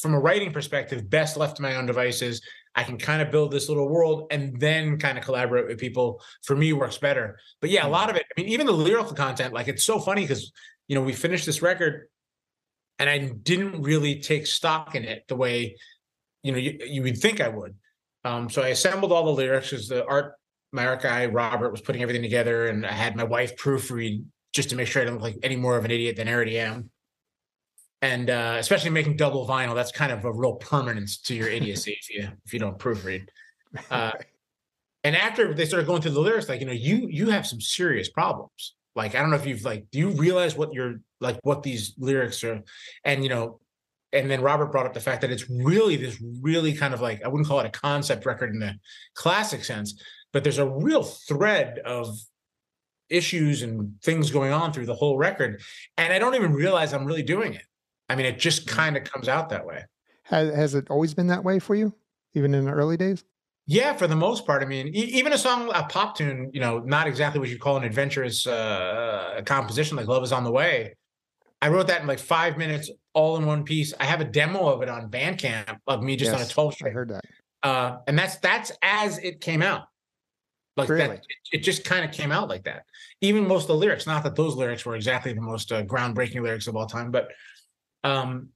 from 0.00 0.14
a 0.14 0.18
writing 0.18 0.52
perspective 0.52 1.08
best 1.08 1.36
left 1.36 1.56
to 1.56 1.62
my 1.62 1.76
own 1.76 1.86
devices. 1.86 2.42
I 2.74 2.82
can 2.82 2.98
kind 2.98 3.22
of 3.22 3.30
build 3.30 3.50
this 3.50 3.68
little 3.68 3.88
world 3.88 4.26
and 4.30 4.60
then 4.60 4.98
kind 4.98 5.16
of 5.16 5.24
collaborate 5.24 5.66
with 5.66 5.78
people. 5.78 6.20
For 6.42 6.54
me, 6.54 6.72
works 6.72 6.98
better. 6.98 7.38
But 7.60 7.70
yeah, 7.70 7.86
a 7.86 7.88
lot 7.88 8.10
of 8.10 8.16
it. 8.16 8.24
I 8.24 8.40
mean, 8.40 8.50
even 8.50 8.66
the 8.66 8.72
lyrical 8.72 9.14
content, 9.14 9.54
like 9.54 9.68
it's 9.68 9.84
so 9.84 9.98
funny 9.98 10.22
because 10.22 10.52
you 10.88 10.94
know 10.94 11.02
we 11.02 11.12
finished 11.14 11.46
this 11.46 11.62
record, 11.62 12.08
and 12.98 13.08
I 13.08 13.18
didn't 13.18 13.82
really 13.82 14.20
take 14.20 14.46
stock 14.46 14.94
in 14.94 15.04
it 15.04 15.24
the 15.28 15.36
way 15.36 15.76
you 16.42 16.52
know 16.52 16.58
you, 16.58 16.78
you 16.84 17.02
would 17.02 17.18
think 17.18 17.40
I 17.40 17.48
would. 17.48 17.76
Um, 18.24 18.50
so 18.50 18.60
I 18.60 18.68
assembled 18.68 19.12
all 19.12 19.24
the 19.24 19.30
lyrics 19.30 19.72
as 19.72 19.88
the 19.88 20.04
art 20.04 20.34
my 20.76 20.94
guy 20.96 21.26
Robert 21.26 21.70
was 21.70 21.80
putting 21.80 22.02
everything 22.02 22.22
together, 22.22 22.68
and 22.68 22.86
I 22.86 22.92
had 22.92 23.16
my 23.16 23.24
wife 23.24 23.56
proofread 23.56 24.24
just 24.52 24.70
to 24.70 24.76
make 24.76 24.86
sure 24.86 25.02
I 25.02 25.04
don't 25.06 25.14
look 25.14 25.22
like 25.22 25.38
any 25.42 25.56
more 25.56 25.76
of 25.76 25.84
an 25.84 25.90
idiot 25.90 26.16
than 26.16 26.28
I 26.28 26.32
already 26.32 26.58
am 26.58 26.90
and 28.02 28.30
uh, 28.30 28.56
especially 28.58 28.90
making 28.90 29.16
double 29.16 29.46
vinyl, 29.46 29.74
that's 29.74 29.92
kind 29.92 30.12
of 30.12 30.24
a 30.24 30.32
real 30.32 30.54
permanence 30.54 31.18
to 31.18 31.34
your 31.34 31.48
idiocy 31.48 31.98
if 32.00 32.10
you 32.10 32.28
if 32.44 32.52
you 32.52 32.58
don't 32.58 32.78
proofread. 32.78 33.28
Uh, 33.90 34.12
and 35.04 35.14
after 35.14 35.52
they 35.52 35.66
started 35.66 35.86
going 35.86 36.00
through 36.00 36.12
the 36.12 36.20
lyrics, 36.20 36.48
like 36.48 36.60
you 36.60 36.66
know, 36.66 36.72
you 36.72 37.08
you 37.10 37.28
have 37.28 37.46
some 37.46 37.60
serious 37.60 38.08
problems. 38.08 38.74
Like 38.94 39.14
I 39.14 39.20
don't 39.20 39.28
know 39.28 39.36
if 39.36 39.44
you've 39.44 39.64
like, 39.64 39.84
do 39.90 39.98
you 39.98 40.10
realize 40.12 40.56
what 40.56 40.72
you're 40.72 40.94
like 41.20 41.38
what 41.42 41.62
these 41.62 41.92
lyrics 41.98 42.42
are, 42.42 42.62
and 43.04 43.22
you 43.22 43.28
know, 43.28 43.60
and 44.14 44.30
then 44.30 44.40
Robert 44.40 44.72
brought 44.72 44.86
up 44.86 44.94
the 44.94 45.00
fact 45.00 45.20
that 45.20 45.30
it's 45.30 45.50
really 45.50 45.96
this 45.96 46.16
really 46.40 46.72
kind 46.72 46.94
of 46.94 47.02
like 47.02 47.22
I 47.22 47.28
wouldn't 47.28 47.46
call 47.46 47.60
it 47.60 47.66
a 47.66 47.70
concept 47.70 48.24
record 48.24 48.54
in 48.54 48.60
the 48.60 48.76
classic 49.14 49.62
sense, 49.62 50.00
but 50.36 50.44
there's 50.44 50.58
a 50.58 50.68
real 50.68 51.02
thread 51.02 51.78
of 51.86 52.14
issues 53.08 53.62
and 53.62 53.94
things 54.02 54.30
going 54.30 54.52
on 54.52 54.70
through 54.70 54.84
the 54.84 54.94
whole 54.94 55.16
record, 55.16 55.62
and 55.96 56.12
I 56.12 56.18
don't 56.18 56.34
even 56.34 56.52
realize 56.52 56.92
I'm 56.92 57.06
really 57.06 57.22
doing 57.22 57.54
it. 57.54 57.62
I 58.10 58.16
mean, 58.16 58.26
it 58.26 58.38
just 58.38 58.66
Mm. 58.66 58.68
kind 58.68 58.96
of 58.98 59.04
comes 59.04 59.28
out 59.30 59.48
that 59.48 59.64
way. 59.64 59.86
Has, 60.24 60.54
has 60.54 60.74
it 60.74 60.88
always 60.90 61.14
been 61.14 61.28
that 61.28 61.42
way 61.42 61.58
for 61.58 61.74
you, 61.74 61.94
even 62.34 62.52
in 62.52 62.66
the 62.66 62.70
early 62.72 62.98
days? 62.98 63.24
Yeah, 63.66 63.94
for 63.94 64.06
the 64.06 64.14
most 64.14 64.46
part. 64.46 64.62
I 64.62 64.66
mean, 64.66 64.88
e- 64.88 64.90
even 65.18 65.32
a 65.32 65.38
song, 65.38 65.70
a 65.74 65.84
pop 65.84 66.18
tune, 66.18 66.50
you 66.52 66.60
know, 66.60 66.80
not 66.80 67.06
exactly 67.06 67.40
what 67.40 67.48
you 67.48 67.58
call 67.58 67.78
an 67.78 67.84
adventurous 67.84 68.46
uh, 68.46 69.40
composition 69.46 69.96
like 69.96 70.06
"Love 70.06 70.22
Is 70.22 70.32
on 70.32 70.44
the 70.44 70.52
Way." 70.52 70.96
I 71.62 71.68
wrote 71.70 71.86
that 71.86 72.02
in 72.02 72.06
like 72.06 72.18
five 72.18 72.58
minutes, 72.58 72.90
all 73.14 73.38
in 73.38 73.46
one 73.46 73.64
piece. 73.64 73.94
I 73.98 74.04
have 74.04 74.20
a 74.20 74.26
demo 74.26 74.68
of 74.68 74.82
it 74.82 74.90
on 74.90 75.10
Bandcamp 75.10 75.78
of 75.86 76.02
me 76.02 76.14
just 76.16 76.32
on 76.34 76.40
a 76.40 76.40
Yes, 76.40 76.50
twelve 76.52 76.76
I 76.84 76.90
heard 76.90 77.08
that. 77.08 77.24
uh, 77.62 78.00
and 78.06 78.18
that's 78.18 78.36
that's 78.36 78.70
as 78.82 79.16
it 79.16 79.40
came 79.40 79.62
out. 79.62 79.84
Like 80.76 80.88
Really? 80.90 81.06
that, 81.08 81.16
it, 81.18 81.24
it 81.52 81.58
just 81.58 81.84
kind 81.84 82.04
of 82.04 82.12
came 82.12 82.30
out 82.32 82.48
like 82.48 82.64
that. 82.64 82.84
Even 83.22 83.46
most 83.48 83.62
of 83.62 83.68
the 83.68 83.76
lyrics, 83.76 84.06
not 84.06 84.22
that 84.24 84.36
those 84.36 84.54
lyrics 84.56 84.84
were 84.84 84.94
exactly 84.94 85.32
the 85.32 85.40
most 85.40 85.72
uh, 85.72 85.82
groundbreaking 85.84 86.42
lyrics 86.42 86.66
of 86.66 86.76
all 86.76 86.86
time, 86.86 87.10
but 87.10 87.30
um, 88.04 88.50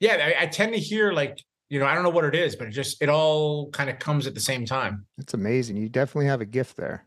yeah, 0.00 0.32
I, 0.38 0.44
I 0.44 0.46
tend 0.46 0.72
to 0.74 0.78
hear 0.78 1.12
like 1.12 1.38
you 1.70 1.78
know, 1.78 1.84
I 1.84 1.94
don't 1.94 2.02
know 2.02 2.08
what 2.10 2.24
it 2.24 2.34
is, 2.34 2.56
but 2.56 2.68
it 2.68 2.70
just 2.70 3.02
it 3.02 3.10
all 3.10 3.70
kind 3.72 3.90
of 3.90 3.98
comes 3.98 4.26
at 4.26 4.34
the 4.34 4.40
same 4.40 4.64
time, 4.64 5.04
It's 5.18 5.34
amazing. 5.34 5.76
You 5.76 5.88
definitely 5.90 6.26
have 6.26 6.40
a 6.40 6.46
gift 6.46 6.76
there, 6.78 7.04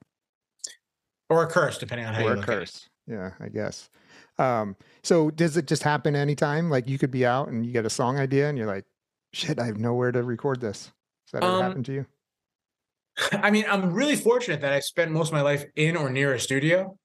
or 1.30 1.44
a 1.44 1.48
curse, 1.48 1.78
depending 1.80 2.06
on 2.06 2.14
how 2.14 2.22
or 2.22 2.28
you 2.28 2.34
a 2.34 2.36
look 2.36 2.48
at 2.50 2.54
it. 2.54 2.60
curse. 2.60 2.90
Yeah, 3.08 3.32
I 3.40 3.50
guess. 3.50 3.90
Um, 4.38 4.76
so 5.04 5.32
does 5.32 5.58
it 5.58 5.66
just 5.66 5.82
happen 5.84 6.16
anytime? 6.16 6.70
Like 6.70 6.88
you 6.88 6.98
could 7.00 7.10
be 7.12 7.26
out 7.26 7.48
and 7.48 7.66
you 7.66 7.72
get 7.72 7.86
a 7.86 7.90
song 7.90 8.20
idea, 8.20 8.50
and 8.50 8.58
you're 8.58 8.68
like, 8.68 8.86
"Shit, 9.34 9.58
I 9.60 9.66
have 9.66 9.78
nowhere 9.78 10.12
to 10.12 10.22
record 10.24 10.62
this." 10.62 10.92
Has 11.26 11.32
that 11.34 11.44
ever 11.44 11.56
Um, 11.56 11.62
happened 11.64 11.86
to 11.86 11.94
you? 11.94 12.06
I 13.32 13.52
mean, 13.52 13.66
I'm 13.70 13.94
really 13.94 14.16
fortunate 14.16 14.62
that 14.62 14.74
I 14.74 14.80
spent 14.80 15.12
most 15.12 15.28
of 15.30 15.34
my 15.34 15.42
life 15.42 15.66
in 15.76 15.96
or 15.96 16.10
near 16.10 16.34
a 16.34 16.40
studio. 16.40 16.98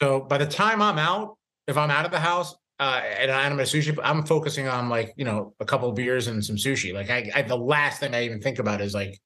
So 0.00 0.20
by 0.20 0.38
the 0.38 0.46
time 0.46 0.82
I'm 0.82 0.98
out, 0.98 1.36
if 1.66 1.76
I'm 1.76 1.90
out 1.90 2.04
of 2.04 2.10
the 2.10 2.20
house 2.20 2.54
uh, 2.78 3.00
and 3.18 3.30
I'm 3.30 3.58
at 3.58 3.60
a 3.60 3.62
sushi, 3.62 3.98
I'm 4.02 4.24
focusing 4.26 4.68
on 4.68 4.88
like 4.88 5.14
you 5.16 5.24
know 5.24 5.54
a 5.60 5.64
couple 5.64 5.90
beers 5.92 6.26
and 6.26 6.44
some 6.44 6.56
sushi. 6.56 6.92
Like 6.92 7.10
I, 7.10 7.30
I 7.34 7.42
the 7.42 7.56
last 7.56 8.00
thing 8.00 8.14
I 8.14 8.24
even 8.24 8.40
think 8.40 8.58
about 8.58 8.80
is 8.80 8.94
like, 8.94 9.20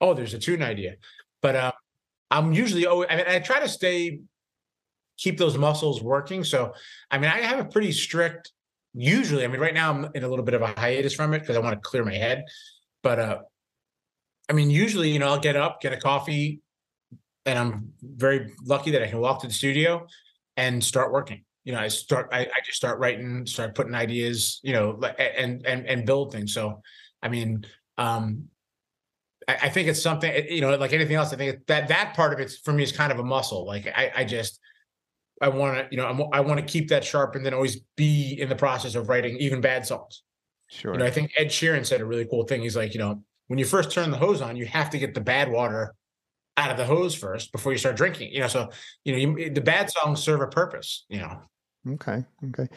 oh, 0.00 0.14
there's 0.14 0.34
a 0.34 0.38
tune 0.38 0.62
idea. 0.62 0.94
But 1.42 1.56
uh, 1.56 1.72
I'm 2.30 2.52
usually 2.52 2.86
always. 2.86 3.08
I 3.10 3.16
mean, 3.16 3.26
I 3.28 3.38
try 3.40 3.60
to 3.60 3.68
stay 3.68 4.20
keep 5.16 5.38
those 5.38 5.56
muscles 5.56 6.02
working. 6.02 6.44
So 6.44 6.72
I 7.10 7.18
mean, 7.18 7.30
I 7.30 7.40
have 7.40 7.60
a 7.60 7.64
pretty 7.64 7.92
strict. 7.92 8.52
Usually, 8.94 9.44
I 9.44 9.48
mean, 9.48 9.60
right 9.60 9.74
now 9.74 9.90
I'm 9.90 10.08
in 10.14 10.24
a 10.24 10.28
little 10.28 10.44
bit 10.44 10.54
of 10.54 10.62
a 10.62 10.68
hiatus 10.68 11.14
from 11.14 11.34
it 11.34 11.40
because 11.40 11.56
I 11.56 11.60
want 11.60 11.74
to 11.74 11.80
clear 11.80 12.04
my 12.04 12.14
head. 12.14 12.44
But 13.02 13.18
uh, 13.18 13.38
I 14.48 14.52
mean, 14.52 14.70
usually, 14.70 15.10
you 15.10 15.18
know, 15.18 15.28
I'll 15.28 15.40
get 15.40 15.56
up, 15.56 15.80
get 15.80 15.92
a 15.92 15.96
coffee, 15.96 16.60
and 17.46 17.58
I'm 17.58 17.92
very 18.02 18.52
lucky 18.64 18.90
that 18.92 19.02
I 19.02 19.06
can 19.06 19.20
walk 19.20 19.40
to 19.40 19.46
the 19.46 19.52
studio 19.52 20.06
and 20.56 20.82
start 20.82 21.12
working. 21.12 21.44
You 21.64 21.72
know, 21.72 21.80
I 21.80 21.88
start, 21.88 22.28
I, 22.32 22.40
I 22.40 22.60
just 22.64 22.76
start 22.76 22.98
writing, 22.98 23.46
start 23.46 23.74
putting 23.74 23.94
ideas, 23.94 24.60
you 24.62 24.74
know, 24.74 25.00
and 25.18 25.64
and 25.66 25.86
and 25.86 26.06
build 26.06 26.32
things. 26.32 26.52
So, 26.52 26.82
I 27.22 27.28
mean, 27.28 27.64
um, 27.96 28.48
I, 29.48 29.54
I 29.62 29.68
think 29.70 29.88
it's 29.88 30.02
something, 30.02 30.30
you 30.48 30.60
know, 30.60 30.76
like 30.76 30.92
anything 30.92 31.16
else. 31.16 31.32
I 31.32 31.36
think 31.36 31.66
that 31.66 31.88
that 31.88 32.14
part 32.14 32.34
of 32.34 32.40
it 32.40 32.52
for 32.64 32.72
me 32.72 32.82
is 32.82 32.92
kind 32.92 33.12
of 33.12 33.18
a 33.18 33.24
muscle. 33.24 33.66
Like 33.66 33.86
I, 33.86 34.12
I 34.14 34.24
just, 34.24 34.60
I 35.40 35.48
want 35.48 35.78
to, 35.78 35.88
you 35.90 35.96
know, 35.96 36.06
I'm, 36.06 36.22
I 36.32 36.40
want 36.40 36.60
to 36.60 36.66
keep 36.66 36.88
that 36.88 37.02
sharp 37.02 37.34
and 37.34 37.44
then 37.44 37.54
always 37.54 37.80
be 37.96 38.38
in 38.38 38.48
the 38.48 38.56
process 38.56 38.94
of 38.94 39.08
writing 39.08 39.36
even 39.38 39.60
bad 39.60 39.86
songs. 39.86 40.22
Sure. 40.68 40.92
You 40.92 40.98
know, 40.98 41.06
I 41.06 41.10
think 41.10 41.32
Ed 41.36 41.48
Sheeran 41.48 41.84
said 41.86 42.00
a 42.00 42.04
really 42.04 42.26
cool 42.26 42.44
thing. 42.44 42.62
He's 42.62 42.76
like, 42.76 42.94
you 42.94 43.00
know, 43.00 43.22
when 43.48 43.58
you 43.58 43.64
first 43.64 43.90
turn 43.90 44.10
the 44.10 44.16
hose 44.16 44.40
on, 44.40 44.56
you 44.56 44.66
have 44.66 44.90
to 44.90 44.98
get 44.98 45.14
the 45.14 45.20
bad 45.20 45.50
water 45.50 45.94
out 46.56 46.70
of 46.70 46.76
the 46.76 46.84
hose 46.84 47.14
first 47.14 47.52
before 47.52 47.72
you 47.72 47.78
start 47.78 47.96
drinking. 47.96 48.32
You 48.32 48.40
know, 48.40 48.48
so 48.48 48.70
you 49.04 49.12
know, 49.12 49.18
you, 49.18 49.50
the 49.50 49.60
bad 49.60 49.90
songs 49.90 50.22
serve 50.22 50.40
a 50.40 50.46
purpose. 50.46 51.04
You 51.08 51.20
know, 51.20 51.40
Okay. 51.92 52.24
Okay. 52.48 52.68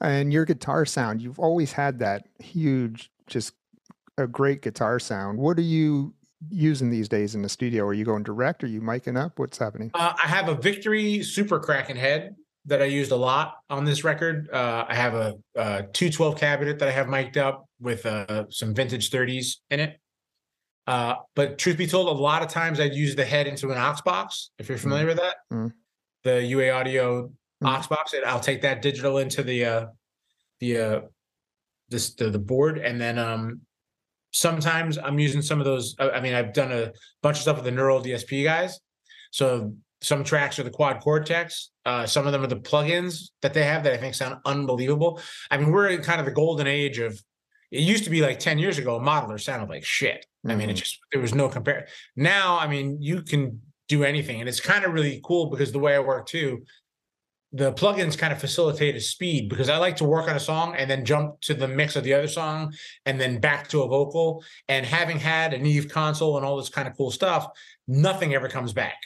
And 0.00 0.32
your 0.32 0.44
guitar 0.44 0.84
sound, 0.84 1.20
you've 1.20 1.38
always 1.38 1.72
had 1.72 1.98
that 2.00 2.28
huge, 2.38 3.10
just 3.26 3.54
a 4.18 4.26
great 4.26 4.62
guitar 4.62 4.98
sound. 4.98 5.38
What 5.38 5.58
are 5.58 5.62
you 5.62 6.14
using 6.50 6.90
these 6.90 7.08
days 7.08 7.34
in 7.34 7.42
the 7.42 7.48
studio? 7.48 7.84
Are 7.84 7.94
you 7.94 8.04
going 8.04 8.22
direct? 8.22 8.62
Are 8.64 8.68
you 8.68 8.80
miking 8.80 9.18
up? 9.18 9.38
What's 9.38 9.58
happening? 9.58 9.90
uh, 9.94 10.12
I 10.22 10.26
have 10.26 10.48
a 10.48 10.54
Victory 10.54 11.22
Super 11.22 11.58
Kraken 11.58 11.96
head 11.96 12.34
that 12.66 12.80
I 12.80 12.86
used 12.86 13.12
a 13.12 13.16
lot 13.16 13.56
on 13.70 13.84
this 13.84 14.04
record. 14.04 14.48
Uh, 14.52 14.84
I 14.88 14.94
have 14.94 15.14
a, 15.14 15.34
a 15.54 15.84
212 15.92 16.36
cabinet 16.38 16.78
that 16.78 16.88
I 16.88 16.92
have 16.92 17.08
mic'd 17.08 17.38
up 17.38 17.66
with 17.80 18.04
uh, 18.06 18.44
some 18.50 18.74
vintage 18.74 19.10
30s 19.10 19.56
in 19.70 19.80
it. 19.80 19.98
Uh, 20.86 21.14
but 21.34 21.58
truth 21.58 21.78
be 21.78 21.86
told, 21.86 22.08
a 22.08 22.10
lot 22.10 22.42
of 22.42 22.48
times 22.48 22.78
I'd 22.80 22.94
use 22.94 23.14
the 23.16 23.24
head 23.24 23.46
into 23.46 23.70
an 23.70 23.78
OX 23.78 24.00
box. 24.02 24.50
If 24.58 24.68
you're 24.68 24.78
familiar 24.78 25.06
with 25.06 25.16
that, 25.16 25.36
Mm. 25.52 25.72
the 26.24 26.42
UA 26.42 26.70
Audio 26.70 27.28
Mm. 27.62 27.68
OX 27.68 27.86
box, 27.86 28.12
and 28.12 28.24
I'll 28.24 28.40
take 28.40 28.62
that 28.62 28.82
digital 28.82 29.18
into 29.18 29.42
the 29.42 29.64
uh, 29.64 29.86
the 30.60 30.78
uh, 30.78 31.00
this 31.88 32.14
the, 32.14 32.28
the 32.30 32.38
board, 32.38 32.78
and 32.78 33.00
then 33.00 33.18
um, 33.18 33.60
sometimes 34.32 34.98
I'm 34.98 35.18
using 35.18 35.42
some 35.42 35.58
of 35.60 35.64
those. 35.64 35.94
I, 35.98 36.10
I 36.10 36.20
mean, 36.20 36.34
I've 36.34 36.52
done 36.52 36.72
a 36.72 36.92
bunch 37.22 37.36
of 37.38 37.42
stuff 37.42 37.56
with 37.56 37.64
the 37.64 37.70
Neural 37.70 38.02
DSP 38.02 38.44
guys, 38.44 38.80
so 39.30 39.74
some 40.02 40.22
tracks 40.24 40.58
are 40.58 40.64
the 40.64 40.70
Quad 40.70 41.00
Cortex. 41.00 41.70
Uh, 41.86 42.04
some 42.06 42.26
of 42.26 42.32
them 42.32 42.42
are 42.42 42.46
the 42.46 42.56
plugins 42.56 43.30
that 43.40 43.54
they 43.54 43.64
have 43.64 43.84
that 43.84 43.92
I 43.94 43.96
think 43.96 44.14
sound 44.14 44.36
unbelievable. 44.44 45.20
I 45.50 45.56
mean, 45.56 45.70
we're 45.70 45.88
in 45.88 46.02
kind 46.02 46.20
of 46.20 46.26
the 46.26 46.32
golden 46.32 46.66
age 46.66 46.98
of. 46.98 47.18
It 47.70 47.80
used 47.80 48.04
to 48.04 48.10
be 48.10 48.20
like 48.20 48.38
ten 48.38 48.58
years 48.58 48.78
ago, 48.78 48.96
a 48.96 49.00
modeler 49.00 49.40
sounded 49.40 49.68
like 49.68 49.84
shit. 49.84 50.26
I 50.46 50.54
mean, 50.54 50.70
it 50.70 50.74
Mhm. 50.74 50.78
just 50.78 50.98
there 51.12 51.20
was 51.22 51.34
no 51.34 51.48
compare. 51.48 51.88
Now, 52.16 52.58
I 52.58 52.66
mean, 52.66 53.00
you 53.00 53.22
can 53.22 53.62
do 53.88 54.04
anything, 54.04 54.40
and 54.40 54.48
it's 54.48 54.60
kind 54.60 54.84
of 54.84 54.92
really 54.92 55.20
cool 55.24 55.46
because 55.46 55.72
the 55.72 55.78
way 55.78 55.94
I 55.94 56.00
work 56.00 56.26
too, 56.26 56.64
the 57.52 57.72
plugins 57.72 58.18
kind 58.18 58.32
of 58.32 58.40
facilitate 58.40 58.96
a 58.96 59.00
speed 59.00 59.48
because 59.48 59.68
I 59.68 59.76
like 59.76 59.96
to 59.98 60.04
work 60.04 60.28
on 60.28 60.34
a 60.34 60.40
song 60.40 60.74
and 60.76 60.90
then 60.90 61.04
jump 61.04 61.40
to 61.42 61.54
the 61.54 61.68
mix 61.68 61.94
of 61.94 62.02
the 62.02 62.12
other 62.12 62.26
song 62.26 62.74
and 63.06 63.20
then 63.20 63.38
back 63.38 63.68
to 63.68 63.82
a 63.82 63.88
vocal. 63.88 64.42
And 64.68 64.84
having 64.84 65.20
had 65.20 65.54
an 65.54 65.62
Neve 65.62 65.88
console 65.88 66.36
and 66.36 66.44
all 66.44 66.56
this 66.56 66.68
kind 66.68 66.88
of 66.88 66.96
cool 66.96 67.12
stuff, 67.12 67.46
nothing 67.86 68.34
ever 68.34 68.48
comes 68.48 68.72
back. 68.72 68.96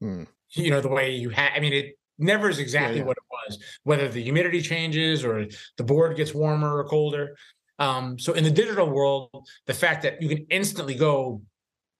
Hmm. 0.00 0.24
You 0.50 0.70
know, 0.70 0.80
the 0.80 0.88
way 0.88 1.12
you 1.14 1.30
have, 1.30 1.52
I 1.54 1.60
mean, 1.60 1.72
it 1.72 1.96
never 2.18 2.48
is 2.48 2.58
exactly 2.58 2.98
yeah. 2.98 3.04
what 3.04 3.18
it 3.18 3.22
was, 3.30 3.62
whether 3.84 4.08
the 4.08 4.22
humidity 4.22 4.62
changes 4.62 5.24
or 5.24 5.46
the 5.76 5.84
board 5.84 6.16
gets 6.16 6.34
warmer 6.34 6.78
or 6.78 6.88
colder. 6.88 7.36
Um, 7.78 8.18
so 8.18 8.32
in 8.32 8.44
the 8.44 8.50
digital 8.50 8.88
world, 8.88 9.30
the 9.66 9.74
fact 9.74 10.02
that 10.02 10.20
you 10.22 10.28
can 10.28 10.46
instantly 10.50 10.94
go 10.94 11.42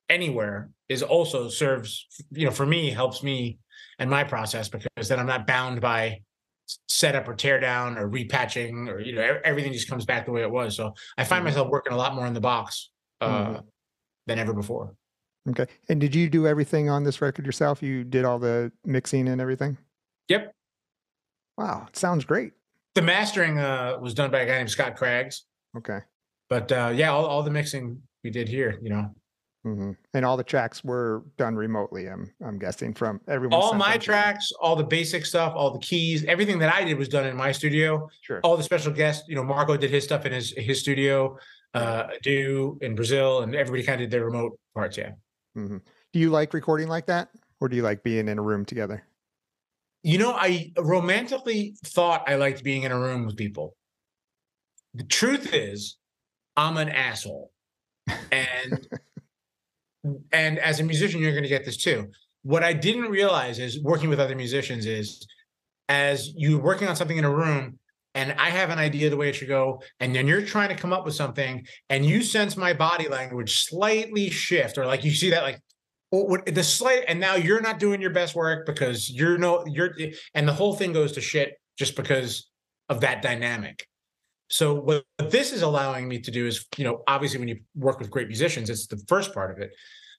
anywhere 0.09 0.71
is 0.89 1.03
also 1.03 1.49
serves, 1.49 2.07
you 2.31 2.45
know, 2.47 2.51
for 2.53 2.65
me, 2.67 2.91
helps 2.91 3.23
me 3.23 3.59
and 3.99 4.09
my 4.09 4.25
process 4.25 4.69
because 4.69 5.09
then 5.09 5.19
I'm 5.19 5.27
not 5.27 5.47
bound 5.47 5.81
by 5.81 6.23
setup 6.89 7.29
or 7.29 7.35
tear 7.35 7.61
down 7.61 7.97
or 7.97 8.09
repatching 8.09 8.89
or 8.89 8.99
you 8.99 9.15
know 9.15 9.39
everything 9.45 9.73
just 9.73 9.89
comes 9.89 10.05
back 10.05 10.27
the 10.27 10.33
way 10.33 10.43
it 10.43 10.51
was. 10.51 10.77
So 10.77 10.95
I 11.17 11.25
find 11.25 11.43
Mhm. 11.43 11.47
myself 11.47 11.69
working 11.69 11.93
a 11.93 11.97
lot 11.97 12.15
more 12.15 12.27
in 12.27 12.35
the 12.35 12.41
box 12.41 12.91
uh, 13.21 13.29
Mhm. 13.29 13.65
than 14.27 14.39
ever 14.39 14.53
before. 14.53 14.95
Okay. 15.49 15.67
And 15.89 16.01
did 16.01 16.15
you 16.15 16.29
do 16.29 16.47
everything 16.47 16.91
on 16.91 17.05
this 17.05 17.23
record 17.23 17.47
yourself? 17.47 17.83
You 17.83 18.03
did 18.05 18.25
all 18.25 18.39
the 18.39 18.73
mixing 18.85 19.29
and 19.29 19.41
everything? 19.41 19.79
Yep. 20.29 20.53
Wow. 21.57 21.87
It 21.89 21.97
sounds 21.97 22.25
great. 22.25 22.53
The 22.95 23.03
mastering 23.03 23.59
uh, 23.59 23.97
was 24.01 24.13
done 24.13 24.31
by 24.31 24.41
a 24.41 24.47
guy 24.47 24.57
named 24.59 24.71
Scott 24.71 24.97
Craggs, 24.97 25.45
Okay. 25.77 25.99
but 26.49 26.71
uh, 26.73 26.93
yeah, 26.95 27.11
all, 27.11 27.27
all 27.27 27.43
the 27.43 27.51
mixing 27.51 28.01
we 28.25 28.31
did 28.31 28.49
here. 28.49 28.79
You 28.83 28.91
know, 28.91 29.15
hmm 29.65 29.93
And 30.15 30.25
all 30.25 30.37
the 30.37 30.45
tracks 30.45 30.83
were 30.85 31.25
done 31.37 31.55
remotely. 31.57 32.07
I'm 32.09 32.31
I'm 32.45 32.59
guessing 32.59 32.95
from 32.95 33.21
everyone. 33.29 33.61
all 33.61 33.75
my 33.75 33.93
them 33.93 34.01
to 34.01 34.05
you. 34.05 34.13
tracks, 34.13 34.53
all 34.61 34.77
the 34.77 34.85
basic 34.85 35.27
stuff, 35.27 35.53
all 35.57 35.71
the 35.73 35.79
keys, 35.81 36.25
everything 36.25 36.59
that 36.61 36.73
I 36.73 36.85
did 36.85 36.97
was 36.99 37.09
done 37.09 37.27
in 37.27 37.37
my 37.37 37.53
studio. 37.53 38.09
Sure. 38.23 38.41
All 38.43 38.57
the 38.57 38.63
special 38.63 38.93
guests, 38.93 39.25
you 39.29 39.35
know, 39.35 39.45
Marco 39.45 39.77
did 39.77 39.91
his 39.91 40.05
stuff 40.05 40.25
in 40.27 40.33
his 40.33 40.53
his 40.57 40.81
studio. 40.81 41.37
Uh, 41.75 42.07
do 42.23 42.79
in 42.81 42.95
Brazil, 42.95 43.43
and 43.43 43.55
everybody 43.55 43.83
kind 43.83 44.01
of 44.01 44.09
did 44.09 44.11
their 44.11 44.25
remote 44.25 44.59
parts. 44.75 44.97
Yeah. 44.97 45.11
hmm 45.55 45.77
Do 46.13 46.19
you 46.21 46.31
like 46.31 46.55
recording 46.55 46.89
like 46.89 47.05
that, 47.07 47.29
or 47.61 47.69
do 47.69 47.77
you 47.77 47.83
like 47.83 48.03
being 48.03 48.29
in 48.29 48.39
a 48.39 48.43
room 48.43 48.65
together? 48.65 49.05
You 50.03 50.17
know, 50.17 50.33
I 50.33 50.73
romantically 50.79 51.77
thought 51.85 52.25
I 52.27 52.37
liked 52.37 52.63
being 52.65 52.85
in 52.85 52.93
a 52.93 52.99
room 52.99 53.27
with 53.27 53.37
people. 53.37 53.76
The 54.97 55.05
truth 55.05 55.53
is, 55.53 55.97
I'm 56.57 56.77
an 56.77 56.89
asshole. 56.89 57.53
And 58.33 58.89
and 60.33 60.59
as 60.59 60.81
a 60.81 60.85
musician, 60.85 61.21
you're 61.21 61.33
going 61.33 61.43
to 61.43 61.49
get 61.49 61.65
this 61.65 61.77
too. 61.77 62.11
What 62.43 62.63
I 62.63 62.73
didn't 62.73 63.11
realize 63.11 63.59
is 63.59 63.83
working 63.83 64.09
with 64.09 64.21
other 64.21 64.37
musicians 64.37 64.87
is 64.87 65.27
as 65.89 66.33
you're 66.37 66.61
working 66.61 66.89
on 66.89 66.97
something 66.97 67.17
in 67.17 67.25
a 67.25 67.35
room 67.35 67.79
and 68.15 68.33
I 68.39 68.49
have 68.49 68.71
an 68.71 68.79
idea 68.79 69.11
the 69.11 69.17
way 69.17 69.29
it 69.29 69.35
should 69.35 69.49
go, 69.49 69.83
and 70.01 70.17
then 70.17 70.27
you're 70.27 70.41
trying 70.41 70.71
to 70.71 70.75
come 70.75 70.91
up 70.91 71.05
with 71.05 71.15
something, 71.15 71.67
and 71.91 72.05
you 72.05 72.23
sense 72.23 72.57
my 72.57 72.73
body 72.73 73.09
language 73.09 73.61
slightly 73.67 74.31
shift, 74.31 74.79
or 74.79 74.87
like 74.87 75.05
you 75.05 75.11
see 75.11 75.29
that 75.31 75.43
like 75.43 75.61
oh, 76.13 76.23
what- 76.23 76.47
the 76.47 76.65
slight, 76.65 77.05
and 77.09 77.21
now 77.21 77.35
you're 77.35 77.61
not 77.61 77.79
doing 77.79 78.01
your 78.01 78.11
best 78.11 78.35
work 78.35 78.65
because 78.65 79.11
you're 79.11 79.37
no 79.37 79.67
you're 79.67 79.91
and 80.35 80.49
the 80.49 80.53
whole 80.55 80.75
thing 80.75 80.95
goes 80.95 81.13
to 81.13 81.21
shit 81.21 81.61
just 81.79 81.95
because 81.95 82.49
of 82.89 83.03
that 83.03 83.21
dynamic. 83.21 83.87
So 84.49 84.75
what 84.75 85.05
this 85.19 85.53
is 85.53 85.63
allowing 85.63 86.09
me 86.09 86.21
to 86.21 86.31
do 86.31 86.47
is, 86.47 86.67
you 86.77 86.85
know, 86.85 87.03
obviously 87.09 87.39
when 87.39 87.49
you 87.49 87.61
work 87.75 87.99
with 87.99 88.11
great 88.11 88.29
musicians, 88.29 88.71
it's 88.71 88.87
the 88.87 89.03
first 89.09 89.35
part 89.35 89.51
of 89.51 89.59
it, 89.59 89.73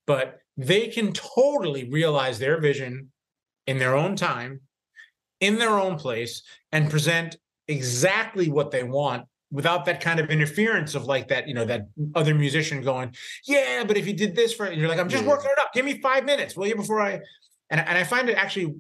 but 0.05 0.39
they 0.57 0.87
can 0.87 1.13
totally 1.13 1.89
realize 1.89 2.37
their 2.39 2.59
vision 2.59 3.11
in 3.67 3.79
their 3.79 3.95
own 3.95 4.15
time, 4.15 4.61
in 5.39 5.57
their 5.59 5.79
own 5.79 5.97
place, 5.97 6.43
and 6.71 6.89
present 6.89 7.37
exactly 7.67 8.49
what 8.49 8.71
they 8.71 8.83
want 8.83 9.25
without 9.49 9.85
that 9.85 10.01
kind 10.01 10.19
of 10.19 10.29
interference 10.29 10.93
of 10.93 11.05
like 11.05 11.29
that, 11.29 11.47
you 11.47 11.53
know, 11.53 11.63
that 11.63 11.87
other 12.15 12.35
musician 12.35 12.81
going, 12.81 13.13
yeah, 13.45 13.83
but 13.85 13.95
if 13.95 14.05
you 14.05 14.13
did 14.13 14.35
this 14.35 14.53
for, 14.53 14.65
and 14.65 14.79
you're 14.79 14.89
like, 14.89 14.99
I'm 14.99 15.07
just 15.07 15.23
Yeah. 15.23 15.29
working 15.29 15.51
it 15.51 15.59
up. 15.59 15.73
Give 15.73 15.85
me 15.85 16.01
five 16.01 16.25
minutes, 16.25 16.55
will 16.57 16.67
you? 16.67 16.75
Before 16.75 16.99
I, 16.99 17.21
and 17.69 17.79
and 17.79 17.97
I 17.97 18.03
find 18.03 18.29
it 18.29 18.37
actually, 18.37 18.75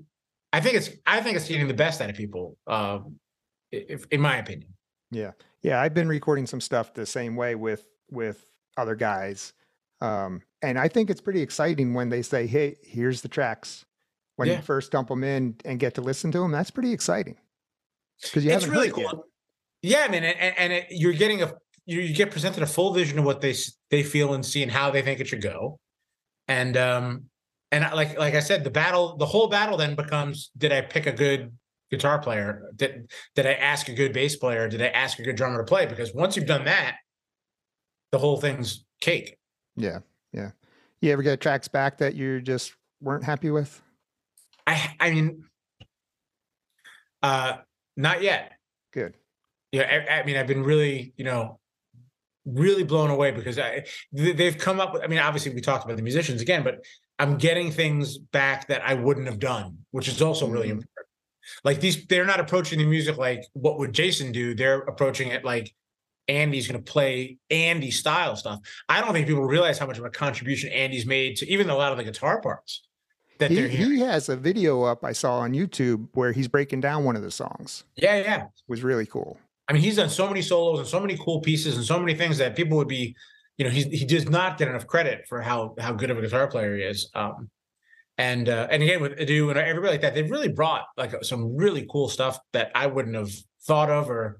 I 0.51 0.59
think 0.59 0.75
it's, 0.75 0.89
I 1.05 1.21
think 1.21 1.37
it's 1.37 1.47
getting 1.47 1.67
the 1.69 1.73
best 1.73 2.01
out 2.01 2.09
of 2.09 2.17
people, 2.17 2.57
um, 2.67 3.15
if, 3.71 4.05
in 4.11 4.19
my 4.19 4.37
opinion. 4.37 4.73
Yeah. 5.11 5.31
Yeah, 5.61 5.81
I've 5.81 5.93
been 5.93 6.07
recording 6.07 6.45
some 6.47 6.61
stuff 6.61 6.93
the 6.93 7.05
same 7.05 7.35
way 7.35 7.55
with 7.55 7.87
with 8.11 8.49
other 8.77 8.95
guys. 8.95 9.53
Um, 10.01 10.41
and 10.61 10.77
I 10.77 10.87
think 10.87 11.09
it's 11.09 11.21
pretty 11.21 11.41
exciting 11.41 11.93
when 11.93 12.09
they 12.09 12.21
say, 12.21 12.45
"Hey, 12.47 12.77
here's 12.83 13.21
the 13.21 13.27
tracks." 13.27 13.85
When 14.35 14.47
Yeah. 14.47 14.57
you 14.57 14.61
first 14.61 14.91
dump 14.91 15.07
them 15.09 15.23
in 15.23 15.55
and 15.65 15.79
get 15.79 15.95
to 15.95 16.01
listen 16.01 16.31
to 16.31 16.39
them, 16.39 16.51
that's 16.51 16.69
pretty 16.69 16.93
exciting. 16.93 17.37
Because 18.21 18.45
you 18.45 18.51
it's 18.51 18.63
haven't 18.65 18.75
really 18.77 18.89
heard 18.89 18.97
it 18.97 19.01
yet. 19.01 19.11
cool. 19.11 19.23
Yeah, 19.81 20.05
I 20.07 20.07
mean, 20.09 20.23
and, 20.23 20.37
and 20.39 20.57
and 20.57 20.73
it, 20.73 20.87
you're 20.91 21.13
getting 21.13 21.41
a 21.41 21.53
you, 21.85 22.01
you 22.01 22.13
get 22.13 22.29
presented 22.31 22.61
a 22.61 22.67
full 22.67 22.93
vision 22.93 23.17
of 23.17 23.25
what 23.25 23.41
they 23.41 23.55
they 23.89 24.03
feel 24.03 24.33
and 24.33 24.45
see 24.45 24.61
and 24.61 24.71
how 24.71 24.91
they 24.91 25.01
think 25.01 25.19
it 25.19 25.27
should 25.27 25.41
go, 25.41 25.79
and 26.47 26.77
um 26.77 27.29
and 27.71 27.83
like 27.95 28.17
like 28.19 28.35
I 28.35 28.39
said, 28.41 28.63
the 28.63 28.69
battle, 28.71 29.17
the 29.17 29.25
whole 29.25 29.47
battle 29.47 29.77
then 29.77 29.95
becomes: 29.95 30.51
Did 30.57 30.71
I 30.71 30.81
pick 30.81 31.05
a 31.07 31.11
good 31.11 31.57
guitar 31.91 32.19
player? 32.19 32.69
Did 32.75 33.09
did 33.35 33.45
I 33.45 33.53
ask 33.53 33.87
a 33.89 33.93
good 33.93 34.13
bass 34.13 34.35
player? 34.35 34.67
Did 34.67 34.81
I 34.81 34.87
ask 34.87 35.19
a 35.19 35.23
good 35.23 35.35
drummer 35.35 35.57
to 35.59 35.63
play? 35.63 35.85
Because 35.85 36.13
once 36.13 36.35
you've 36.35 36.45
done 36.45 36.65
that, 36.65 36.97
the 38.11 38.17
whole 38.17 38.37
thing's 38.37 38.85
cake. 39.01 39.37
Yeah, 39.75 39.99
yeah. 40.33 40.51
You 41.01 41.11
ever 41.11 41.21
get 41.23 41.39
tracks 41.41 41.67
back 41.67 41.99
that 41.99 42.15
you 42.15 42.41
just 42.41 42.73
weren't 43.01 43.23
happy 43.23 43.51
with? 43.51 43.81
I 44.65 44.95
I 44.99 45.11
mean, 45.11 45.43
uh, 47.23 47.57
not 47.95 48.21
yet. 48.21 48.53
Good. 48.93 49.15
Yeah, 49.71 50.05
I, 50.09 50.19
I 50.21 50.23
mean, 50.25 50.37
I've 50.37 50.47
been 50.47 50.63
really, 50.63 51.13
you 51.17 51.25
know, 51.25 51.59
really 52.45 52.83
blown 52.83 53.09
away 53.09 53.31
because 53.31 53.59
I 53.59 53.85
they- 54.11 54.31
they've 54.33 54.57
come 54.57 54.79
up 54.79 54.93
with. 54.93 55.03
I 55.03 55.07
mean, 55.07 55.19
obviously 55.19 55.53
we 55.53 55.61
talked 55.61 55.85
about 55.85 55.97
the 55.97 56.03
musicians 56.03 56.41
again, 56.41 56.63
but 56.63 56.83
I'm 57.19 57.37
getting 57.37 57.71
things 57.71 58.17
back 58.17 58.67
that 58.67 58.81
I 58.83 58.93
wouldn't 58.93 59.27
have 59.27 59.39
done, 59.39 59.79
which 59.91 60.07
is 60.07 60.21
also 60.21 60.47
really 60.47 60.67
Mhm. 60.67 60.71
important. 60.71 61.06
Like 61.63 61.79
these, 61.79 62.05
they're 62.07 62.25
not 62.25 62.39
approaching 62.39 62.79
the 62.79 62.85
music 62.85 63.17
like 63.17 63.43
what 63.53 63.77
would 63.79 63.93
Jason 63.93 64.31
do. 64.31 64.53
They're 64.53 64.79
approaching 64.79 65.29
it 65.29 65.43
like 65.45 65.73
Andy's 66.27 66.67
going 66.67 66.83
to 66.83 66.91
play 66.91 67.37
Andy 67.49 67.91
style 67.91 68.35
stuff. 68.35 68.59
I 68.89 68.99
don't 69.01 69.13
think 69.13 69.27
people 69.27 69.43
realize 69.45 69.77
how 69.77 69.87
much 69.87 69.97
of 69.97 70.03
a 70.05 70.09
contribution 70.09 70.69
Andy's 70.71 71.05
made 71.05 71.37
to 71.37 71.49
even 71.49 71.69
a 71.69 71.75
lot 71.75 71.91
of 71.91 71.97
the 71.97 72.03
guitar 72.03 72.41
parts 72.41 72.83
that 73.39 73.49
He, 73.51 73.55
they're 73.55 73.67
hearing. 73.67 73.93
he 73.93 73.99
has 74.01 74.29
a 74.29 74.35
video 74.35 74.83
up 74.83 75.03
I 75.05 75.13
saw 75.13 75.39
on 75.39 75.53
YouTube 75.53 76.07
where 76.13 76.31
he's 76.31 76.47
breaking 76.47 76.81
down 76.81 77.03
one 77.05 77.15
of 77.15 77.21
the 77.21 77.31
songs. 77.31 77.83
yeah, 77.95 78.17
yeah. 78.17 78.43
It 78.45 78.51
was 78.67 78.83
really 78.83 79.05
cool. 79.05 79.37
I 79.69 79.73
mean, 79.73 79.81
he's 79.81 79.97
done 79.97 80.09
so 80.09 80.27
many 80.27 80.41
solos 80.41 80.79
and 80.79 80.87
so 80.87 80.99
many 80.99 81.17
cool 81.17 81.41
pieces 81.41 81.75
and 81.75 81.85
so 81.85 81.99
many 81.99 82.13
things 82.15 82.37
that 82.39 82.55
people 82.55 82.77
would 82.77 82.87
be, 82.87 83.15
you 83.57 83.65
know, 83.65 83.71
he's 83.71 83.85
he 83.85 84.05
does 84.05 84.29
not 84.29 84.57
get 84.57 84.67
enough 84.67 84.87
credit 84.87 85.25
for 85.27 85.41
how 85.41 85.75
how 85.79 85.91
good 85.93 86.09
of 86.09 86.17
a 86.17 86.21
guitar 86.21 86.47
player 86.47 86.75
he 86.77 86.83
is. 86.83 87.09
Um, 87.15 87.49
and 88.17 88.49
uh, 88.49 88.67
and 88.71 88.81
again 88.83 89.01
with 89.01 89.17
Edu 89.17 89.49
and 89.49 89.59
everybody 89.59 89.93
like 89.93 90.01
that, 90.01 90.15
they've 90.15 90.29
really 90.29 90.47
brought 90.47 90.85
like 90.97 91.13
some 91.23 91.55
really 91.55 91.87
cool 91.91 92.09
stuff 92.09 92.39
that 92.53 92.71
I 92.73 92.87
wouldn't 92.87 93.15
have 93.15 93.31
thought 93.65 93.89
of, 93.89 94.09
or 94.09 94.39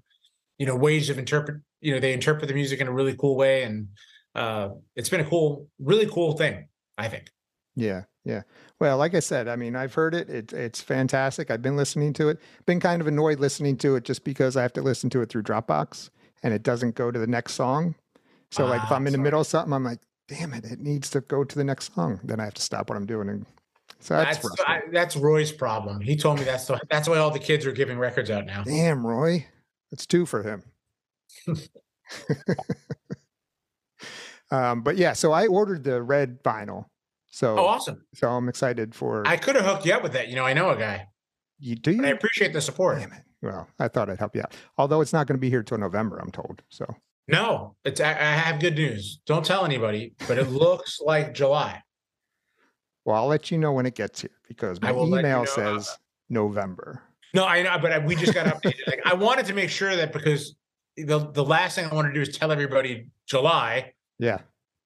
you 0.58 0.66
know, 0.66 0.76
ways 0.76 1.10
of 1.10 1.20
interpret. 1.20 1.62
You 1.82 1.94
know, 1.94 2.00
they 2.00 2.14
interpret 2.14 2.48
the 2.48 2.54
music 2.54 2.80
in 2.80 2.88
a 2.88 2.92
really 2.94 3.16
cool 3.16 3.36
way, 3.36 3.64
and 3.64 3.90
uh, 4.34 4.70
it's 4.96 5.10
been 5.10 5.22
a 5.22 5.30
cool, 5.30 5.68
really 5.80 6.08
cool 6.08 6.34
thing. 6.34 6.68
I 6.98 7.08
think. 7.08 7.30
Yeah, 7.76 8.04
yeah. 8.26 8.42
Well, 8.80 8.98
like 8.98 9.14
I 9.14 9.20
said, 9.20 9.48
I 9.48 9.56
mean, 9.56 9.76
I've 9.76 9.94
heard 9.94 10.16
it. 10.16 10.30
it. 10.30 10.52
It's 10.52 10.82
fantastic. 10.82 11.52
I've 11.52 11.62
been 11.62 11.78
listening 11.78 12.14
to 12.14 12.30
it. 12.30 12.40
Been 12.66 12.80
kind 12.80 13.02
of 13.02 13.08
annoyed 13.08 13.40
listening 13.40 13.78
to 13.78 13.96
it 13.96 14.04
just 14.04 14.24
because 14.24 14.58
I 14.58 14.64
have 14.64 14.74
to 14.74 14.82
listen 14.82 15.12
to 15.12 15.22
it 15.22 15.30
through 15.30 15.44
Dropbox 15.44 16.10
and 16.42 16.54
it 16.54 16.64
doesn't 16.64 16.96
go 16.96 17.12
to 17.12 17.20
the 17.20 17.28
next 17.28 17.54
song. 17.54 17.94
So, 18.50 18.66
like, 18.66 18.82
if 18.84 18.92
Ah, 18.92 18.96
I'm 18.96 19.06
in 19.06 19.14
the 19.14 19.20
middle 19.20 19.42
of 19.42 19.48
something, 19.48 19.74
I'm 19.74 19.84
like, 19.84 20.00
damn 20.28 20.54
it, 20.54 20.66
it 20.66 20.80
needs 20.80 21.10
to 21.12 21.22
go 21.22 21.44
to 21.44 21.56
the 21.56 21.64
next 21.64 21.94
song. 21.94 22.20
Then 22.24 22.40
I 22.40 22.46
have 22.46 22.56
to 22.56 22.62
stop 22.62 22.90
what 22.90 22.96
I'm 22.96 23.06
doing. 23.06 23.30
And 23.30 23.46
so 24.00 24.16
that's, 24.16 24.38
That's 24.38 24.62
I, 24.66 24.82
that's 24.92 25.16
Roy's 25.16 25.52
problem. 25.52 26.02
He 26.02 26.16
told 26.16 26.40
me 26.40 26.46
that's 26.46 26.66
the, 26.66 26.80
that's 26.90 27.08
why 27.10 27.18
all 27.18 27.32
the 27.32 27.40
kids 27.40 27.66
are 27.66 27.72
giving 27.72 27.98
records 27.98 28.30
out 28.30 28.46
now. 28.46 28.64
Damn, 28.64 29.06
Roy. 29.06 29.46
It's 29.92 30.06
two 30.06 30.26
for 30.26 30.44
him. 30.44 30.64
um, 34.52 34.82
but 34.82 34.98
yeah, 34.98 35.14
so 35.14 35.32
I 35.32 35.48
ordered 35.48 35.84
the 35.84 36.02
red 36.02 36.42
vinyl. 36.44 36.86
So, 37.30 37.58
Oh, 37.58 37.66
awesome! 37.68 38.04
so 38.16 38.30
I'm 38.30 38.50
excited 38.50 38.96
for 38.96 39.28
I 39.28 39.38
could 39.38 39.56
have 39.56 39.66
hooked 39.66 39.86
you 39.86 39.94
up 39.94 40.02
with 40.04 40.14
that. 40.14 40.28
You 40.30 40.36
know, 40.36 40.46
I 40.46 40.54
know 40.54 40.70
a 40.72 40.78
guy. 40.78 41.08
you. 41.60 41.76
Do 41.76 41.92
you? 41.92 42.04
I 42.06 42.10
appreciate 42.10 42.54
the 42.54 42.62
support. 42.62 43.00
Damn 43.00 43.12
it. 43.14 43.22
Well, 43.42 43.68
I 43.80 43.88
thought 43.88 44.10
I'd 44.10 44.18
help 44.18 44.36
you 44.36 44.42
out. 44.42 44.56
Although 44.78 45.02
it's 45.02 45.14
not 45.14 45.28
going 45.28 45.36
to 45.38 45.42
be 45.42 45.50
here 45.50 45.62
till 45.62 45.78
November, 45.78 46.18
I'm 46.18 46.32
told. 46.32 46.64
So 46.70 46.86
No, 47.28 47.76
it's 47.86 48.02
I, 48.02 48.12
I 48.12 48.14
have 48.34 48.60
good 48.60 48.76
news. 48.76 49.20
Don't 49.28 49.46
tell 49.46 49.64
anybody, 49.66 50.16
but 50.28 50.40
it 50.40 50.46
looks 50.50 51.00
like 51.00 51.34
July. 51.36 51.84
Well, 53.08 53.16
I'll 53.16 53.28
let 53.28 53.50
you 53.50 53.58
know 53.58 53.72
when 53.72 53.86
it 53.86 53.96
gets 53.96 54.22
here 54.22 54.30
because 54.48 54.82
my 54.82 54.92
let 54.92 54.98
you 54.98 55.08
email 55.08 55.22
know 55.22 55.38
about 55.44 55.48
says 55.84 55.98
November. 56.30 57.02
No, 57.34 57.46
I 57.46 57.64
know, 57.64 57.78
but 57.82 58.04
we 58.06 58.16
just 58.18 58.34
got 58.34 58.46
updated. 58.48 58.86
like 58.86 59.00
I 59.06 59.14
wanted 59.14 59.46
to 59.48 59.54
make 59.54 59.70
sure 59.70 59.96
that 59.96 60.12
because 60.12 60.56
the 60.98 61.20
the 61.32 61.44
last 61.44 61.76
thing 61.76 61.86
I 61.90 61.94
want 61.96 62.08
to 62.08 62.14
do 62.14 62.22
is 62.22 62.38
tell 62.38 62.52
everybody 62.52 63.08
July 63.26 63.94
Yeah. 64.20 64.40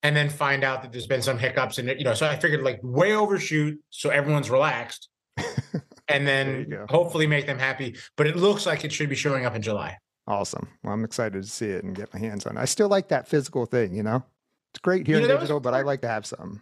and 0.04 0.16
then 0.16 0.30
find 0.30 0.64
out 0.64 0.84
that 0.84 0.92
there's 0.92 1.08
been 1.08 1.22
some 1.24 1.40
hiccups 1.40 1.80
and 1.80 1.90
you 1.90 2.04
know. 2.04 2.14
So 2.14 2.28
I 2.28 2.36
figured 2.36 2.62
like 2.62 2.80
way 2.84 3.14
overshoot 3.14 3.80
so 3.90 4.12
everyone's 4.12 4.50
relaxed, 4.52 5.10
and 6.08 6.28
then 6.28 6.86
hopefully 6.90 7.26
make 7.26 7.48
them 7.48 7.58
happy. 7.58 7.96
But 8.18 8.28
it 8.28 8.36
looks 8.36 8.66
like 8.68 8.86
it 8.86 8.92
should 8.92 9.10
be 9.10 9.16
showing 9.16 9.46
up 9.48 9.56
in 9.56 9.64
July. 9.64 9.98
Awesome. 10.28 10.68
Well, 10.84 10.94
I'm 10.94 11.04
excited 11.04 11.42
to 11.42 11.50
see 11.50 11.70
it 11.70 11.84
and 11.84 11.96
get 11.96 12.14
my 12.14 12.20
hands 12.20 12.46
on 12.46 12.56
it. 12.56 12.62
I 12.62 12.66
still 12.66 12.88
like 12.88 13.08
that 13.08 13.28
physical 13.28 13.66
thing, 13.66 13.96
you 13.96 14.04
know? 14.04 14.24
It's 14.72 14.80
great 14.80 15.08
here 15.08 15.16
You 15.20 15.22
know, 15.24 15.34
in 15.34 15.34
was 15.36 15.42
digital, 15.44 15.60
but 15.60 15.74
I 15.74 15.82
like 15.82 16.02
to 16.02 16.08
have 16.08 16.26
some. 16.26 16.62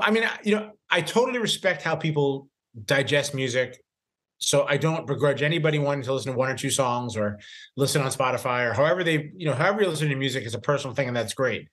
I 0.00 0.10
mean, 0.10 0.24
you 0.44 0.56
know, 0.56 0.72
I 0.90 1.00
totally 1.00 1.38
respect 1.38 1.82
how 1.82 1.96
people 1.96 2.48
digest 2.84 3.34
music. 3.34 3.80
So 4.38 4.66
I 4.68 4.76
don't 4.76 5.06
begrudge 5.06 5.42
anybody 5.42 5.78
wanting 5.78 6.04
to 6.04 6.12
listen 6.12 6.32
to 6.32 6.38
one 6.38 6.48
or 6.48 6.56
two 6.56 6.70
songs 6.70 7.16
or 7.16 7.38
listen 7.76 8.02
on 8.02 8.10
Spotify 8.10 8.70
or 8.70 8.72
however 8.72 9.02
they, 9.02 9.32
you 9.36 9.46
know, 9.46 9.54
however 9.54 9.82
you 9.82 9.88
listen 9.88 10.08
to 10.08 10.14
music 10.14 10.44
is 10.44 10.54
a 10.54 10.60
personal 10.60 10.94
thing 10.94 11.08
and 11.08 11.16
that's 11.16 11.34
great. 11.34 11.68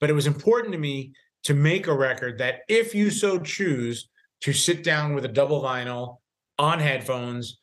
But 0.00 0.10
it 0.10 0.12
was 0.12 0.26
important 0.26 0.72
to 0.72 0.78
me 0.78 1.12
to 1.44 1.54
make 1.54 1.86
a 1.86 1.94
record 1.94 2.38
that 2.38 2.60
if 2.68 2.94
you 2.94 3.10
so 3.10 3.38
choose 3.38 4.08
to 4.42 4.52
sit 4.52 4.84
down 4.84 5.14
with 5.14 5.24
a 5.24 5.28
double 5.28 5.62
vinyl 5.62 6.18
on 6.58 6.78
headphones, 6.78 7.58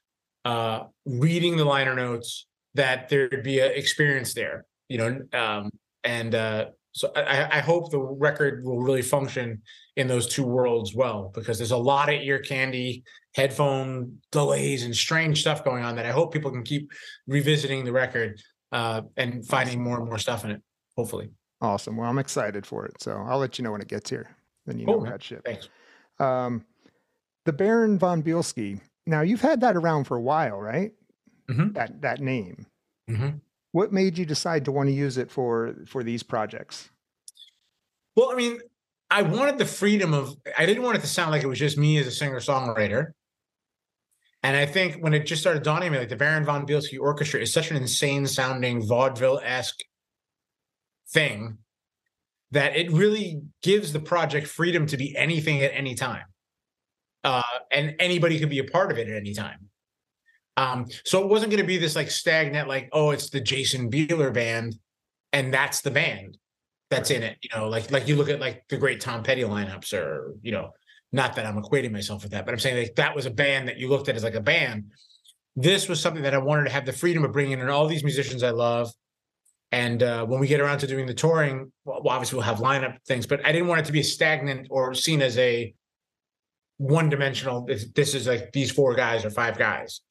uh, 0.45 0.85
reading 1.05 1.57
the 1.57 1.65
liner 1.65 1.93
notes, 1.93 2.47
that 2.73 3.09
there'd 3.09 3.43
be 3.43 3.59
an 3.59 3.71
experience 3.73 4.33
there, 4.33 4.65
you 4.87 4.97
know, 4.97 5.21
um, 5.33 5.71
and 6.03 6.33
uh, 6.33 6.65
so 6.97 7.11
I, 7.15 7.57
I 7.57 7.59
hope 7.59 7.91
the 7.91 7.99
record 7.99 8.63
will 8.65 8.79
really 8.81 9.03
function 9.03 9.61
in 9.97 10.07
those 10.07 10.27
two 10.27 10.43
worlds 10.43 10.95
well 10.95 11.31
because 11.35 11.59
there's 11.59 11.69
a 11.71 11.77
lot 11.77 12.09
of 12.09 12.19
ear 12.19 12.39
candy, 12.39 13.03
headphone 13.35 14.17
delays, 14.31 14.83
and 14.83 14.95
strange 14.95 15.41
stuff 15.41 15.63
going 15.63 15.83
on 15.83 15.95
that 15.97 16.07
I 16.07 16.11
hope 16.11 16.33
people 16.33 16.49
can 16.49 16.63
keep 16.63 16.89
revisiting 17.27 17.85
the 17.85 17.91
record 17.91 18.41
uh, 18.71 19.01
and 19.15 19.45
finding 19.47 19.83
more 19.83 19.97
and 19.99 20.07
more 20.07 20.17
stuff 20.17 20.43
in 20.43 20.49
it. 20.51 20.61
Hopefully, 20.95 21.29
Awesome. 21.61 21.97
Well, 21.97 22.09
I'm 22.09 22.17
excited 22.17 22.65
for 22.65 22.85
it. 22.85 22.99
So 22.99 23.11
I'll 23.27 23.37
let 23.37 23.59
you 23.59 23.63
know 23.63 23.71
when 23.71 23.81
it 23.81 23.87
gets 23.87 24.09
here. 24.09 24.35
Then 24.65 24.79
you 24.79 24.85
Cool, 24.87 25.03
know 25.03 25.11
that 25.11 25.21
shit. 25.21 25.43
Thanks. 25.45 25.69
Um, 26.19 26.65
the 27.45 27.53
Baron 27.53 27.99
von 27.99 28.23
Bielski. 28.23 28.81
Now 29.05 29.21
you've 29.21 29.41
had 29.41 29.61
that 29.61 29.75
around 29.75 30.05
for 30.05 30.17
a 30.17 30.21
while, 30.21 30.59
right? 30.59 30.91
Mhm. 31.47 31.75
That 31.75 32.01
that 32.01 32.19
name. 32.21 32.65
Mhm. 33.07 33.41
What 33.71 33.91
made 33.91 34.17
you 34.17 34.25
decide 34.25 34.65
to 34.65 34.71
want 34.71 34.89
to 34.89 34.93
use 34.93 35.17
it 35.17 35.31
for 35.31 35.75
for 35.85 36.03
these 36.03 36.23
projects? 36.23 36.89
Well, 38.15 38.31
I 38.31 38.35
mean, 38.35 38.59
I 39.09 39.21
wanted 39.21 39.57
the 39.57 39.65
freedom 39.65 40.13
of. 40.13 40.35
I 40.57 40.65
didn't 40.65 40.83
want 40.83 40.97
it 40.97 41.01
to 41.01 41.07
sound 41.07 41.31
like 41.31 41.43
it 41.43 41.47
was 41.47 41.59
just 41.59 41.77
me 41.77 41.97
as 41.97 42.07
a 42.07 42.11
singer 42.11 42.39
songwriter. 42.39 43.07
And 44.43 44.55
I 44.55 44.65
think 44.65 45.03
when 45.03 45.13
it 45.13 45.25
just 45.25 45.41
started 45.41 45.63
dawning 45.63 45.87
on 45.87 45.93
me, 45.93 45.99
like 45.99 46.09
the 46.09 46.15
Baron 46.15 46.45
von 46.45 46.65
Bielski 46.65 46.99
Orchestra 46.99 47.39
is 47.39 47.51
such 47.51 47.71
an 47.71 47.77
insane 47.77 48.27
sounding 48.27 48.85
vaudeville 48.85 49.41
esque 49.43 49.79
thing 51.09 51.57
that 52.51 52.75
it 52.75 52.91
really 52.91 53.41
gives 53.61 53.91
the 53.91 53.99
project 53.99 54.47
freedom 54.47 54.85
to 54.87 54.97
be 54.97 55.15
anything 55.17 55.61
at 55.63 55.71
any 55.73 55.95
time. 55.95 56.23
Uh, 57.23 57.41
and 57.71 57.95
anybody 57.99 58.39
could 58.39 58.49
be 58.49 58.59
a 58.59 58.63
part 58.63 58.91
of 58.91 58.97
it 58.97 59.09
at 59.09 59.15
any 59.15 59.33
time. 59.33 59.69
Um, 60.57 60.87
so 61.05 61.21
it 61.21 61.29
wasn't 61.29 61.51
going 61.51 61.61
to 61.61 61.67
be 61.67 61.77
this 61.77 61.95
like 61.95 62.09
stagnant, 62.09 62.67
like, 62.67 62.89
oh, 62.91 63.11
it's 63.11 63.29
the 63.29 63.39
Jason 63.39 63.89
Bieler 63.89 64.33
band, 64.33 64.75
and 65.31 65.53
that's 65.53 65.81
the 65.81 65.91
band 65.91 66.37
that's 66.89 67.11
in 67.11 67.23
it. 67.23 67.37
You 67.41 67.49
know, 67.55 67.69
like 67.69 67.91
like 67.91 68.07
you 68.07 68.15
look 68.15 68.29
at 68.29 68.39
like 68.39 68.63
the 68.67 68.77
great 68.77 68.99
Tom 68.99 69.23
Petty 69.23 69.43
lineups, 69.43 69.93
or 69.93 70.33
you 70.41 70.51
know, 70.51 70.71
not 71.11 71.35
that 71.35 71.45
I'm 71.45 71.61
equating 71.61 71.91
myself 71.91 72.23
with 72.23 72.31
that, 72.31 72.45
but 72.45 72.53
I'm 72.53 72.59
saying 72.59 72.77
like 72.77 72.95
that 72.95 73.15
was 73.15 73.25
a 73.25 73.31
band 73.31 73.67
that 73.67 73.77
you 73.77 73.87
looked 73.87 74.09
at 74.09 74.15
as 74.15 74.23
like 74.23 74.35
a 74.35 74.41
band. 74.41 74.85
This 75.55 75.87
was 75.87 75.99
something 75.99 76.23
that 76.23 76.33
I 76.33 76.39
wanted 76.39 76.65
to 76.65 76.71
have 76.71 76.85
the 76.85 76.93
freedom 76.93 77.23
of 77.23 77.31
bringing 77.31 77.59
in 77.59 77.69
all 77.69 77.87
these 77.87 78.03
musicians 78.03 78.43
I 78.43 78.51
love. 78.51 78.91
And 79.71 80.01
uh, 80.01 80.25
when 80.25 80.39
we 80.39 80.47
get 80.47 80.61
around 80.61 80.79
to 80.79 80.87
doing 80.87 81.07
the 81.07 81.13
touring, 81.13 81.71
well, 81.83 82.01
obviously 82.07 82.37
we'll 82.37 82.45
have 82.45 82.59
lineup 82.59 82.97
things, 83.05 83.27
but 83.27 83.45
I 83.45 83.51
didn't 83.51 83.67
want 83.67 83.81
it 83.81 83.85
to 83.85 83.91
be 83.91 84.01
stagnant 84.01 84.67
or 84.69 84.93
seen 84.93 85.21
as 85.21 85.37
a 85.37 85.73
one-dimensional. 86.77 87.65
This, 87.65 87.87
this 87.93 88.13
is 88.13 88.27
like 88.27 88.53
these 88.53 88.71
four 88.71 88.95
guys 88.95 89.25
or 89.25 89.29
five 89.29 89.57
guys. 89.57 90.01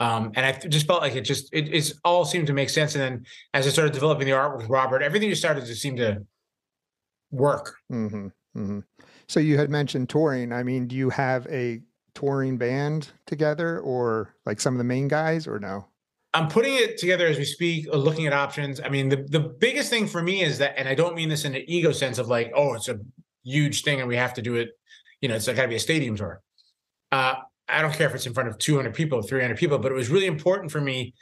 Um, 0.00 0.32
and 0.36 0.46
I 0.46 0.52
just 0.52 0.86
felt 0.86 1.02
like 1.02 1.16
it 1.16 1.22
just 1.22 1.52
it 1.52 1.68
it's 1.74 1.94
all 2.04 2.24
seemed 2.24 2.46
to 2.46 2.52
make 2.52 2.70
sense. 2.70 2.94
And 2.94 3.02
then 3.02 3.26
as 3.52 3.66
I 3.66 3.70
started 3.70 3.92
developing 3.92 4.26
the 4.26 4.32
art 4.32 4.56
with 4.56 4.68
Robert, 4.68 5.02
everything 5.02 5.28
just 5.28 5.42
started 5.42 5.66
to 5.66 5.74
seem 5.74 5.96
to 5.96 6.24
work. 7.30 7.74
hmm 7.88 8.28
hmm 8.54 8.80
So 9.26 9.40
you 9.40 9.58
had 9.58 9.70
mentioned 9.70 10.08
touring. 10.08 10.52
I 10.52 10.62
mean, 10.62 10.86
do 10.86 10.96
you 10.96 11.10
have 11.10 11.46
a 11.48 11.80
touring 12.14 12.58
band 12.58 13.08
together, 13.26 13.80
or 13.80 14.34
like 14.46 14.60
some 14.60 14.74
of 14.74 14.78
the 14.78 14.84
main 14.84 15.08
guys, 15.08 15.46
or 15.46 15.58
no? 15.58 15.86
I'm 16.34 16.48
putting 16.48 16.74
it 16.74 16.98
together 16.98 17.26
as 17.26 17.38
we 17.38 17.44
speak, 17.44 17.88
uh, 17.88 17.96
looking 17.96 18.26
at 18.26 18.32
options. 18.32 18.80
I 18.80 18.88
mean, 18.88 19.08
the, 19.08 19.16
the 19.28 19.40
biggest 19.40 19.90
thing 19.90 20.06
for 20.06 20.22
me 20.22 20.42
is 20.42 20.58
that, 20.58 20.78
and 20.78 20.88
I 20.88 20.94
don't 20.94 21.14
mean 21.14 21.28
this 21.28 21.44
in 21.44 21.54
an 21.54 21.64
ego 21.66 21.90
sense 21.90 22.18
of 22.18 22.28
like, 22.28 22.52
oh, 22.54 22.74
it's 22.74 22.88
a 22.88 22.98
huge 23.44 23.82
thing 23.82 24.00
and 24.00 24.08
we 24.08 24.16
have 24.16 24.34
to 24.34 24.42
do 24.42 24.56
it. 24.56 24.70
You 25.20 25.28
know, 25.28 25.36
it's 25.36 25.46
got 25.46 25.62
to 25.62 25.68
be 25.68 25.76
a 25.76 25.80
stadium 25.80 26.16
tour. 26.16 26.42
Uh, 27.10 27.36
I 27.68 27.82
don't 27.82 27.92
care 27.92 28.08
if 28.08 28.14
it's 28.14 28.26
in 28.26 28.34
front 28.34 28.48
of 28.48 28.58
200 28.58 28.94
people, 28.94 29.22
300 29.22 29.56
people, 29.56 29.78
but 29.78 29.92
it 29.92 29.94
was 29.94 30.08
really 30.08 30.26
important 30.26 30.72
for 30.72 30.80
me 30.80 31.14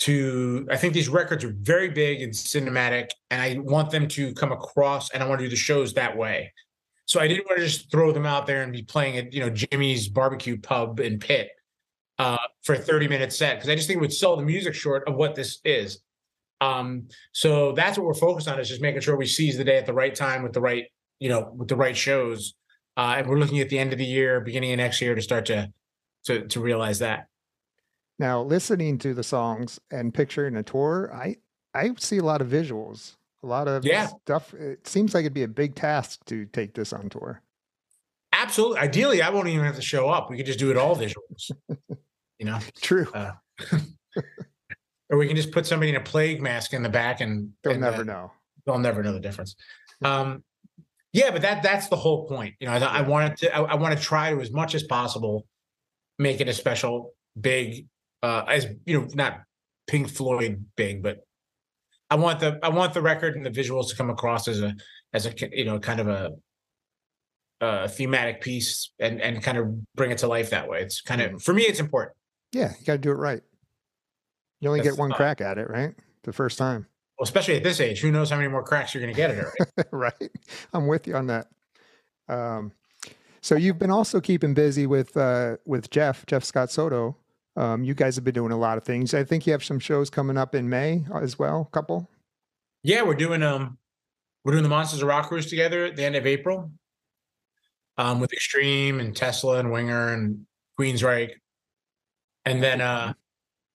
to. 0.00 0.66
I 0.70 0.76
think 0.76 0.94
these 0.94 1.08
records 1.08 1.44
are 1.44 1.54
very 1.60 1.88
big 1.88 2.22
and 2.22 2.32
cinematic, 2.32 3.10
and 3.30 3.40
I 3.40 3.58
want 3.60 3.90
them 3.90 4.08
to 4.08 4.32
come 4.34 4.52
across, 4.52 5.10
and 5.10 5.22
I 5.22 5.28
want 5.28 5.40
to 5.40 5.46
do 5.46 5.50
the 5.50 5.56
shows 5.56 5.94
that 5.94 6.16
way. 6.16 6.52
So 7.06 7.20
I 7.20 7.28
didn't 7.28 7.46
want 7.46 7.58
to 7.58 7.66
just 7.66 7.90
throw 7.90 8.12
them 8.12 8.26
out 8.26 8.46
there 8.46 8.62
and 8.62 8.72
be 8.72 8.82
playing 8.82 9.18
at 9.18 9.32
you 9.32 9.40
know 9.40 9.50
Jimmy's 9.50 10.08
barbecue 10.08 10.58
pub 10.60 11.00
in 11.00 11.18
Pitt 11.18 11.50
uh, 12.18 12.38
for 12.62 12.74
a 12.74 12.78
30 12.78 13.08
minute 13.08 13.32
set 13.32 13.56
because 13.56 13.68
I 13.68 13.74
just 13.74 13.86
think 13.86 13.98
it 13.98 14.00
would 14.00 14.12
sell 14.12 14.36
the 14.36 14.44
music 14.44 14.74
short 14.74 15.06
of 15.08 15.14
what 15.14 15.34
this 15.34 15.60
is. 15.64 16.00
Um, 16.60 17.08
so 17.32 17.72
that's 17.72 17.98
what 17.98 18.06
we're 18.06 18.14
focused 18.14 18.48
on 18.48 18.58
is 18.58 18.68
just 18.68 18.80
making 18.80 19.00
sure 19.02 19.16
we 19.16 19.26
seize 19.26 19.58
the 19.58 19.64
day 19.64 19.76
at 19.76 19.86
the 19.86 19.92
right 19.92 20.14
time 20.14 20.42
with 20.42 20.52
the 20.52 20.60
right, 20.60 20.86
you 21.18 21.28
know, 21.28 21.52
with 21.54 21.68
the 21.68 21.76
right 21.76 21.96
shows. 21.96 22.54
Uh, 22.96 23.16
and 23.18 23.26
we're 23.26 23.38
looking 23.38 23.60
at 23.60 23.68
the 23.68 23.78
end 23.78 23.92
of 23.92 23.98
the 23.98 24.04
year, 24.04 24.40
beginning 24.40 24.72
of 24.72 24.78
next 24.78 25.00
year 25.00 25.14
to 25.14 25.20
start 25.20 25.46
to 25.46 25.70
to 26.24 26.46
to 26.48 26.60
realize 26.60 26.98
that. 27.00 27.28
Now, 28.18 28.42
listening 28.42 28.98
to 28.98 29.12
the 29.14 29.24
songs 29.24 29.80
and 29.90 30.14
picturing 30.14 30.56
a 30.56 30.62
tour, 30.62 31.10
I 31.14 31.36
I 31.74 31.92
see 31.98 32.18
a 32.18 32.22
lot 32.24 32.40
of 32.40 32.48
visuals, 32.48 33.16
a 33.42 33.46
lot 33.46 33.66
of 33.68 33.84
Yeah. 33.84 34.06
stuff. 34.22 34.54
It 34.54 34.86
seems 34.86 35.14
like 35.14 35.22
it'd 35.22 35.34
be 35.34 35.42
a 35.42 35.48
big 35.48 35.74
task 35.74 36.24
to 36.26 36.46
take 36.46 36.74
this 36.74 36.92
on 36.92 37.08
tour. 37.08 37.42
Absolutely. 38.32 38.78
Ideally, 38.78 39.22
I 39.22 39.30
won't 39.30 39.48
even 39.48 39.64
have 39.64 39.76
to 39.76 39.82
show 39.82 40.08
up. 40.08 40.30
We 40.30 40.36
could 40.36 40.46
just 40.46 40.58
do 40.58 40.70
it 40.70 40.76
all 40.76 40.96
visuals. 40.96 41.50
you 42.38 42.46
know, 42.46 42.58
True. 42.80 43.06
uh, 43.12 43.32
or 45.10 45.18
we 45.18 45.26
can 45.26 45.36
just 45.36 45.52
put 45.52 45.66
somebody 45.66 45.90
in 45.90 45.96
a 45.96 46.00
plague 46.00 46.40
mask 46.42 46.72
in 46.72 46.82
the 46.82 46.88
back 46.88 47.20
and 47.20 47.52
They'll 47.62 47.72
and, 47.74 47.82
never 47.82 48.00
uh, 48.02 48.04
know. 48.04 48.32
they'll 48.66 48.78
never 48.78 49.02
know 49.02 49.12
the 49.12 49.20
difference. 49.20 49.54
Um, 50.02 50.42
yeah, 51.12 51.30
but 51.30 51.42
that 51.42 51.62
that's 51.62 51.88
the 51.88 51.96
whole 51.96 52.26
point. 52.26 52.54
You 52.60 52.66
know, 52.66 52.72
I, 52.74 52.78
I 52.78 53.00
wanted 53.02 53.36
to 53.38 53.54
I, 53.54 53.62
I 53.62 53.74
want 53.74 53.96
to 53.96 54.02
try 54.02 54.30
to 54.32 54.40
as 54.40 54.50
much 54.50 54.74
as 54.74 54.82
possible 54.84 55.46
make 56.18 56.40
it 56.40 56.48
a 56.48 56.52
special, 56.52 57.14
big, 57.38 57.86
uh, 58.22 58.44
as 58.48 58.66
you 58.86 59.00
know, 59.00 59.08
not 59.14 59.40
Pink 59.86 60.08
Floyd 60.08 60.64
big, 60.76 61.02
but 61.02 61.18
I 62.10 62.16
want 62.16 62.40
the 62.40 62.58
I 62.62 62.68
want 62.68 62.94
the 62.94 63.02
record 63.02 63.36
and 63.36 63.44
the 63.44 63.50
visuals 63.50 63.88
to 63.90 63.96
come 63.96 64.10
across 64.10 64.48
as 64.48 64.60
a 64.60 64.74
as 65.12 65.26
a 65.26 65.34
you 65.52 65.64
know 65.64 65.78
kind 65.78 66.00
of 66.00 66.08
a 66.08 66.30
a 67.60 67.88
thematic 67.88 68.40
piece 68.40 68.92
and 68.98 69.20
and 69.20 69.42
kind 69.42 69.58
of 69.58 69.92
bring 69.94 70.10
it 70.10 70.18
to 70.18 70.26
life 70.26 70.50
that 70.50 70.68
way. 70.68 70.80
It's 70.80 71.00
kind 71.00 71.20
of 71.20 71.42
for 71.42 71.52
me, 71.52 71.62
it's 71.62 71.80
important. 71.80 72.16
Yeah, 72.52 72.72
you 72.78 72.86
got 72.86 72.92
to 72.92 72.98
do 72.98 73.10
it 73.10 73.14
right. 73.14 73.42
You 74.60 74.68
only 74.68 74.80
That's 74.80 74.94
get 74.94 75.00
one 75.00 75.10
fine. 75.10 75.16
crack 75.16 75.40
at 75.40 75.58
it, 75.58 75.68
right? 75.68 75.94
The 76.22 76.32
first 76.32 76.56
time. 76.56 76.86
Well, 77.18 77.24
especially 77.24 77.56
at 77.56 77.62
this 77.62 77.80
age, 77.80 78.00
who 78.00 78.10
knows 78.10 78.30
how 78.30 78.36
many 78.36 78.48
more 78.48 78.62
cracks 78.62 78.94
you're 78.94 79.02
going 79.02 79.12
to 79.12 79.16
get 79.16 79.30
at 79.30 79.38
it. 79.38 79.46
Right? 79.92 80.12
right. 80.20 80.30
I'm 80.72 80.86
with 80.86 81.06
you 81.06 81.16
on 81.16 81.26
that. 81.26 81.48
Um, 82.28 82.72
so 83.44 83.56
you've 83.56 83.78
been 83.78 83.90
also 83.90 84.22
keeping 84.22 84.54
busy 84.54 84.86
with 84.86 85.14
uh, 85.18 85.58
with 85.66 85.90
Jeff, 85.90 86.24
Jeff 86.24 86.44
Scott 86.44 86.70
Soto. 86.70 87.18
Um, 87.56 87.84
you 87.84 87.92
guys 87.92 88.14
have 88.14 88.24
been 88.24 88.32
doing 88.32 88.52
a 88.52 88.56
lot 88.56 88.78
of 88.78 88.84
things. 88.84 89.12
I 89.12 89.22
think 89.22 89.46
you 89.46 89.52
have 89.52 89.62
some 89.62 89.78
shows 89.78 90.08
coming 90.08 90.38
up 90.38 90.54
in 90.54 90.66
May 90.66 91.04
as 91.14 91.38
well. 91.38 91.68
A 91.68 91.74
couple. 91.74 92.08
Yeah, 92.82 93.02
we're 93.02 93.12
doing 93.12 93.42
um 93.42 93.76
we're 94.44 94.52
doing 94.52 94.62
the 94.62 94.70
Monsters 94.70 95.02
of 95.02 95.08
Rock 95.08 95.28
cruise 95.28 95.44
together 95.44 95.84
at 95.84 95.94
the 95.94 96.04
end 96.06 96.16
of 96.16 96.26
April. 96.26 96.72
Um 97.98 98.18
with 98.18 98.32
Extreme 98.32 99.00
and 99.00 99.14
Tesla 99.14 99.58
and 99.58 99.70
Winger 99.70 100.14
and 100.14 100.46
Queensryche. 100.80 101.32
And 102.46 102.62
then 102.62 102.80
uh 102.80 103.12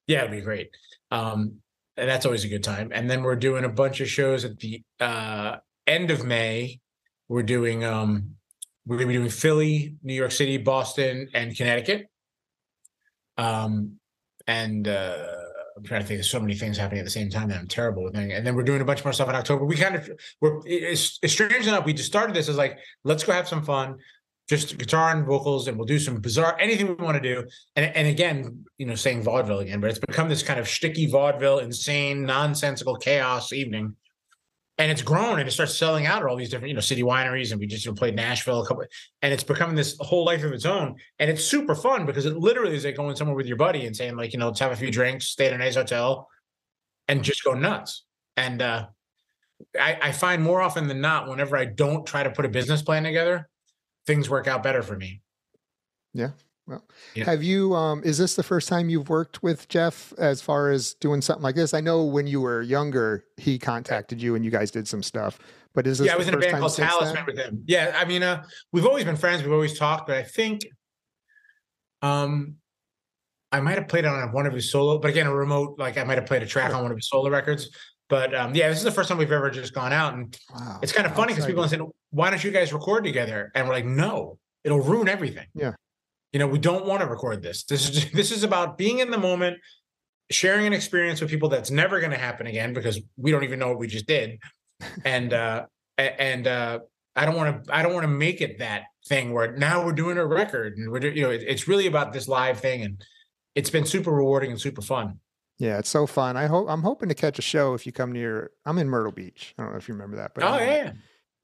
yeah, 0.07 0.21
it'd 0.21 0.31
be 0.31 0.41
great. 0.41 0.71
Um 1.11 1.57
and 1.95 2.09
that's 2.09 2.25
always 2.25 2.43
a 2.43 2.49
good 2.49 2.63
time. 2.63 2.89
And 2.91 3.07
then 3.07 3.21
we're 3.21 3.35
doing 3.35 3.65
a 3.65 3.69
bunch 3.69 4.01
of 4.01 4.09
shows 4.09 4.45
at 4.45 4.57
the 4.57 4.81
uh 4.99 5.57
end 5.85 6.09
of 6.09 6.25
May. 6.25 6.79
We're 7.27 7.43
doing 7.43 7.83
um 7.83 8.37
we're 8.85 8.97
gonna 8.97 9.07
be 9.07 9.13
doing 9.13 9.29
Philly, 9.29 9.95
New 10.03 10.13
York 10.13 10.31
City, 10.31 10.57
Boston, 10.57 11.29
and 11.33 11.55
Connecticut. 11.55 12.07
Um 13.37 13.99
and 14.47 14.87
uh 14.87 15.25
I'm 15.79 15.85
trying 15.85 16.01
to 16.01 16.07
think. 16.07 16.17
There's 16.17 16.29
so 16.29 16.41
many 16.41 16.55
things 16.55 16.77
happening 16.77 16.99
at 16.99 17.05
the 17.05 17.11
same 17.11 17.29
time 17.29 17.47
that 17.49 17.57
I'm 17.57 17.67
terrible 17.67 18.03
with. 18.03 18.15
And 18.15 18.45
then 18.45 18.53
we're 18.53 18.63
doing 18.63 18.81
a 18.81 18.85
bunch 18.85 19.03
more 19.05 19.13
stuff 19.13 19.29
in 19.29 19.35
October. 19.35 19.63
We 19.63 19.77
kind 19.77 19.95
of 19.95 20.09
we're 20.41 20.59
it's, 20.65 21.19
it's 21.21 21.31
strange 21.31 21.67
enough. 21.67 21.85
We 21.85 21.93
just 21.93 22.09
started 22.09 22.35
this 22.35 22.49
as 22.49 22.57
like 22.57 22.77
let's 23.05 23.23
go 23.23 23.31
have 23.31 23.47
some 23.47 23.63
fun, 23.63 23.95
just 24.49 24.77
guitar 24.77 25.15
and 25.15 25.25
vocals, 25.25 25.69
and 25.69 25.77
we'll 25.77 25.85
do 25.85 25.97
some 25.97 26.19
bizarre 26.19 26.57
anything 26.59 26.87
we 26.87 26.95
want 26.95 27.15
to 27.15 27.21
do. 27.21 27.47
And 27.77 27.95
and 27.95 28.07
again, 28.09 28.65
you 28.77 28.85
know, 28.85 28.95
saying 28.95 29.23
vaudeville 29.23 29.59
again, 29.59 29.79
but 29.79 29.89
it's 29.89 29.99
become 29.99 30.27
this 30.27 30.43
kind 30.43 30.59
of 30.59 30.65
shticky 30.65 31.09
vaudeville, 31.09 31.59
insane, 31.59 32.25
nonsensical 32.25 32.97
chaos 32.97 33.53
evening. 33.53 33.95
And 34.79 34.91
it's 34.91 35.01
grown 35.01 35.39
and 35.39 35.47
it 35.47 35.51
starts 35.51 35.77
selling 35.77 36.07
out 36.07 36.23
at 36.23 36.27
all 36.27 36.35
these 36.35 36.49
different, 36.49 36.69
you 36.69 36.73
know, 36.73 36.79
city 36.81 37.03
wineries. 37.03 37.51
And 37.51 37.59
we 37.59 37.67
just 37.67 37.85
you 37.85 37.91
know, 37.91 37.95
played 37.95 38.15
Nashville 38.15 38.63
a 38.63 38.65
couple, 38.65 38.85
and 39.21 39.31
it's 39.31 39.43
becoming 39.43 39.75
this 39.75 39.95
whole 39.99 40.25
life 40.25 40.43
of 40.43 40.53
its 40.53 40.65
own. 40.65 40.95
And 41.19 41.29
it's 41.29 41.43
super 41.43 41.75
fun 41.75 42.05
because 42.07 42.25
it 42.25 42.37
literally 42.37 42.75
is 42.75 42.85
like 42.85 42.95
going 42.95 43.15
somewhere 43.15 43.35
with 43.35 43.45
your 43.45 43.57
buddy 43.57 43.85
and 43.85 43.95
saying, 43.95 44.15
like, 44.15 44.33
you 44.33 44.39
know, 44.39 44.47
let's 44.47 44.59
have 44.61 44.71
a 44.71 44.75
few 44.75 44.89
drinks, 44.89 45.27
stay 45.27 45.47
at 45.47 45.53
a 45.53 45.57
nice 45.57 45.75
hotel, 45.75 46.29
and 47.07 47.23
just 47.23 47.43
go 47.43 47.53
nuts. 47.53 48.05
And 48.35 48.61
uh 48.61 48.87
I, 49.77 49.97
I 50.01 50.11
find 50.11 50.41
more 50.41 50.61
often 50.61 50.87
than 50.87 51.01
not, 51.01 51.27
whenever 51.27 51.57
I 51.57 51.65
don't 51.65 52.07
try 52.07 52.23
to 52.23 52.29
put 52.29 52.45
a 52.45 52.49
business 52.49 52.81
plan 52.81 53.03
together, 53.03 53.49
things 54.07 54.29
work 54.29 54.47
out 54.47 54.63
better 54.63 54.81
for 54.81 54.95
me. 54.95 55.21
Yeah. 56.13 56.29
Have 57.25 57.43
you? 57.43 57.75
Um, 57.75 58.01
is 58.03 58.17
this 58.17 58.35
the 58.35 58.43
first 58.43 58.67
time 58.67 58.89
you've 58.89 59.09
worked 59.09 59.41
with 59.43 59.67
Jeff 59.67 60.13
as 60.17 60.41
far 60.41 60.69
as 60.69 60.93
doing 60.95 61.21
something 61.21 61.43
like 61.43 61.55
this? 61.55 61.73
I 61.73 61.81
know 61.81 62.03
when 62.03 62.27
you 62.27 62.41
were 62.41 62.61
younger, 62.61 63.25
he 63.37 63.57
contacted 63.57 64.21
you 64.21 64.35
and 64.35 64.45
you 64.45 64.51
guys 64.51 64.71
did 64.71 64.87
some 64.87 65.03
stuff. 65.03 65.39
But 65.73 65.87
is 65.87 65.99
this 65.99 66.07
yeah, 66.07 66.13
I 66.13 66.17
was 66.17 66.27
in 66.27 66.33
a 66.33 66.37
band 66.37 66.57
called 66.59 66.75
Talisman 66.75 67.25
with 67.25 67.37
him. 67.37 67.63
Yeah, 67.67 67.95
I 67.95 68.05
mean, 68.05 68.23
uh, 68.23 68.43
we've 68.71 68.85
always 68.85 69.05
been 69.05 69.15
friends. 69.15 69.43
We've 69.43 69.53
always 69.53 69.77
talked, 69.77 70.07
but 70.07 70.17
I 70.17 70.23
think, 70.23 70.61
um, 72.01 72.55
I 73.51 73.59
might 73.61 73.77
have 73.77 73.87
played 73.87 74.05
on 74.05 74.31
one 74.31 74.45
of 74.45 74.53
his 74.53 74.71
solo, 74.71 74.99
but 74.99 75.09
again, 75.09 75.27
a 75.27 75.33
remote. 75.33 75.79
Like 75.79 75.97
I 75.97 76.03
might 76.03 76.17
have 76.17 76.27
played 76.27 76.43
a 76.43 76.47
track 76.47 76.73
on 76.73 76.83
one 76.83 76.91
of 76.91 76.97
his 76.97 77.09
solo 77.09 77.29
records. 77.29 77.69
But 78.09 78.33
um, 78.33 78.55
yeah, 78.55 78.69
this 78.69 78.79
is 78.79 78.83
the 78.83 78.91
first 78.91 79.07
time 79.09 79.17
we've 79.19 79.31
ever 79.31 79.49
just 79.51 79.73
gone 79.73 79.93
out, 79.93 80.15
and 80.15 80.35
Wow, 80.53 80.79
it's 80.81 80.91
kind 80.91 81.05
of 81.05 81.15
funny 81.15 81.33
because 81.33 81.45
people 81.45 81.63
exciting. 81.63 81.85
say, 81.85 81.91
"Why 82.09 82.31
don't 82.31 82.43
you 82.43 82.51
guys 82.51 82.73
record 82.73 83.03
together?" 83.03 83.51
And 83.53 83.67
we're 83.67 83.73
like, 83.73 83.85
"No, 83.85 84.39
it'll 84.63 84.81
ruin 84.81 85.07
everything." 85.07 85.45
Yeah. 85.53 85.73
You 86.31 86.39
know, 86.39 86.47
we 86.47 86.59
don't 86.59 86.85
want 86.85 87.01
to 87.01 87.07
record 87.07 87.41
this. 87.41 87.63
This 87.63 87.89
is 87.89 88.11
this 88.13 88.31
is 88.31 88.43
about 88.43 88.77
being 88.77 88.99
in 88.99 89.11
the 89.11 89.17
moment, 89.17 89.57
sharing 90.31 90.67
an 90.67 90.73
experience 90.73 91.21
with 91.21 91.29
people 91.29 91.49
that's 91.49 91.71
never 91.71 91.99
going 91.99 92.11
to 92.11 92.17
happen 92.17 92.47
again 92.47 92.73
because 92.73 92.99
we 93.17 93.31
don't 93.31 93.43
even 93.43 93.59
know 93.59 93.69
what 93.69 93.79
we 93.79 93.87
just 93.87 94.07
did, 94.07 94.39
and 95.05 95.33
uh, 95.33 95.65
and 95.97 96.47
uh, 96.47 96.79
I 97.15 97.25
don't 97.25 97.35
want 97.35 97.65
to 97.65 97.75
I 97.75 97.81
don't 97.83 97.93
want 97.93 98.03
to 98.03 98.09
make 98.09 98.41
it 98.41 98.59
that 98.59 98.83
thing 99.07 99.33
where 99.33 99.55
now 99.55 99.85
we're 99.85 99.93
doing 99.93 100.17
a 100.17 100.25
record 100.25 100.77
and 100.77 100.91
we're 100.91 101.05
you 101.07 101.23
know 101.23 101.31
it, 101.31 101.43
it's 101.45 101.67
really 101.67 101.87
about 101.87 102.13
this 102.13 102.27
live 102.27 102.59
thing 102.59 102.83
and 102.83 103.03
it's 103.55 103.69
been 103.69 103.85
super 103.85 104.11
rewarding 104.11 104.51
and 104.51 104.61
super 104.61 104.81
fun. 104.81 105.19
Yeah, 105.57 105.77
it's 105.77 105.89
so 105.89 106.07
fun. 106.07 106.37
I 106.37 106.45
hope 106.45 106.67
I'm 106.69 106.83
hoping 106.83 107.09
to 107.09 107.15
catch 107.15 107.37
a 107.37 107.41
show 107.41 107.73
if 107.73 107.85
you 107.85 107.91
come 107.91 108.13
near. 108.13 108.51
I'm 108.65 108.77
in 108.77 108.87
Myrtle 108.87 109.11
Beach. 109.11 109.53
I 109.57 109.63
don't 109.63 109.73
know 109.73 109.77
if 109.77 109.89
you 109.89 109.93
remember 109.93 110.15
that, 110.17 110.33
but 110.33 110.43
oh 110.45 110.57
yeah, 110.57 110.93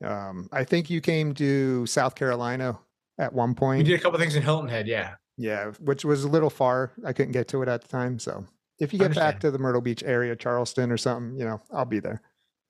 um, 0.03 0.47
I 0.53 0.63
think 0.63 0.89
you 0.89 1.01
came 1.01 1.33
to 1.35 1.85
South 1.85 2.15
Carolina 2.15 2.79
at 3.17 3.33
one 3.33 3.55
point. 3.55 3.79
We 3.79 3.83
did 3.83 3.99
a 3.99 4.03
couple 4.03 4.19
things 4.19 4.35
in 4.35 4.43
Hilton 4.43 4.69
Head, 4.69 4.87
yeah. 4.87 5.15
Yeah, 5.37 5.71
which 5.81 6.05
was 6.05 6.23
a 6.23 6.29
little 6.29 6.49
far. 6.49 6.93
I 7.05 7.13
couldn't 7.13 7.33
get 7.33 7.47
to 7.49 7.61
it 7.61 7.67
at 7.67 7.81
the 7.81 7.87
time. 7.87 8.19
So 8.19 8.45
if 8.79 8.93
you 8.93 8.99
get 8.99 9.15
back 9.15 9.39
to 9.41 9.51
the 9.51 9.57
Myrtle 9.57 9.81
Beach 9.81 10.03
area, 10.03 10.35
Charleston 10.35 10.91
or 10.91 10.97
something, 10.97 11.37
you 11.37 11.45
know, 11.45 11.61
I'll 11.71 11.85
be 11.85 11.99
there. 11.99 12.21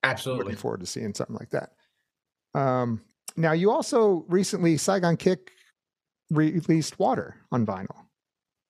Absolutely. 0.03 0.45
Looking 0.45 0.58
forward 0.58 0.79
to 0.79 0.86
seeing 0.86 1.13
something 1.13 1.36
like 1.36 1.51
that. 1.51 1.71
Um, 2.60 3.01
now 3.38 3.51
you 3.51 3.71
also 3.71 4.25
recently 4.27 4.77
Saigon 4.77 5.17
Kick 5.17 5.51
released 6.31 6.97
Water 6.99 7.36
on 7.51 7.65
vinyl. 7.65 8.05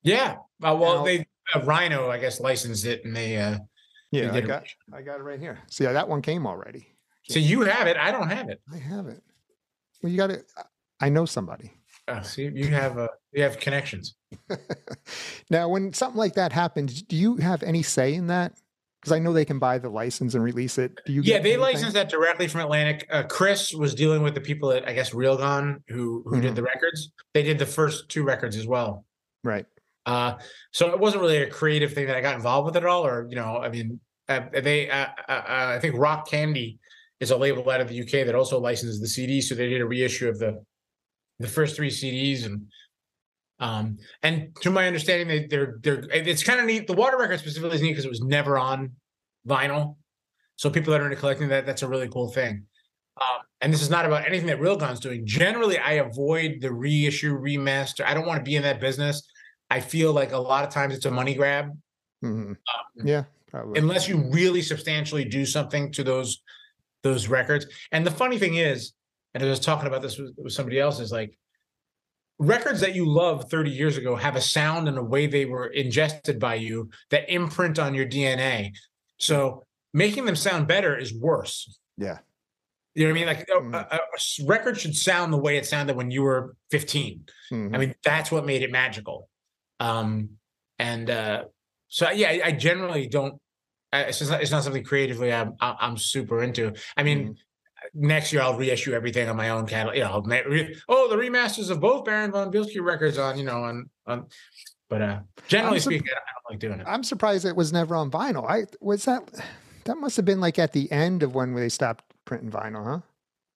Yeah. 0.03 0.38
Uh, 0.63 0.75
well, 0.79 0.97
now, 0.97 1.05
they 1.05 1.25
uh, 1.53 1.61
Rhino, 1.61 2.09
I 2.09 2.19
guess, 2.19 2.39
licensed 2.39 2.85
it, 2.85 3.05
and 3.05 3.15
they. 3.15 3.38
uh 3.38 3.59
Yeah, 4.11 4.31
they 4.31 4.39
I 4.39 4.41
got 4.41 4.63
it. 4.63 4.69
I 4.93 5.01
got 5.01 5.19
it 5.19 5.23
right 5.23 5.39
here. 5.39 5.59
So 5.69 5.83
yeah, 5.83 5.93
that 5.93 6.07
one 6.07 6.21
came 6.21 6.45
already. 6.45 6.88
So 7.29 7.39
you 7.39 7.61
have 7.61 7.88
it. 7.88 7.97
I 7.97 8.11
don't 8.11 8.29
have 8.29 8.49
it. 8.49 8.61
I 8.71 8.77
have 8.77 9.07
it. 9.07 9.21
Well, 10.01 10.11
you 10.11 10.17
got 10.17 10.31
it. 10.31 10.51
I 10.99 11.10
know 11.10 11.25
somebody. 11.25 11.73
Oh, 12.08 12.21
see, 12.21 12.49
you 12.53 12.67
have 12.67 12.97
uh, 12.97 13.08
you 13.31 13.41
have 13.43 13.60
connections. 13.60 14.15
now, 15.49 15.69
when 15.69 15.91
something 15.93 16.17
like 16.17 16.36
that 16.36 16.51
happens, 16.51 17.01
do 17.01 17.15
you 17.15 17.38
have 17.38 17.63
any 17.63 17.81
say 17.81 18.13
in 18.13 18.27
that? 18.27 18.53
Because 19.01 19.12
I 19.12 19.19
know 19.19 19.34
they 19.34 19.45
can 19.45 19.60
buy 19.60 19.77
the 19.77 19.89
license 19.89 20.36
and 20.36 20.43
release 20.43 20.77
it. 20.77 20.99
Do 21.05 21.13
you? 21.13 21.21
Yeah, 21.21 21.39
they 21.39 21.58
license 21.58 21.93
that 21.93 22.10
directly 22.10 22.47
from 22.47 22.62
Atlantic. 22.62 23.08
Uh, 23.10 23.23
Chris 23.23 23.73
was 23.73 23.95
dealing 23.95 24.21
with 24.21 24.36
the 24.36 24.41
people 24.41 24.71
at 24.71 24.88
I 24.88 24.93
guess 24.93 25.13
Real 25.13 25.38
Gone 25.38 25.84
who 25.88 26.23
who 26.25 26.34
mm-hmm. 26.34 26.41
did 26.41 26.55
the 26.55 26.63
records. 26.63 27.12
They 27.34 27.43
did 27.43 27.60
the 27.60 27.65
first 27.65 28.08
two 28.10 28.23
records 28.23 28.55
as 28.55 28.67
well. 28.67 29.05
Right. 29.43 29.65
Uh, 30.05 30.36
so 30.71 30.91
it 30.91 30.99
wasn't 30.99 31.21
really 31.21 31.38
a 31.38 31.49
creative 31.49 31.93
thing 31.93 32.05
that 32.08 32.15
I 32.15 32.21
got 32.21 32.36
involved 32.36 32.67
with 32.67 32.77
at 32.77 32.86
all, 32.86 33.05
or 33.05 33.27
you 33.27 33.36
know, 33.36 33.58
I 33.58 33.69
mean, 33.69 33.99
uh, 34.29 34.41
they, 34.53 34.89
uh, 34.89 35.08
uh, 35.27 35.31
uh 35.31 35.43
I 35.75 35.79
think 35.79 35.95
Rock 35.97 36.29
Candy 36.29 36.77
is 37.19 37.31
a 37.31 37.38
label 37.38 37.67
out 37.69 37.81
of 37.81 37.88
the 37.88 38.01
UK 38.01 38.25
that 38.25 38.36
also 38.36 38.60
licenses 38.60 38.99
the 39.01 39.08
CD, 39.08 39.41
so 39.41 39.55
they 39.55 39.69
did 39.69 39.81
a 39.81 39.86
reissue 39.86 40.29
of 40.29 40.38
the 40.38 40.63
the 41.39 41.48
first 41.48 41.76
three 41.76 41.89
CDs, 41.89 42.45
and 42.45 42.67
um, 43.60 43.98
and 44.24 44.56
to 44.62 44.69
my 44.69 44.88
understanding, 44.88 45.28
they, 45.28 45.48
they're 45.48 45.78
they're 45.82 46.04
it's 46.12 46.43
kind 46.43 46.60
of 46.60 46.65
neat. 46.65 46.88
The 46.88 46.93
Water 46.93 47.17
record 47.17 47.39
specifically 47.39 47.76
is 47.76 47.82
neat 47.82 47.91
because 47.91 48.06
it 48.06 48.10
was 48.10 48.21
never 48.21 48.58
on 48.58 48.91
vinyl, 49.48 49.95
so 50.56 50.69
people 50.69 50.91
that 50.91 51.02
are 51.02 51.06
into 51.06 51.17
collecting 51.17 51.50
that, 51.50 51.65
that's 51.65 51.82
a 51.82 51.88
really 51.88 52.10
cool 52.10 52.30
thing. 52.30 52.65
Um, 53.21 53.41
and 53.62 53.74
this 53.74 53.82
is 53.82 53.89
not 53.89 54.06
about 54.06 54.26
anything 54.26 54.48
that 54.48 54.60
Real 54.60 54.76
Gone's 54.76 55.00
doing. 55.00 55.26
Generally, 55.26 55.80
I 55.80 55.93
avoid 55.93 56.60
the 56.62 56.71
reissue, 56.71 57.38
remaster. 57.38 58.06
I 58.06 58.13
don't 58.13 58.26
want 58.26 58.39
to 58.39 58.43
be 58.43 58.56
in 58.56 58.63
that 58.63 58.82
business. 58.82 59.26
I 59.69 59.80
feel 59.80 60.13
like 60.13 60.32
a 60.32 60.38
lot 60.38 60.63
of 60.63 60.69
times 60.69 60.93
it's 60.93 61.06
a 61.06 61.12
money 61.12 61.34
grab. 61.34 61.67
Mm-hmm. 62.24 62.52
Um, 62.52 63.08
yeah, 63.08 63.24
probably. 63.50 63.80
Unless 63.80 64.08
you 64.08 64.30
really 64.32 64.62
substantially 64.62 65.26
do 65.26 65.45
something 65.45 65.91
to 65.93 66.04
those 66.04 66.41
those 67.04 67.28
records. 67.28 67.67
And 67.91 68.06
the 68.06 68.12
funny 68.12 68.38
thing 68.38 68.56
is, 68.56 68.93
and 69.36 69.43
I 69.43 69.48
was 69.48 69.60
talking 69.60 69.88
about 69.88 70.02
this 70.02 70.17
with, 70.17 70.34
with 70.38 70.54
somebody 70.54 70.80
else, 70.80 71.02
is 71.02 71.12
like 71.12 71.38
records 72.39 72.80
that 72.80 72.95
you 72.95 73.06
love 73.06 73.50
30 73.50 73.69
years 73.69 73.98
ago 73.98 74.15
have 74.15 74.38
a 74.38 74.41
sound 74.41 74.88
and 74.88 74.98
a 74.98 75.04
way 75.04 75.28
they 75.28 75.45
were 75.45 75.67
ingested 75.67 76.39
by 76.39 76.56
you 76.56 76.89
that 77.12 77.32
imprint 77.32 77.78
on 77.78 77.93
your 77.93 78.06
DNA. 78.06 78.71
So 79.17 79.63
making 79.93 80.26
them 80.26 80.38
sound 80.38 80.67
better 80.67 80.98
is 80.98 81.13
worse. 81.13 81.78
Yeah. 81.98 82.19
You 82.93 83.04
know 83.04 83.13
what 83.13 83.17
I 83.17 83.19
mean? 83.19 83.28
Like 83.28 83.48
mm-hmm. 83.48 83.74
a, 83.74 84.00
a, 84.00 84.45
record 84.45 84.80
should 84.80 84.95
sound 84.95 85.34
the 85.34 85.38
way 85.38 85.58
it 85.58 85.65
sounded 85.65 85.98
when 85.98 86.12
you 86.12 86.24
were 86.24 86.56
15. 86.71 87.26
Mm-hmm. 87.52 87.76
I 87.76 87.78
mean, 87.78 87.95
that's 88.06 88.32
what 88.32 88.45
made 88.45 88.62
it 88.62 88.71
magical. 88.71 89.30
Um, 89.82 90.30
and 90.80 91.10
uh, 91.10 91.43
so 91.89 92.10
yeah, 92.12 92.30
I, 92.30 92.41
I 92.45 92.52
generally 92.54 93.08
don't. 93.08 93.36
It's 93.91 94.19
just 94.19 94.32
not, 94.32 94.41
it's 94.41 94.52
not 94.52 94.63
something 94.63 94.84
creatively 94.84 95.32
I'm 95.32 95.54
I'm 95.62 95.98
super 95.98 96.43
into. 96.43 96.74
I 96.98 97.04
mean, 97.04 97.19
mm-hmm. 97.19 97.32
Next 97.95 98.31
year 98.34 98.41
I'll 98.41 98.58
reissue 98.58 98.93
everything 98.93 99.29
on 99.29 99.36
my 99.36 99.49
own 99.49 99.65
catalog. 99.65 99.95
You 99.95 100.03
know, 100.03 100.67
oh 100.89 101.10
the 101.10 101.15
remasters 101.15 101.69
of 101.69 101.79
both 101.79 102.05
Baron 102.05 102.31
von 102.31 102.51
Bielski 102.51 102.81
records 102.81 103.17
on 103.17 103.38
you 103.38 103.45
know 103.45 103.63
on 103.63 103.89
on. 104.05 104.27
But 104.88 105.01
uh, 105.01 105.19
generally 105.47 105.79
speaking, 105.79 106.08
I 106.10 106.12
don't 106.12 106.53
like 106.53 106.60
doing 106.60 106.79
it. 106.79 106.86
I'm 106.88 107.03
surprised 107.03 107.45
it 107.45 107.55
was 107.55 107.73
never 107.73 107.95
on 107.95 108.12
vinyl. 108.12 108.47
I 108.47 108.65
was 108.81 109.05
that 109.05 109.23
that 109.86 109.97
must 109.97 110.15
have 110.17 110.25
been 110.25 110.39
like 110.39 110.60
at 110.60 110.73
the 110.73 110.91
end 110.91 111.23
of 111.23 111.34
when 111.34 111.55
they 111.55 111.69
stopped 111.69 112.03
printing 112.25 112.51
vinyl, 112.51 112.86
huh? 112.86 112.99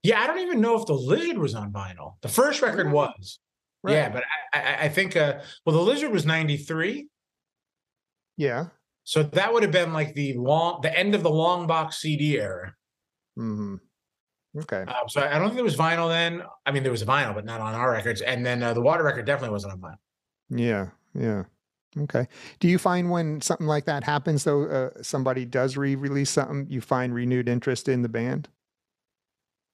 Yeah, 0.01 0.21
I 0.21 0.27
don't 0.27 0.39
even 0.39 0.61
know 0.61 0.79
if 0.79 0.85
the 0.85 0.93
Lizard 0.93 1.37
was 1.37 1.53
on 1.53 1.71
vinyl. 1.71 2.13
The 2.21 2.29
first 2.29 2.61
record 2.61 2.91
was. 2.91 3.39
Right. 3.83 3.93
Yeah, 3.93 4.09
but 4.09 4.23
I, 4.53 4.59
I, 4.59 4.77
I 4.83 4.89
think 4.89 5.15
uh, 5.15 5.39
well, 5.65 5.75
the 5.75 5.81
Lizard 5.81 6.11
was 6.11 6.25
ninety 6.25 6.57
three. 6.57 7.09
Yeah. 8.37 8.67
So 9.03 9.23
that 9.23 9.53
would 9.53 9.63
have 9.63 9.71
been 9.71 9.91
like 9.91 10.13
the 10.13 10.33
long, 10.33 10.81
the 10.81 10.97
end 10.97 11.15
of 11.15 11.23
the 11.23 11.29
long 11.29 11.67
box 11.67 11.99
CD 11.99 12.39
era. 12.39 12.73
Hmm. 13.35 13.75
Okay. 14.57 14.83
Uh, 14.87 15.07
so 15.07 15.21
I 15.21 15.37
don't 15.37 15.49
think 15.49 15.55
there 15.55 15.63
was 15.63 15.77
vinyl 15.77 16.09
then. 16.09 16.43
I 16.65 16.71
mean, 16.71 16.83
there 16.83 16.91
was 16.91 17.03
vinyl, 17.03 17.35
but 17.35 17.45
not 17.45 17.61
on 17.61 17.75
our 17.75 17.91
records. 17.91 18.21
And 18.21 18.45
then 18.45 18.63
uh, 18.63 18.73
the 18.73 18.81
Water 18.81 19.03
record 19.03 19.25
definitely 19.25 19.53
wasn't 19.53 19.73
on 19.73 19.79
vinyl. 19.79 19.97
Yeah. 20.49 20.87
Yeah. 21.13 21.43
Okay. 21.97 22.27
Do 22.59 22.67
you 22.67 22.77
find 22.77 23.09
when 23.09 23.41
something 23.41 23.67
like 23.67 23.85
that 23.85 24.03
happens, 24.03 24.43
though, 24.43 24.65
uh, 24.65 24.89
somebody 25.01 25.45
does 25.45 25.77
re-release 25.77 26.29
something, 26.29 26.67
you 26.69 26.81
find 26.81 27.13
renewed 27.13 27.49
interest 27.49 27.87
in 27.87 28.01
the 28.01 28.09
band? 28.09 28.47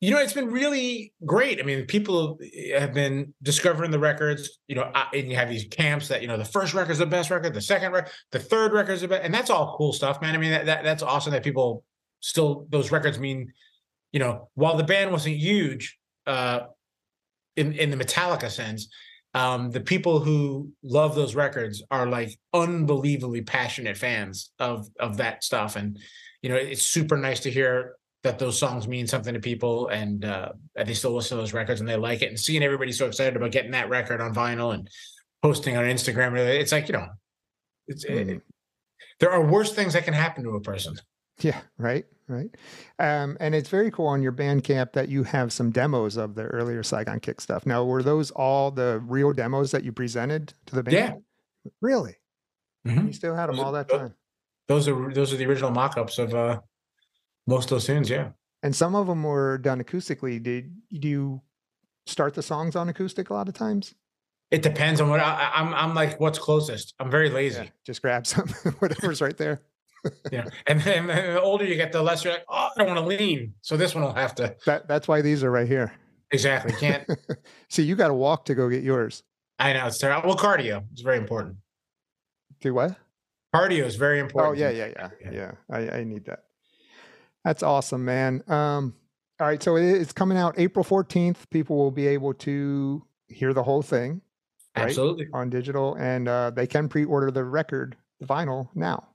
You 0.01 0.11
know, 0.11 0.19
it's 0.19 0.33
been 0.33 0.51
really 0.51 1.13
great. 1.25 1.59
I 1.59 1.63
mean, 1.63 1.85
people 1.85 2.38
have 2.77 2.93
been 2.93 3.33
discovering 3.41 3.91
the 3.91 3.99
records. 3.99 4.59
You 4.67 4.75
know, 4.75 4.91
and 5.13 5.29
you 5.29 5.35
have 5.35 5.49
these 5.49 5.65
camps 5.71 6.09
that 6.09 6.21
you 6.21 6.27
know 6.27 6.38
the 6.38 6.45
first 6.45 6.73
record 6.73 6.91
is 6.91 6.97
the 6.99 7.05
best 7.05 7.31
record, 7.31 7.53
the 7.53 7.61
second 7.61 7.93
record, 7.93 8.11
the 8.31 8.39
third 8.39 8.73
record 8.73 8.91
is 8.93 9.01
the 9.01 9.07
best, 9.07 9.23
and 9.23 9.33
that's 9.33 9.49
all 9.49 9.75
cool 9.77 9.93
stuff, 9.93 10.21
man. 10.21 10.35
I 10.35 10.38
mean, 10.38 10.51
that, 10.51 10.65
that 10.65 10.83
that's 10.83 11.01
awesome 11.01 11.31
that 11.31 11.43
people 11.43 11.85
still 12.19 12.67
those 12.69 12.91
records 12.91 13.19
mean. 13.19 13.51
You 14.15 14.19
know, 14.19 14.49
while 14.56 14.78
the 14.78 14.84
band 14.86 15.12
wasn't 15.12 15.36
huge 15.36 15.97
uh, 16.25 16.62
in 17.58 17.73
in 17.73 17.89
the 17.89 17.97
Metallica 17.97 18.49
sense, 18.49 18.88
um, 19.34 19.71
the 19.71 19.82
people 19.82 20.21
who 20.21 20.71
love 20.82 21.15
those 21.15 21.36
records 21.36 21.84
are 21.91 22.08
like 22.08 22.39
unbelievably 22.54 23.41
passionate 23.41 23.97
fans 23.97 24.51
of 24.58 24.88
of 25.01 25.17
that 25.17 25.43
stuff, 25.43 25.75
and 25.75 25.99
you 26.41 26.49
know, 26.49 26.56
it's 26.56 26.84
super 26.84 27.17
nice 27.17 27.41
to 27.41 27.51
hear 27.51 27.97
that 28.23 28.39
those 28.39 28.58
songs 28.58 28.88
mean 28.88 29.06
something 29.06 29.36
to 29.36 29.39
people 29.39 29.88
and 29.89 30.25
uh, 30.25 30.49
they 30.84 30.95
still 30.95 31.11
listen 31.11 31.38
to 31.38 31.41
those 31.41 31.53
records 31.53 31.80
and 31.80 31.88
they 31.88 31.95
like 31.95 32.24
it 32.24 32.30
and 32.30 32.39
seeing 32.39 32.63
everybody 32.63 32.91
so 32.91 33.05
excited 33.05 33.36
about 33.36 33.51
getting 33.51 33.72
that 33.72 33.88
record 33.88 34.20
on 34.20 34.34
vinyl 34.34 34.74
and 34.74 34.89
posting 35.43 35.78
on 35.78 35.86
Instagram. 35.86 36.36
It's 36.38 36.72
like, 36.72 36.88
you 36.88 36.93
know, 36.93 37.07
it's 37.88 38.03
mm. 38.03 38.30
it, 38.30 38.41
there 39.20 39.32
are 39.32 39.45
worse 39.45 39.74
things 39.74 39.93
that 39.93 40.05
can 40.05 40.13
happen 40.16 40.43
to 40.43 40.51
a 40.51 40.61
person. 40.61 40.95
Yeah, 41.39 41.61
right, 41.78 42.05
right. 42.28 42.49
Um, 42.99 43.38
and 43.39 43.53
it's 43.53 43.69
very 43.69 43.91
cool 43.91 44.07
on 44.07 44.21
your 44.21 44.32
Bandcamp 44.32 44.93
that 44.93 45.09
you 45.09 45.23
have 45.23 45.53
some 45.53 45.71
demos 45.71 46.17
of 46.17 46.36
the 46.36 46.43
earlier 46.43 46.84
Saigon 46.84 47.19
Kick 47.19 47.41
stuff. 47.41 47.65
Now, 47.65 47.84
were 47.84 48.03
those 48.03 48.32
all 48.32 48.71
the 48.71 49.01
real 49.05 49.34
demos 49.34 49.71
that 49.71 49.84
you 49.84 49.91
presented 49.91 50.53
to 50.67 50.76
the 50.76 50.84
band? 50.84 50.95
Yeah. 50.95 51.13
Really? 51.82 52.15
Mm-hmm. 52.88 53.07
You 53.07 53.13
still 53.13 53.36
had 53.36 53.47
them 53.47 53.59
all 53.59 53.71
that 53.71 53.89
time? 53.89 54.13
Those 54.67 54.88
are 54.88 55.13
those 55.13 55.34
are 55.34 55.38
the 55.38 55.45
original 55.45 55.71
mock-ups 55.71 56.17
of 56.17 56.34
uh 56.34 56.59
most 57.47 57.65
of 57.65 57.69
those 57.71 57.86
tunes, 57.86 58.09
yeah. 58.09 58.30
And 58.63 58.76
some 58.76 58.95
of 58.95 59.07
them 59.07 59.23
were 59.23 59.57
done 59.59 59.84
acoustically. 59.84 60.41
Did 60.41 60.71
do 60.91 61.07
you 61.07 61.41
start 62.07 62.34
the 62.34 62.41
songs 62.41 62.76
on 62.76 62.89
acoustic 62.89 63.30
a 63.30 63.34
lot 63.34 63.47
of 63.47 63.53
times? 63.53 63.93
It 64.51 64.61
depends 64.61 65.01
on 65.01 65.09
what 65.09 65.19
I, 65.19 65.51
am 65.55 65.67
I'm, 65.69 65.73
I'm 65.73 65.95
like, 65.95 66.19
what's 66.19 66.38
closest? 66.38 66.93
I'm 66.99 67.09
very 67.09 67.30
lazy. 67.30 67.63
Yeah, 67.63 67.69
just 67.84 68.01
grab 68.01 68.28
some, 68.28 68.47
whatever's 68.80 69.21
right 69.21 69.36
there. 69.36 69.61
Yeah, 70.32 70.45
and 70.68 70.82
then 70.82 71.08
the 71.08 71.41
older 71.41 71.66
you 71.66 71.76
get, 71.76 71.91
the 71.91 72.01
less 72.01 72.24
you're 72.24 72.34
like, 72.34 72.45
oh, 72.49 72.70
I 72.76 72.84
don't 72.84 72.88
want 72.88 72.99
to 72.99 73.06
lean. 73.06 73.53
So 73.62 73.78
this 73.78 73.95
one 73.95 74.03
will 74.03 74.14
have 74.14 74.36
to. 74.36 74.56
That 74.66 74.88
that's 74.88 75.08
why 75.08 75.22
these 75.22 75.43
are 75.43 75.51
right 75.51 75.68
here. 75.68 75.93
Exactly. 76.32 76.74
Can't 76.74 77.08
see. 77.70 77.84
You 77.84 77.95
got 77.95 78.10
to 78.10 78.14
walk 78.14 78.45
to 78.45 78.56
go 78.56 78.70
get 78.70 78.84
yours. 78.84 79.24
I 79.60 79.74
know 79.74 79.88
it's 79.88 79.97
terrible. 79.97 80.30
Well, 80.30 80.38
cardio 80.38 80.84
is 80.93 81.01
very 81.01 81.18
important. 81.18 81.58
Do 82.62 82.74
what? 82.74 82.95
Cardio 83.53 83.86
is 83.86 83.95
very 83.95 84.20
oh, 84.20 84.24
important. 84.24 84.58
Oh 84.58 84.60
yeah, 84.60 84.70
yeah, 84.70 84.88
yeah, 84.88 85.10
yeah. 85.22 85.32
yeah. 85.32 85.51
I, 85.70 85.99
I 85.99 86.03
need 86.03 86.26
that. 86.26 86.43
That's 87.43 87.64
awesome, 87.64 88.03
man. 88.03 88.43
Um, 88.47 88.95
all 89.39 89.47
right, 89.47 89.62
so 89.62 89.76
it's 89.76 90.14
coming 90.14 90.38
out 90.38 90.56
April 90.58 90.84
14th. 90.84 91.49
People 91.51 91.78
will 91.78 91.91
be 91.91 92.08
able 92.08 92.34
to 92.34 93.06
hear 93.28 93.53
the 93.53 93.64
whole 93.64 93.82
thing. 93.82 94.22
Right, 94.76 94.88
Absolutely. 94.88 95.28
On 95.34 95.49
digital, 95.49 95.95
and 95.95 96.28
uh, 96.28 96.51
they 96.51 96.68
can 96.68 96.89
pre 96.89 97.06
order 97.06 97.32
the 97.32 97.43
record, 97.43 97.95
the 98.20 98.26
vinyl 98.26 98.70
now. 98.76 99.08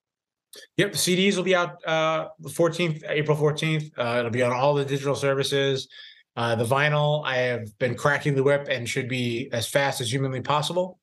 Yep, 0.77 0.93
the 0.93 0.99
CDs 0.99 1.37
will 1.37 1.45
be 1.45 1.55
out 1.55 1.85
uh, 1.87 2.29
the 2.41 2.49
14th, 2.49 3.03
April 3.09 3.37
14th. 3.37 3.91
Uh, 3.97 4.19
it'll 4.19 4.31
be 4.31 4.43
on 4.43 4.53
all 4.53 4.75
the 4.75 4.85
digital 4.85 5.15
services. 5.15 5.89
Uh, 6.37 6.55
the 6.55 6.65
vinyl, 6.65 7.25
I 7.25 7.37
have 7.37 7.79
been 7.79 7.95
cracking 7.95 8.35
the 8.35 8.43
whip 8.43 8.67
and 8.69 8.89
should 8.89 9.09
be 9.09 9.49
as 9.53 9.69
fast 9.69 10.01
as 10.01 10.13
humanly 10.13 10.41
possible. 10.41 10.99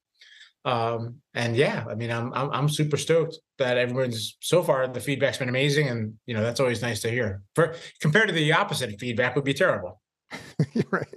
Um, 0.66 1.22
and 1.34 1.56
yeah, 1.56 1.86
I 1.90 1.96
mean, 1.96 2.12
I'm, 2.12 2.34
I'm 2.34 2.50
I'm 2.52 2.70
super 2.70 2.98
stoked 2.98 3.38
that 3.58 3.78
everyone's 3.78 4.36
so 4.42 4.62
far 4.62 4.86
the 4.88 5.00
feedback's 5.00 5.38
been 5.38 5.48
amazing, 5.48 5.88
and 5.88 6.16
you 6.26 6.34
know 6.34 6.42
that's 6.42 6.60
always 6.60 6.82
nice 6.82 7.02
to 7.02 7.10
hear. 7.10 7.42
For 7.56 7.76
compared 8.02 8.28
to 8.28 8.34
the 8.34 8.52
opposite 8.52 9.00
feedback 9.00 9.36
would 9.36 9.46
be 9.46 9.54
terrible. 9.54 10.02
right. 10.92 11.08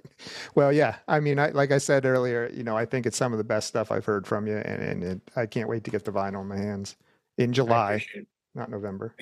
Well, 0.55 0.72
yeah. 0.72 0.97
I 1.09 1.18
mean, 1.18 1.41
I, 1.41 1.49
like 1.49 1.72
I 1.72 1.78
said 1.78 2.05
earlier, 2.05 2.49
you 2.55 2.62
know, 2.62 2.76
I 2.76 2.85
think 2.85 3.07
it's 3.07 3.16
some 3.16 3.33
of 3.33 3.39
the 3.39 3.45
best 3.45 3.66
stuff 3.66 3.91
I've 3.91 4.05
heard 4.05 4.24
from 4.24 4.47
you, 4.47 4.57
and, 4.59 4.83
and 4.83 5.03
it, 5.03 5.20
I 5.35 5.47
can't 5.47 5.68
wait 5.68 5.83
to 5.83 5.91
get 5.91 6.05
the 6.05 6.12
vinyl 6.12 6.43
in 6.43 6.49
my 6.49 6.59
hands 6.59 6.97
in 7.41 7.53
July, 7.53 7.95
appreciate 7.95 8.22
it. 8.22 8.28
not 8.55 8.70
November. 8.70 9.14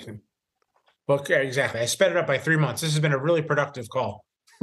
Well, 1.07 1.25
yeah, 1.29 1.39
exactly. 1.39 1.81
I 1.81 1.87
sped 1.87 2.11
it 2.11 2.17
up 2.17 2.27
by 2.27 2.39
three 2.39 2.57
months. 2.57 2.83
This 2.83 2.93
has 2.93 3.01
been 3.01 3.13
a 3.13 3.19
really 3.19 3.43
productive 3.43 3.89
call. 3.89 4.25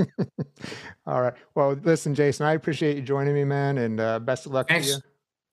All 1.08 1.22
right. 1.22 1.34
Well, 1.56 1.72
listen, 1.84 2.14
Jason, 2.14 2.45
I 2.45 2.53
appreciate 2.53 2.97
you 2.97 3.01
joining 3.01 3.34
me, 3.34 3.43
man, 3.43 3.78
and 3.78 3.99
uh, 3.99 4.20
best 4.20 4.45
of 4.45 4.51
luck 4.51 4.68
to 4.68 4.76
you. 4.76 4.82
Thanks. 4.82 5.01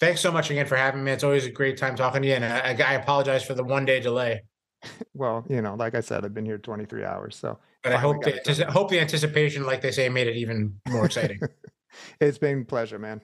Thanks 0.01 0.21
so 0.21 0.33
much 0.33 0.51
again 0.51 0.67
for 0.67 0.77
having 0.77 1.05
me. 1.05 1.13
It's 1.13 1.23
always 1.23 1.47
a 1.47 1.51
great 1.51 1.77
time 1.77 1.95
talking 1.95 2.23
to 2.23 2.29
you, 2.29 2.35
and 2.35 2.45
I, 2.45 2.71
I 2.85 2.95
apologize 2.95 3.45
for 3.45 3.55
the 3.55 3.65
one 3.65 3.85
day 3.85 4.01
delay. 4.01 4.43
Well, 5.15 5.45
you 5.49 5.63
know, 5.63 5.75
like 5.75 5.95
I 5.95 6.01
said, 6.01 6.25
I've 6.25 6.35
been 6.35 6.45
here 6.45 6.59
23 6.59 7.05
hours, 7.05 7.37
so 7.37 7.59
But 7.85 7.93
I 7.93 7.99
hope 7.99 8.25
the, 8.25 8.67
hope 8.69 8.91
the 8.91 8.99
anticipation, 8.99 9.65
like 9.65 9.81
they 9.81 9.93
say, 9.93 10.09
made 10.09 10.27
it 10.27 10.37
even 10.37 10.75
more 10.89 11.07
exciting. 11.07 11.39
it's 12.21 12.39
been 12.39 12.63
a 12.63 12.65
pleasure, 12.65 12.99
man. 12.99 13.21